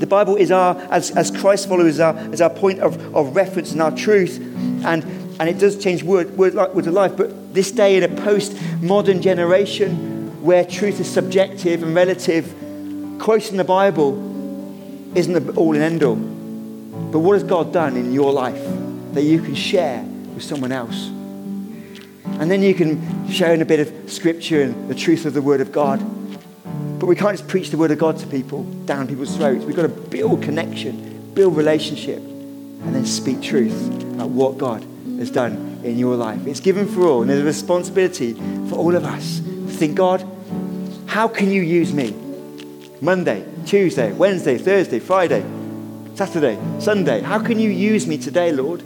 The 0.00 0.06
Bible 0.06 0.36
is 0.36 0.50
our, 0.50 0.76
as, 0.90 1.10
as 1.10 1.30
Christ 1.30 1.68
followers, 1.68 2.00
our, 2.00 2.16
is 2.32 2.40
our 2.40 2.48
point 2.48 2.80
of, 2.80 3.14
of 3.14 3.36
reference 3.36 3.72
and 3.72 3.82
our 3.82 3.94
truth. 3.94 4.40
And, 4.82 5.04
and 5.38 5.48
it 5.48 5.58
does 5.58 5.76
change 5.76 6.02
word, 6.02 6.38
word, 6.38 6.54
word 6.54 6.86
of 6.86 6.94
life. 6.94 7.18
But 7.18 7.52
this 7.52 7.70
day, 7.70 7.96
in 7.96 8.02
a 8.02 8.22
post 8.22 8.56
modern 8.80 9.20
generation 9.20 10.42
where 10.42 10.64
truth 10.64 11.00
is 11.00 11.10
subjective 11.10 11.82
and 11.82 11.94
relative, 11.94 12.46
quoting 13.18 13.58
the 13.58 13.64
Bible 13.64 14.16
isn't 15.14 15.34
the 15.34 15.52
all 15.52 15.74
and 15.74 15.82
end 15.82 16.02
all. 16.02 16.16
But 16.16 17.18
what 17.18 17.34
has 17.34 17.44
God 17.44 17.70
done 17.70 17.94
in 17.96 18.14
your 18.14 18.32
life 18.32 18.62
that 19.12 19.22
you 19.22 19.42
can 19.42 19.54
share 19.54 20.02
with 20.02 20.42
someone 20.42 20.72
else? 20.72 21.08
And 22.40 22.50
then 22.50 22.62
you 22.62 22.72
can 22.72 23.28
share 23.28 23.52
in 23.52 23.60
a 23.60 23.66
bit 23.66 23.80
of 23.80 24.10
scripture 24.10 24.62
and 24.62 24.88
the 24.88 24.94
truth 24.94 25.26
of 25.26 25.34
the 25.34 25.42
Word 25.42 25.60
of 25.60 25.72
God. 25.72 26.00
But 27.00 27.06
we 27.06 27.16
can't 27.16 27.36
just 27.36 27.48
preach 27.48 27.70
the 27.70 27.78
Word 27.78 27.90
of 27.90 27.98
God 27.98 28.18
to 28.18 28.26
people 28.26 28.64
down 28.84 29.08
people's 29.08 29.34
throats. 29.36 29.64
We've 29.64 29.74
got 29.74 29.82
to 29.82 29.88
build 29.88 30.42
connection, 30.42 31.32
build 31.34 31.56
relationship, 31.56 32.18
and 32.18 32.94
then 32.94 33.06
speak 33.06 33.40
truth 33.42 33.88
about 34.14 34.28
what 34.28 34.58
God 34.58 34.84
has 35.18 35.30
done 35.30 35.80
in 35.82 35.98
your 35.98 36.14
life. 36.14 36.46
It's 36.46 36.60
given 36.60 36.86
for 36.86 37.06
all, 37.06 37.22
and 37.22 37.30
there's 37.30 37.40
a 37.40 37.44
responsibility 37.44 38.34
for 38.68 38.76
all 38.76 38.94
of 38.94 39.04
us 39.04 39.40
think, 39.80 39.96
God, 39.96 40.22
how 41.06 41.26
can 41.26 41.50
you 41.50 41.62
use 41.62 41.94
me? 41.94 42.14
Monday, 43.00 43.46
Tuesday, 43.64 44.12
Wednesday, 44.12 44.58
Thursday, 44.58 44.98
Friday, 44.98 45.42
Saturday, 46.14 46.58
Sunday. 46.80 47.22
How 47.22 47.38
can 47.42 47.58
you 47.58 47.70
use 47.70 48.06
me 48.06 48.18
today, 48.18 48.52
Lord? 48.52 48.82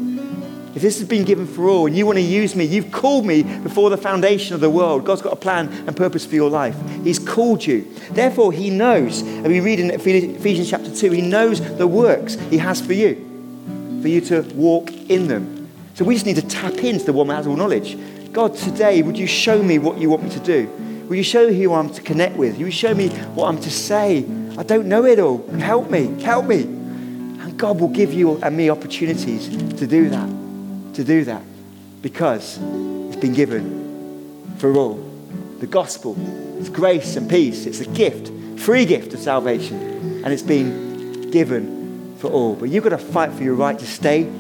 If 0.75 0.83
this 0.83 0.99
has 0.99 1.09
been 1.09 1.25
given 1.25 1.47
for 1.47 1.69
all 1.69 1.87
and 1.87 1.97
you 1.97 2.05
want 2.05 2.19
to 2.19 2.25
use 2.25 2.57
me, 2.57 2.65
you've 2.65 2.91
called 2.91 3.25
me 3.25 3.45
before 3.45 3.91
the 3.91 3.97
foundation 3.97 4.55
of 4.55 4.61
the 4.61 4.71
world. 4.71 5.05
God's 5.05 5.23
got 5.23 5.33
a 5.33 5.37
plan 5.37 5.69
and 5.87 5.97
purpose 5.97 6.27
for 6.27 6.35
your 6.35 6.51
life. 6.51 6.77
He's 7.05 7.21
called 7.21 7.65
you. 7.65 7.83
Therefore, 8.11 8.53
He 8.53 8.71
knows, 8.71 9.21
and 9.21 9.47
we 9.47 9.61
read 9.61 9.79
in 9.79 9.91
Ephesians 9.91 10.69
chapter 10.69 10.93
2, 10.93 11.13
He 11.13 11.23
knows 11.23 11.61
the 11.77 11.87
works 11.87 12.35
He 12.35 12.59
has 12.59 12.81
for 12.81 12.93
you, 12.93 13.15
for 14.03 14.09
you 14.09 14.21
to 14.23 14.43
walk 14.55 14.91
in 15.09 15.29
them. 15.29 15.71
So 15.95 16.05
we 16.05 16.15
just 16.15 16.27
need 16.27 16.37
to 16.37 16.47
tap 16.47 16.75
into 16.75 17.05
the 17.05 17.13
one 17.13 17.29
that 17.29 17.37
has 17.37 17.47
all 17.47 17.55
knowledge. 17.55 17.97
God, 18.33 18.57
today, 18.57 19.01
would 19.03 19.17
you 19.17 19.29
show 19.29 19.63
me 19.63 19.79
what 19.79 19.99
you 19.99 20.11
want 20.11 20.25
me 20.25 20.31
to 20.31 20.41
do? 20.41 20.67
Will 21.09 21.15
you 21.15 21.23
show 21.23 21.47
me 21.47 21.63
who 21.63 21.73
I'm 21.73 21.91
to 21.91 22.03
connect 22.03 22.37
with? 22.37 22.55
Will 22.55 22.65
you 22.65 22.73
show 22.73 22.95
me 22.95 23.11
what 23.11 23.47
I'm 23.47 23.61
to 23.61 23.71
say? 23.71 24.27
I 24.59 24.65
don't 24.65 24.87
know 24.87 25.05
it 25.05 25.21
all. 25.21 25.47
Help 25.53 25.89
me, 25.89 26.21
help 26.21 26.47
me. 26.47 26.63
And 26.63 27.57
God 27.57 27.79
will 27.79 27.91
give 27.91 28.13
you 28.13 28.43
and 28.43 28.57
me 28.57 28.71
opportunities 28.71 29.49
to 29.77 29.87
do 29.87 30.11
that 30.11 30.44
to 30.95 31.05
do 31.05 31.25
that 31.25 31.43
because 32.03 32.59
it's 32.59 33.17
been 33.17 33.35
given 33.35 34.55
for 34.59 34.75
all. 34.75 34.95
The 35.61 35.67
gospel 35.67 36.17
is 36.59 36.69
grace 36.69 37.17
and 37.17 37.29
peace. 37.29 37.67
It's 37.67 37.81
a 37.81 37.87
gift, 37.87 38.31
free 38.61 38.85
gift 38.85 39.15
of 39.15 39.21
salvation, 39.21 40.23
and 40.25 40.33
it's 40.33 40.43
been 40.43 41.31
given 41.31 42.17
for 42.19 42.31
all. 42.31 42.55
But 42.55 42.69
you've 42.69 42.85
got 42.85 42.91
to 42.91 42.99
fight 42.99 43.33
for 43.33 43.43
your 43.43 43.55
right 43.55 43.79
to 43.79 43.87
stay 43.87 44.31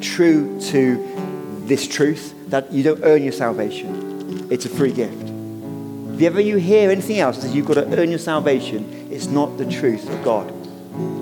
true 0.00 0.60
to 0.60 1.62
this 1.66 1.86
truth 1.86 2.34
that 2.50 2.72
you 2.72 2.82
don't 2.82 3.00
earn 3.04 3.22
your 3.22 3.32
salvation. 3.32 4.48
It's 4.50 4.64
a 4.64 4.68
free 4.68 4.92
gift. 4.92 5.28
If 6.14 6.22
ever 6.22 6.40
you 6.40 6.56
hear 6.56 6.90
anything 6.90 7.18
else 7.20 7.42
that 7.42 7.54
you've 7.54 7.66
got 7.66 7.74
to 7.74 7.98
earn 7.98 8.10
your 8.10 8.18
salvation, 8.18 9.08
it's 9.10 9.26
not 9.26 9.56
the 9.58 9.66
truth 9.66 10.08
of 10.08 10.24
God. 10.24 10.50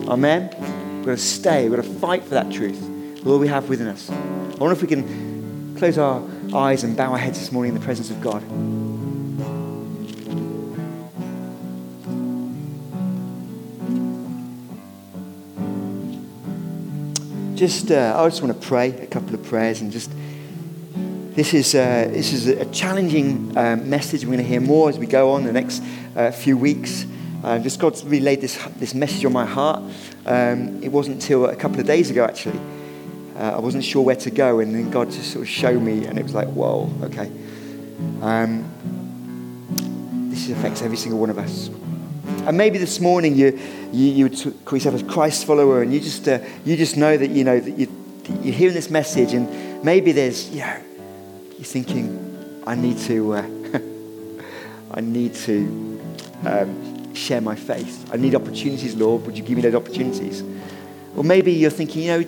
Amen? 0.08 0.48
We've 0.98 1.06
got 1.06 1.12
to 1.12 1.16
stay. 1.18 1.68
We've 1.68 1.76
got 1.76 1.84
to 1.84 1.94
fight 1.98 2.22
for 2.22 2.30
that 2.30 2.50
truth. 2.50 2.95
Lord, 3.26 3.40
we 3.40 3.48
have 3.48 3.68
within 3.68 3.88
us. 3.88 4.08
I 4.08 4.14
wonder 4.58 4.70
if 4.70 4.82
we 4.82 4.86
can 4.86 5.74
close 5.76 5.98
our 5.98 6.22
eyes 6.54 6.84
and 6.84 6.96
bow 6.96 7.10
our 7.10 7.18
heads 7.18 7.40
this 7.40 7.50
morning 7.50 7.74
in 7.74 7.80
the 7.80 7.84
presence 7.84 8.08
of 8.08 8.20
God. 8.20 8.40
Just, 17.58 17.90
uh, 17.90 18.14
I 18.16 18.28
just 18.28 18.42
want 18.42 18.60
to 18.60 18.68
pray 18.68 18.90
a 18.90 19.06
couple 19.08 19.34
of 19.34 19.42
prayers 19.42 19.80
and 19.80 19.90
just. 19.90 20.08
This 21.34 21.52
is, 21.52 21.74
uh, 21.74 22.08
this 22.08 22.32
is 22.32 22.46
a 22.46 22.64
challenging 22.66 23.58
um, 23.58 23.90
message. 23.90 24.24
We're 24.24 24.34
going 24.34 24.38
to 24.38 24.44
hear 24.44 24.60
more 24.60 24.88
as 24.88 25.00
we 25.00 25.06
go 25.06 25.32
on 25.32 25.42
the 25.42 25.52
next 25.52 25.82
uh, 26.14 26.30
few 26.30 26.56
weeks. 26.56 27.04
Uh, 27.42 27.58
just 27.58 27.80
God's 27.80 28.04
really 28.04 28.20
laid 28.20 28.40
this, 28.40 28.56
this 28.76 28.94
message 28.94 29.24
on 29.24 29.32
my 29.32 29.44
heart. 29.44 29.82
Um, 30.24 30.80
it 30.80 30.92
wasn't 30.92 31.16
until 31.16 31.46
a 31.46 31.56
couple 31.56 31.80
of 31.80 31.86
days 31.86 32.08
ago, 32.08 32.24
actually, 32.24 32.58
uh, 33.38 33.56
I 33.56 33.60
wasn't 33.60 33.84
sure 33.84 34.02
where 34.02 34.16
to 34.16 34.30
go, 34.30 34.60
and 34.60 34.74
then 34.74 34.90
God 34.90 35.10
just 35.10 35.32
sort 35.32 35.42
of 35.42 35.48
showed 35.48 35.82
me, 35.82 36.06
and 36.06 36.18
it 36.18 36.22
was 36.22 36.34
like, 36.34 36.48
whoa, 36.48 36.90
okay. 37.02 37.30
Um, 38.22 38.64
this 40.30 40.50
affects 40.50 40.82
every 40.82 40.96
single 40.96 41.18
one 41.18 41.30
of 41.30 41.38
us. 41.38 41.68
And 42.46 42.56
maybe 42.56 42.78
this 42.78 43.00
morning 43.00 43.34
you, 43.34 43.58
you, 43.92 44.06
you 44.06 44.28
would 44.28 44.64
call 44.64 44.78
yourself 44.78 45.02
a 45.02 45.04
Christ 45.04 45.46
follower 45.46 45.82
and 45.82 45.92
you 45.92 45.98
just, 46.00 46.28
uh, 46.28 46.38
you 46.64 46.76
just 46.76 46.96
know 46.96 47.16
that, 47.16 47.30
you 47.30 47.42
know, 47.42 47.58
that 47.58 47.70
you, 47.70 47.88
you're 48.42 48.54
hearing 48.54 48.74
this 48.74 48.90
message 48.90 49.32
and 49.32 49.82
maybe 49.82 50.12
there's, 50.12 50.50
you 50.50 50.60
know, 50.60 50.76
you're 51.56 51.64
thinking, 51.64 52.62
I 52.66 52.74
need 52.74 52.98
to, 52.98 53.34
uh, 53.34 53.48
I 54.92 55.00
need 55.00 55.34
to 55.34 56.00
um, 56.44 57.14
share 57.14 57.40
my 57.40 57.56
faith. 57.56 58.08
I 58.12 58.16
need 58.16 58.34
opportunities, 58.34 58.94
Lord. 58.94 59.26
Would 59.26 59.36
you 59.36 59.42
give 59.42 59.56
me 59.56 59.62
those 59.62 59.74
opportunities? 59.74 60.42
Or 61.16 61.24
maybe 61.24 61.52
you're 61.52 61.70
thinking, 61.70 62.02
you 62.02 62.18
know, 62.18 62.22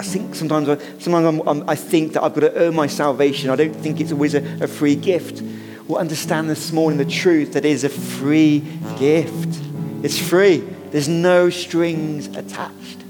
I 0.00 0.02
think 0.02 0.34
sometimes, 0.34 0.66
I, 0.66 0.78
sometimes 0.98 1.26
I'm, 1.26 1.40
I'm, 1.46 1.68
i 1.68 1.74
think 1.74 2.14
that 2.14 2.22
I've 2.22 2.32
got 2.32 2.40
to 2.40 2.56
earn 2.56 2.74
my 2.74 2.86
salvation. 2.86 3.50
I 3.50 3.56
don't 3.56 3.76
think 3.76 4.00
it's 4.00 4.12
always 4.12 4.34
a, 4.34 4.64
a 4.64 4.66
free 4.66 4.96
gift. 4.96 5.42
Well, 5.86 6.00
understand 6.00 6.48
this 6.48 6.72
morning 6.72 6.96
the 6.96 7.04
truth 7.04 7.52
that 7.52 7.66
is 7.66 7.84
a 7.84 7.90
free 7.90 8.60
gift. 8.98 9.60
It's 10.02 10.18
free. 10.18 10.60
There's 10.90 11.06
no 11.06 11.50
strings 11.50 12.28
attached. 12.28 13.04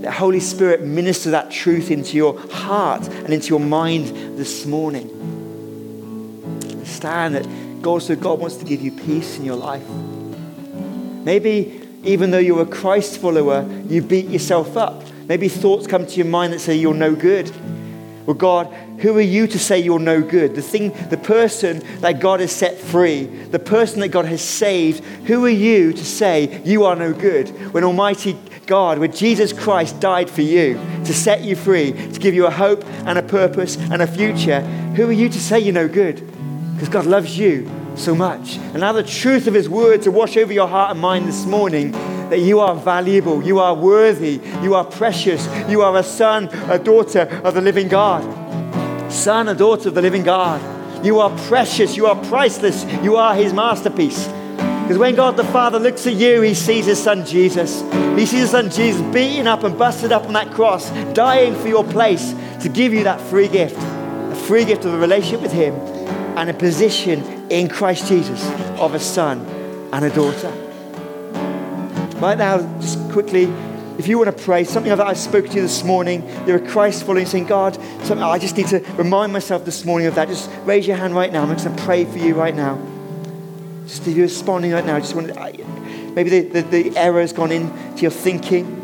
The 0.00 0.10
Holy 0.10 0.40
Spirit 0.40 0.80
minister 0.80 1.32
that 1.32 1.50
truth 1.50 1.90
into 1.90 2.16
your 2.16 2.40
heart 2.48 3.06
and 3.08 3.34
into 3.34 3.48
your 3.48 3.60
mind 3.60 4.38
this 4.38 4.64
morning. 4.64 5.10
Understand 6.70 7.34
that 7.34 7.46
God, 7.82 8.00
so 8.00 8.16
God 8.16 8.40
wants 8.40 8.56
to 8.56 8.64
give 8.64 8.80
you 8.80 8.90
peace 8.90 9.36
in 9.36 9.44
your 9.44 9.56
life. 9.56 9.86
Maybe 9.86 11.86
even 12.04 12.30
though 12.30 12.38
you're 12.38 12.62
a 12.62 12.66
Christ 12.66 13.18
follower, 13.18 13.68
you 13.86 14.00
beat 14.00 14.28
yourself 14.28 14.78
up. 14.78 15.02
Maybe 15.32 15.48
thoughts 15.48 15.86
come 15.86 16.04
to 16.04 16.16
your 16.16 16.26
mind 16.26 16.52
that 16.52 16.58
say 16.58 16.76
you're 16.76 16.92
no 16.92 17.14
good. 17.14 17.50
Well, 18.26 18.34
God, 18.34 18.66
who 19.00 19.16
are 19.16 19.22
you 19.22 19.46
to 19.46 19.58
say 19.58 19.78
you're 19.78 19.98
no 19.98 20.20
good? 20.20 20.54
The 20.54 20.60
thing, 20.60 20.92
the 21.08 21.16
person 21.16 21.78
that 22.02 22.20
God 22.20 22.40
has 22.40 22.52
set 22.52 22.76
free, 22.76 23.24
the 23.24 23.58
person 23.58 24.00
that 24.00 24.08
God 24.08 24.26
has 24.26 24.42
saved, 24.42 25.02
who 25.24 25.42
are 25.46 25.48
you 25.48 25.94
to 25.94 26.04
say 26.04 26.60
you 26.66 26.84
are 26.84 26.94
no 26.94 27.14
good 27.14 27.48
when 27.72 27.82
Almighty 27.82 28.38
God, 28.66 28.98
when 28.98 29.10
Jesus 29.10 29.54
Christ 29.54 30.00
died 30.00 30.28
for 30.28 30.42
you 30.42 30.74
to 31.06 31.14
set 31.14 31.40
you 31.40 31.56
free, 31.56 31.92
to 31.92 32.20
give 32.20 32.34
you 32.34 32.44
a 32.44 32.50
hope 32.50 32.84
and 33.06 33.18
a 33.18 33.22
purpose 33.22 33.78
and 33.78 34.02
a 34.02 34.06
future? 34.06 34.60
Who 34.96 35.08
are 35.08 35.12
you 35.12 35.30
to 35.30 35.40
say 35.40 35.60
you're 35.60 35.72
no 35.72 35.88
good? 35.88 36.16
Because 36.74 36.90
God 36.90 37.06
loves 37.06 37.38
you 37.38 37.70
so 37.96 38.14
much. 38.14 38.56
And 38.56 38.80
now 38.80 38.92
the 38.92 39.02
truth 39.02 39.46
of 39.46 39.54
His 39.54 39.68
word 39.68 40.02
to 40.02 40.10
wash 40.10 40.36
over 40.36 40.52
your 40.52 40.68
heart 40.68 40.92
and 40.92 41.00
mind 41.00 41.26
this 41.26 41.46
morning 41.46 41.92
that 42.30 42.40
you 42.40 42.60
are 42.60 42.74
valuable, 42.74 43.42
you 43.42 43.58
are 43.58 43.74
worthy, 43.74 44.40
you 44.62 44.74
are 44.74 44.84
precious, 44.84 45.46
you 45.68 45.82
are 45.82 45.96
a 45.96 46.02
son, 46.02 46.48
a 46.70 46.78
daughter 46.78 47.22
of 47.44 47.54
the 47.54 47.60
living 47.60 47.88
God. 47.88 48.22
Son, 49.12 49.48
a 49.48 49.54
daughter 49.54 49.90
of 49.90 49.94
the 49.94 50.02
living 50.02 50.22
God. 50.22 50.60
You 51.04 51.20
are 51.20 51.36
precious, 51.46 51.96
you 51.96 52.06
are 52.06 52.16
priceless, 52.24 52.84
you 53.02 53.16
are 53.16 53.34
His 53.34 53.52
masterpiece. 53.52 54.26
Because 54.26 54.98
when 54.98 55.14
God 55.14 55.36
the 55.36 55.44
Father 55.44 55.78
looks 55.78 56.06
at 56.06 56.14
you, 56.14 56.40
He 56.40 56.54
sees 56.54 56.86
His 56.86 57.02
Son 57.02 57.26
Jesus. 57.26 57.82
He 58.18 58.24
sees 58.24 58.40
His 58.40 58.50
Son 58.50 58.70
Jesus 58.70 59.02
beaten 59.12 59.46
up 59.46 59.64
and 59.64 59.78
busted 59.78 60.12
up 60.12 60.24
on 60.24 60.32
that 60.32 60.50
cross, 60.52 60.90
dying 61.12 61.54
for 61.54 61.68
your 61.68 61.84
place 61.84 62.34
to 62.62 62.68
give 62.68 62.94
you 62.94 63.04
that 63.04 63.20
free 63.20 63.48
gift 63.48 63.76
a 63.76 64.34
free 64.34 64.64
gift 64.64 64.86
of 64.86 64.94
a 64.94 64.98
relationship 64.98 65.42
with 65.42 65.52
Him 65.52 65.74
and 66.36 66.50
a 66.50 66.54
position 66.54 67.22
in 67.50 67.68
Christ 67.68 68.08
Jesus 68.08 68.44
of 68.78 68.94
a 68.94 69.00
son 69.00 69.40
and 69.92 70.04
a 70.04 70.10
daughter. 70.10 70.50
Right 72.18 72.38
now, 72.38 72.58
just 72.80 72.98
quickly, 73.10 73.52
if 73.98 74.08
you 74.08 74.16
want 74.18 74.36
to 74.36 74.44
pray, 74.44 74.64
something 74.64 74.90
that 74.90 75.06
I 75.06 75.12
spoke 75.12 75.48
to 75.48 75.54
you 75.54 75.62
this 75.62 75.84
morning, 75.84 76.26
you're 76.46 76.56
a 76.56 76.68
Christ 76.68 77.04
following, 77.04 77.26
saying, 77.26 77.46
God, 77.46 77.74
something, 78.04 78.22
I 78.22 78.38
just 78.38 78.56
need 78.56 78.68
to 78.68 78.80
remind 78.96 79.32
myself 79.32 79.64
this 79.64 79.84
morning 79.84 80.08
of 80.08 80.14
that. 80.14 80.28
Just 80.28 80.50
raise 80.64 80.86
your 80.86 80.96
hand 80.96 81.14
right 81.14 81.32
now. 81.32 81.42
I'm 81.42 81.50
just 81.50 81.66
going 81.66 81.76
to 81.76 81.84
pray 81.84 82.04
for 82.04 82.18
you 82.18 82.34
right 82.34 82.54
now. 82.54 82.80
Just 83.86 84.06
if 84.06 84.16
you're 84.16 84.26
responding 84.26 84.72
right 84.72 84.84
now, 84.86 84.98
just 84.98 85.14
want 85.14 85.28
to, 85.28 86.12
maybe 86.14 86.30
the, 86.30 86.40
the, 86.40 86.62
the 86.62 86.96
error 86.96 87.20
has 87.20 87.32
gone 87.32 87.52
into 87.52 88.02
your 88.02 88.10
thinking. 88.10 88.82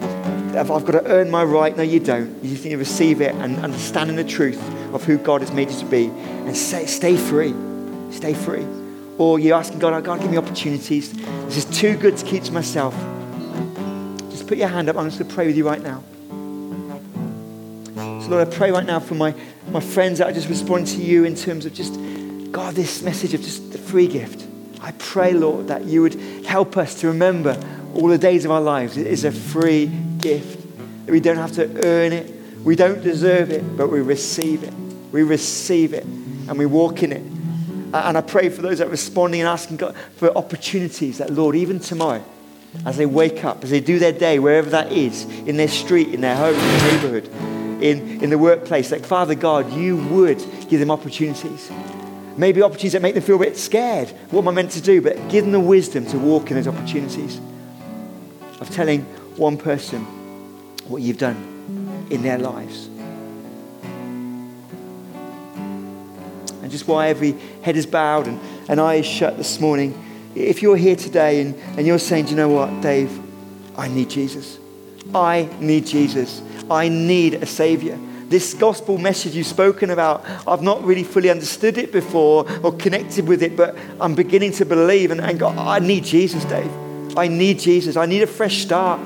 I've 0.58 0.84
got 0.84 0.92
to 0.92 1.06
earn 1.06 1.30
my 1.30 1.44
right. 1.44 1.76
No, 1.76 1.82
you 1.82 2.00
don't. 2.00 2.42
You 2.42 2.50
just 2.50 2.64
need 2.64 2.70
to 2.70 2.76
receive 2.76 3.20
it 3.20 3.34
and 3.36 3.58
understanding 3.58 4.16
the 4.16 4.24
truth 4.24 4.60
of 4.92 5.04
who 5.04 5.16
God 5.18 5.40
has 5.40 5.52
made 5.52 5.70
you 5.70 5.78
to 5.78 5.84
be 5.86 6.06
and 6.06 6.56
say, 6.56 6.86
stay 6.86 7.16
free. 7.16 7.54
Stay 8.10 8.34
free. 8.34 8.66
Or 9.18 9.38
you're 9.38 9.56
asking 9.56 9.78
God, 9.78 9.92
oh, 9.92 10.00
God, 10.00 10.20
give 10.20 10.30
me 10.30 10.36
opportunities. 10.36 11.12
This 11.12 11.56
is 11.58 11.64
too 11.66 11.96
good 11.96 12.16
to 12.16 12.24
keep 12.24 12.44
to 12.44 12.52
myself 12.52 12.94
Just 14.30 14.46
put 14.46 14.58
your 14.58 14.68
hand 14.68 14.88
up. 14.88 14.96
I'm 14.96 15.06
just 15.06 15.18
going 15.18 15.28
to 15.28 15.34
pray 15.34 15.46
with 15.46 15.56
you 15.56 15.66
right 15.66 15.82
now. 15.82 16.02
So, 17.94 18.28
Lord, 18.28 18.46
I 18.46 18.50
pray 18.50 18.70
right 18.70 18.86
now 18.86 19.00
for 19.00 19.14
my, 19.14 19.34
my 19.70 19.80
friends 19.80 20.18
that 20.18 20.28
are 20.28 20.32
just 20.32 20.48
responding 20.48 20.86
to 20.96 21.02
you 21.02 21.24
in 21.24 21.34
terms 21.34 21.66
of 21.66 21.74
just, 21.74 21.94
God, 22.52 22.74
this 22.74 23.02
message 23.02 23.34
of 23.34 23.42
just 23.42 23.72
the 23.72 23.78
free 23.78 24.06
gift. 24.06 24.46
I 24.80 24.92
pray, 24.92 25.32
Lord, 25.32 25.68
that 25.68 25.84
you 25.84 26.02
would 26.02 26.14
help 26.46 26.76
us 26.76 27.00
to 27.00 27.08
remember 27.08 27.54
all 27.98 28.06
the 28.06 28.18
days 28.18 28.44
of 28.44 28.52
our 28.52 28.60
lives. 28.60 28.96
It 28.96 29.08
is 29.08 29.24
a 29.24 29.32
free 29.32 29.86
gift. 30.18 30.64
We 31.06 31.18
don't 31.18 31.36
have 31.36 31.52
to 31.52 31.84
earn 31.84 32.12
it. 32.12 32.32
We 32.62 32.76
don't 32.76 33.02
deserve 33.02 33.50
it, 33.50 33.76
but 33.76 33.90
we 33.90 34.00
receive 34.00 34.62
it. 34.62 34.72
We 35.10 35.24
receive 35.24 35.94
it 35.94 36.04
and 36.04 36.56
we 36.58 36.66
walk 36.66 37.02
in 37.02 37.12
it. 37.12 37.22
And 37.92 38.16
I 38.16 38.20
pray 38.20 38.50
for 38.50 38.62
those 38.62 38.78
that 38.78 38.86
are 38.86 38.90
responding 38.90 39.40
and 39.40 39.48
asking 39.48 39.78
God 39.78 39.96
for 40.16 40.36
opportunities 40.36 41.18
that, 41.18 41.30
Lord, 41.30 41.56
even 41.56 41.80
tomorrow, 41.80 42.22
as 42.86 42.96
they 42.98 43.06
wake 43.06 43.44
up, 43.44 43.64
as 43.64 43.70
they 43.70 43.80
do 43.80 43.98
their 43.98 44.12
day, 44.12 44.38
wherever 44.38 44.70
that 44.70 44.92
is, 44.92 45.24
in 45.24 45.56
their 45.56 45.68
street, 45.68 46.08
in 46.14 46.20
their 46.20 46.36
home, 46.36 46.54
in 46.54 46.60
their 46.60 46.92
neighborhood, 46.92 47.28
in, 47.82 48.22
in 48.22 48.30
the 48.30 48.38
workplace, 48.38 48.90
that 48.90 49.04
Father 49.04 49.34
God, 49.34 49.72
you 49.72 49.96
would 50.08 50.38
give 50.68 50.78
them 50.78 50.90
opportunities. 50.90 51.70
Maybe 52.36 52.62
opportunities 52.62 52.92
that 52.92 53.02
make 53.02 53.14
them 53.14 53.24
feel 53.24 53.36
a 53.36 53.40
bit 53.40 53.56
scared. 53.56 54.10
What 54.30 54.42
am 54.42 54.48
I 54.48 54.52
meant 54.52 54.70
to 54.72 54.80
do? 54.80 55.00
But 55.00 55.28
give 55.28 55.44
them 55.44 55.52
the 55.52 55.60
wisdom 55.60 56.06
to 56.06 56.18
walk 56.18 56.50
in 56.50 56.56
those 56.56 56.68
opportunities 56.68 57.40
of 58.60 58.70
telling 58.70 59.02
one 59.36 59.56
person 59.56 60.04
what 60.88 61.02
you've 61.02 61.18
done 61.18 62.06
in 62.10 62.22
their 62.22 62.38
lives. 62.38 62.88
And 66.62 66.70
just 66.70 66.86
while 66.88 67.08
every 67.08 67.32
head 67.62 67.76
is 67.76 67.86
bowed 67.86 68.26
and, 68.26 68.40
and 68.68 68.80
eye 68.80 68.96
is 68.96 69.06
shut 69.06 69.36
this 69.36 69.60
morning, 69.60 70.04
if 70.34 70.60
you're 70.62 70.76
here 70.76 70.96
today 70.96 71.40
and, 71.40 71.54
and 71.78 71.86
you're 71.86 71.98
saying, 71.98 72.26
Do 72.26 72.30
you 72.32 72.36
know 72.36 72.48
what, 72.48 72.80
Dave? 72.80 73.10
I 73.76 73.88
need 73.88 74.10
Jesus. 74.10 74.58
I 75.14 75.48
need 75.60 75.86
Jesus. 75.86 76.42
I 76.70 76.88
need 76.88 77.34
a 77.34 77.46
Savior. 77.46 77.98
This 78.28 78.52
gospel 78.52 78.98
message 78.98 79.34
you've 79.34 79.46
spoken 79.46 79.88
about, 79.88 80.26
I've 80.46 80.60
not 80.60 80.84
really 80.84 81.04
fully 81.04 81.30
understood 81.30 81.78
it 81.78 81.90
before 81.92 82.46
or 82.62 82.72
connected 82.76 83.26
with 83.26 83.42
it, 83.42 83.56
but 83.56 83.74
I'm 83.98 84.14
beginning 84.14 84.52
to 84.52 84.66
believe. 84.66 85.10
And, 85.10 85.20
and 85.22 85.38
God, 85.38 85.56
I 85.56 85.78
need 85.78 86.04
Jesus, 86.04 86.44
Dave. 86.44 86.70
I 87.18 87.28
need 87.28 87.58
Jesus. 87.58 87.96
I 87.96 88.06
need 88.06 88.22
a 88.22 88.26
fresh 88.26 88.62
start. 88.62 89.00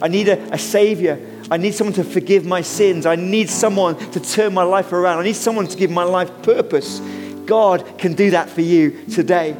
I 0.00 0.08
need 0.08 0.28
a, 0.28 0.52
a 0.52 0.58
Savior. 0.58 1.18
I 1.50 1.56
need 1.56 1.74
someone 1.74 1.94
to 1.94 2.04
forgive 2.04 2.44
my 2.44 2.62
sins. 2.62 3.06
I 3.06 3.16
need 3.16 3.48
someone 3.48 3.96
to 4.12 4.20
turn 4.20 4.54
my 4.54 4.62
life 4.62 4.92
around. 4.92 5.18
I 5.18 5.24
need 5.24 5.36
someone 5.36 5.66
to 5.66 5.76
give 5.76 5.90
my 5.90 6.04
life 6.04 6.30
purpose. 6.42 7.00
God 7.46 7.98
can 7.98 8.14
do 8.14 8.30
that 8.30 8.48
for 8.48 8.62
you 8.62 9.04
today. 9.06 9.56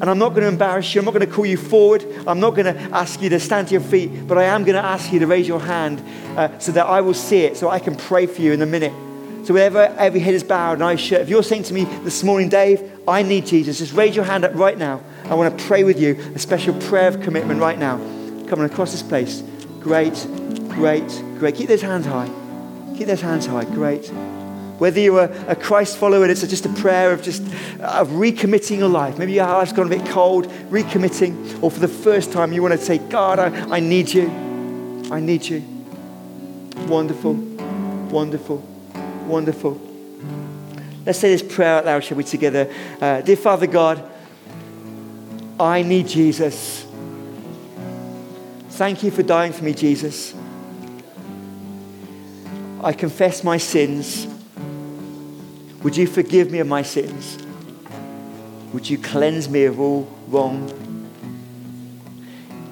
And 0.00 0.08
I'm 0.08 0.18
not 0.18 0.30
going 0.30 0.42
to 0.42 0.48
embarrass 0.48 0.94
you. 0.94 1.00
I'm 1.00 1.04
not 1.04 1.12
going 1.12 1.26
to 1.26 1.32
call 1.32 1.44
you 1.44 1.58
forward. 1.58 2.04
I'm 2.26 2.40
not 2.40 2.54
going 2.54 2.74
to 2.74 2.80
ask 2.94 3.20
you 3.20 3.28
to 3.30 3.40
stand 3.40 3.68
to 3.68 3.74
your 3.74 3.82
feet, 3.82 4.26
but 4.26 4.38
I 4.38 4.44
am 4.44 4.64
going 4.64 4.76
to 4.76 4.84
ask 4.84 5.12
you 5.12 5.18
to 5.18 5.26
raise 5.26 5.46
your 5.46 5.60
hand 5.60 6.02
uh, 6.38 6.58
so 6.58 6.72
that 6.72 6.86
I 6.86 7.02
will 7.02 7.14
see 7.14 7.40
it, 7.40 7.56
so 7.56 7.68
I 7.68 7.78
can 7.78 7.96
pray 7.96 8.26
for 8.26 8.40
you 8.40 8.52
in 8.52 8.62
a 8.62 8.66
minute. 8.66 8.94
So, 9.44 9.54
wherever 9.54 9.78
every 9.98 10.20
head 10.20 10.34
is 10.34 10.44
bowed 10.44 10.74
and 10.74 10.84
eyes 10.84 11.00
shut, 11.00 11.20
if 11.20 11.28
you're 11.28 11.42
saying 11.42 11.64
to 11.64 11.74
me 11.74 11.84
this 11.84 12.22
morning, 12.22 12.48
Dave, 12.48 12.82
I 13.08 13.22
need 13.22 13.46
Jesus, 13.46 13.78
just 13.78 13.94
raise 13.94 14.14
your 14.14 14.24
hand 14.24 14.44
up 14.44 14.54
right 14.54 14.76
now. 14.76 15.00
I 15.24 15.34
want 15.34 15.56
to 15.56 15.64
pray 15.64 15.84
with 15.84 16.00
you 16.00 16.18
a 16.34 16.38
special 16.38 16.74
prayer 16.74 17.08
of 17.08 17.20
commitment 17.20 17.60
right 17.60 17.78
now. 17.78 17.98
Coming 18.48 18.64
across 18.64 18.92
this 18.92 19.02
place. 19.02 19.42
Great, 19.80 20.14
great, 20.68 21.08
great. 21.38 21.54
Keep 21.54 21.68
those 21.68 21.82
hands 21.82 22.06
high. 22.06 22.28
Keep 22.96 23.06
those 23.06 23.20
hands 23.20 23.46
high. 23.46 23.64
Great. 23.64 24.08
Whether 24.80 25.00
you're 25.00 25.24
a, 25.24 25.54
Christ 25.54 25.98
follower 25.98 26.22
and 26.22 26.30
it's 26.32 26.40
just 26.40 26.66
a 26.66 26.68
prayer 26.70 27.12
of 27.12 27.22
just 27.22 27.42
of 27.80 28.08
recommitting 28.08 28.78
your 28.78 28.88
life. 28.88 29.18
Maybe 29.18 29.34
your 29.34 29.46
life's 29.46 29.72
gone 29.72 29.86
a 29.86 29.90
bit 29.90 30.06
cold, 30.06 30.48
recommitting. 30.70 31.62
Or 31.62 31.70
for 31.70 31.80
the 31.80 31.88
first 31.88 32.32
time, 32.32 32.52
you 32.52 32.62
want 32.62 32.72
to 32.72 32.80
say, 32.80 32.98
God, 32.98 33.38
I, 33.38 33.76
I 33.76 33.80
need 33.80 34.10
you. 34.10 34.28
I 35.10 35.20
need 35.20 35.44
you. 35.44 35.62
Wonderful, 36.88 37.34
wonderful, 37.34 38.58
wonderful. 39.30 39.80
Let's 41.06 41.18
say 41.18 41.30
this 41.30 41.42
prayer 41.42 41.76
out 41.76 41.86
loud, 41.86 42.04
shall 42.04 42.16
we, 42.16 42.24
together? 42.24 42.72
Uh, 43.00 43.20
Dear 43.22 43.36
Father 43.36 43.66
God, 43.66 44.02
I 45.58 45.82
need 45.82 46.08
Jesus. 46.08 46.86
Thank 48.70 49.02
you 49.02 49.10
for 49.10 49.22
dying 49.22 49.52
for 49.52 49.64
me, 49.64 49.74
Jesus. 49.74 50.34
I 52.82 52.92
confess 52.92 53.44
my 53.44 53.58
sins. 53.58 54.26
Would 55.82 55.96
you 55.96 56.06
forgive 56.06 56.50
me 56.50 56.58
of 56.58 56.66
my 56.66 56.82
sins? 56.82 57.38
Would 58.72 58.88
you 58.88 58.98
cleanse 58.98 59.48
me 59.48 59.64
of 59.64 59.80
all 59.80 60.08
wrong? 60.28 60.70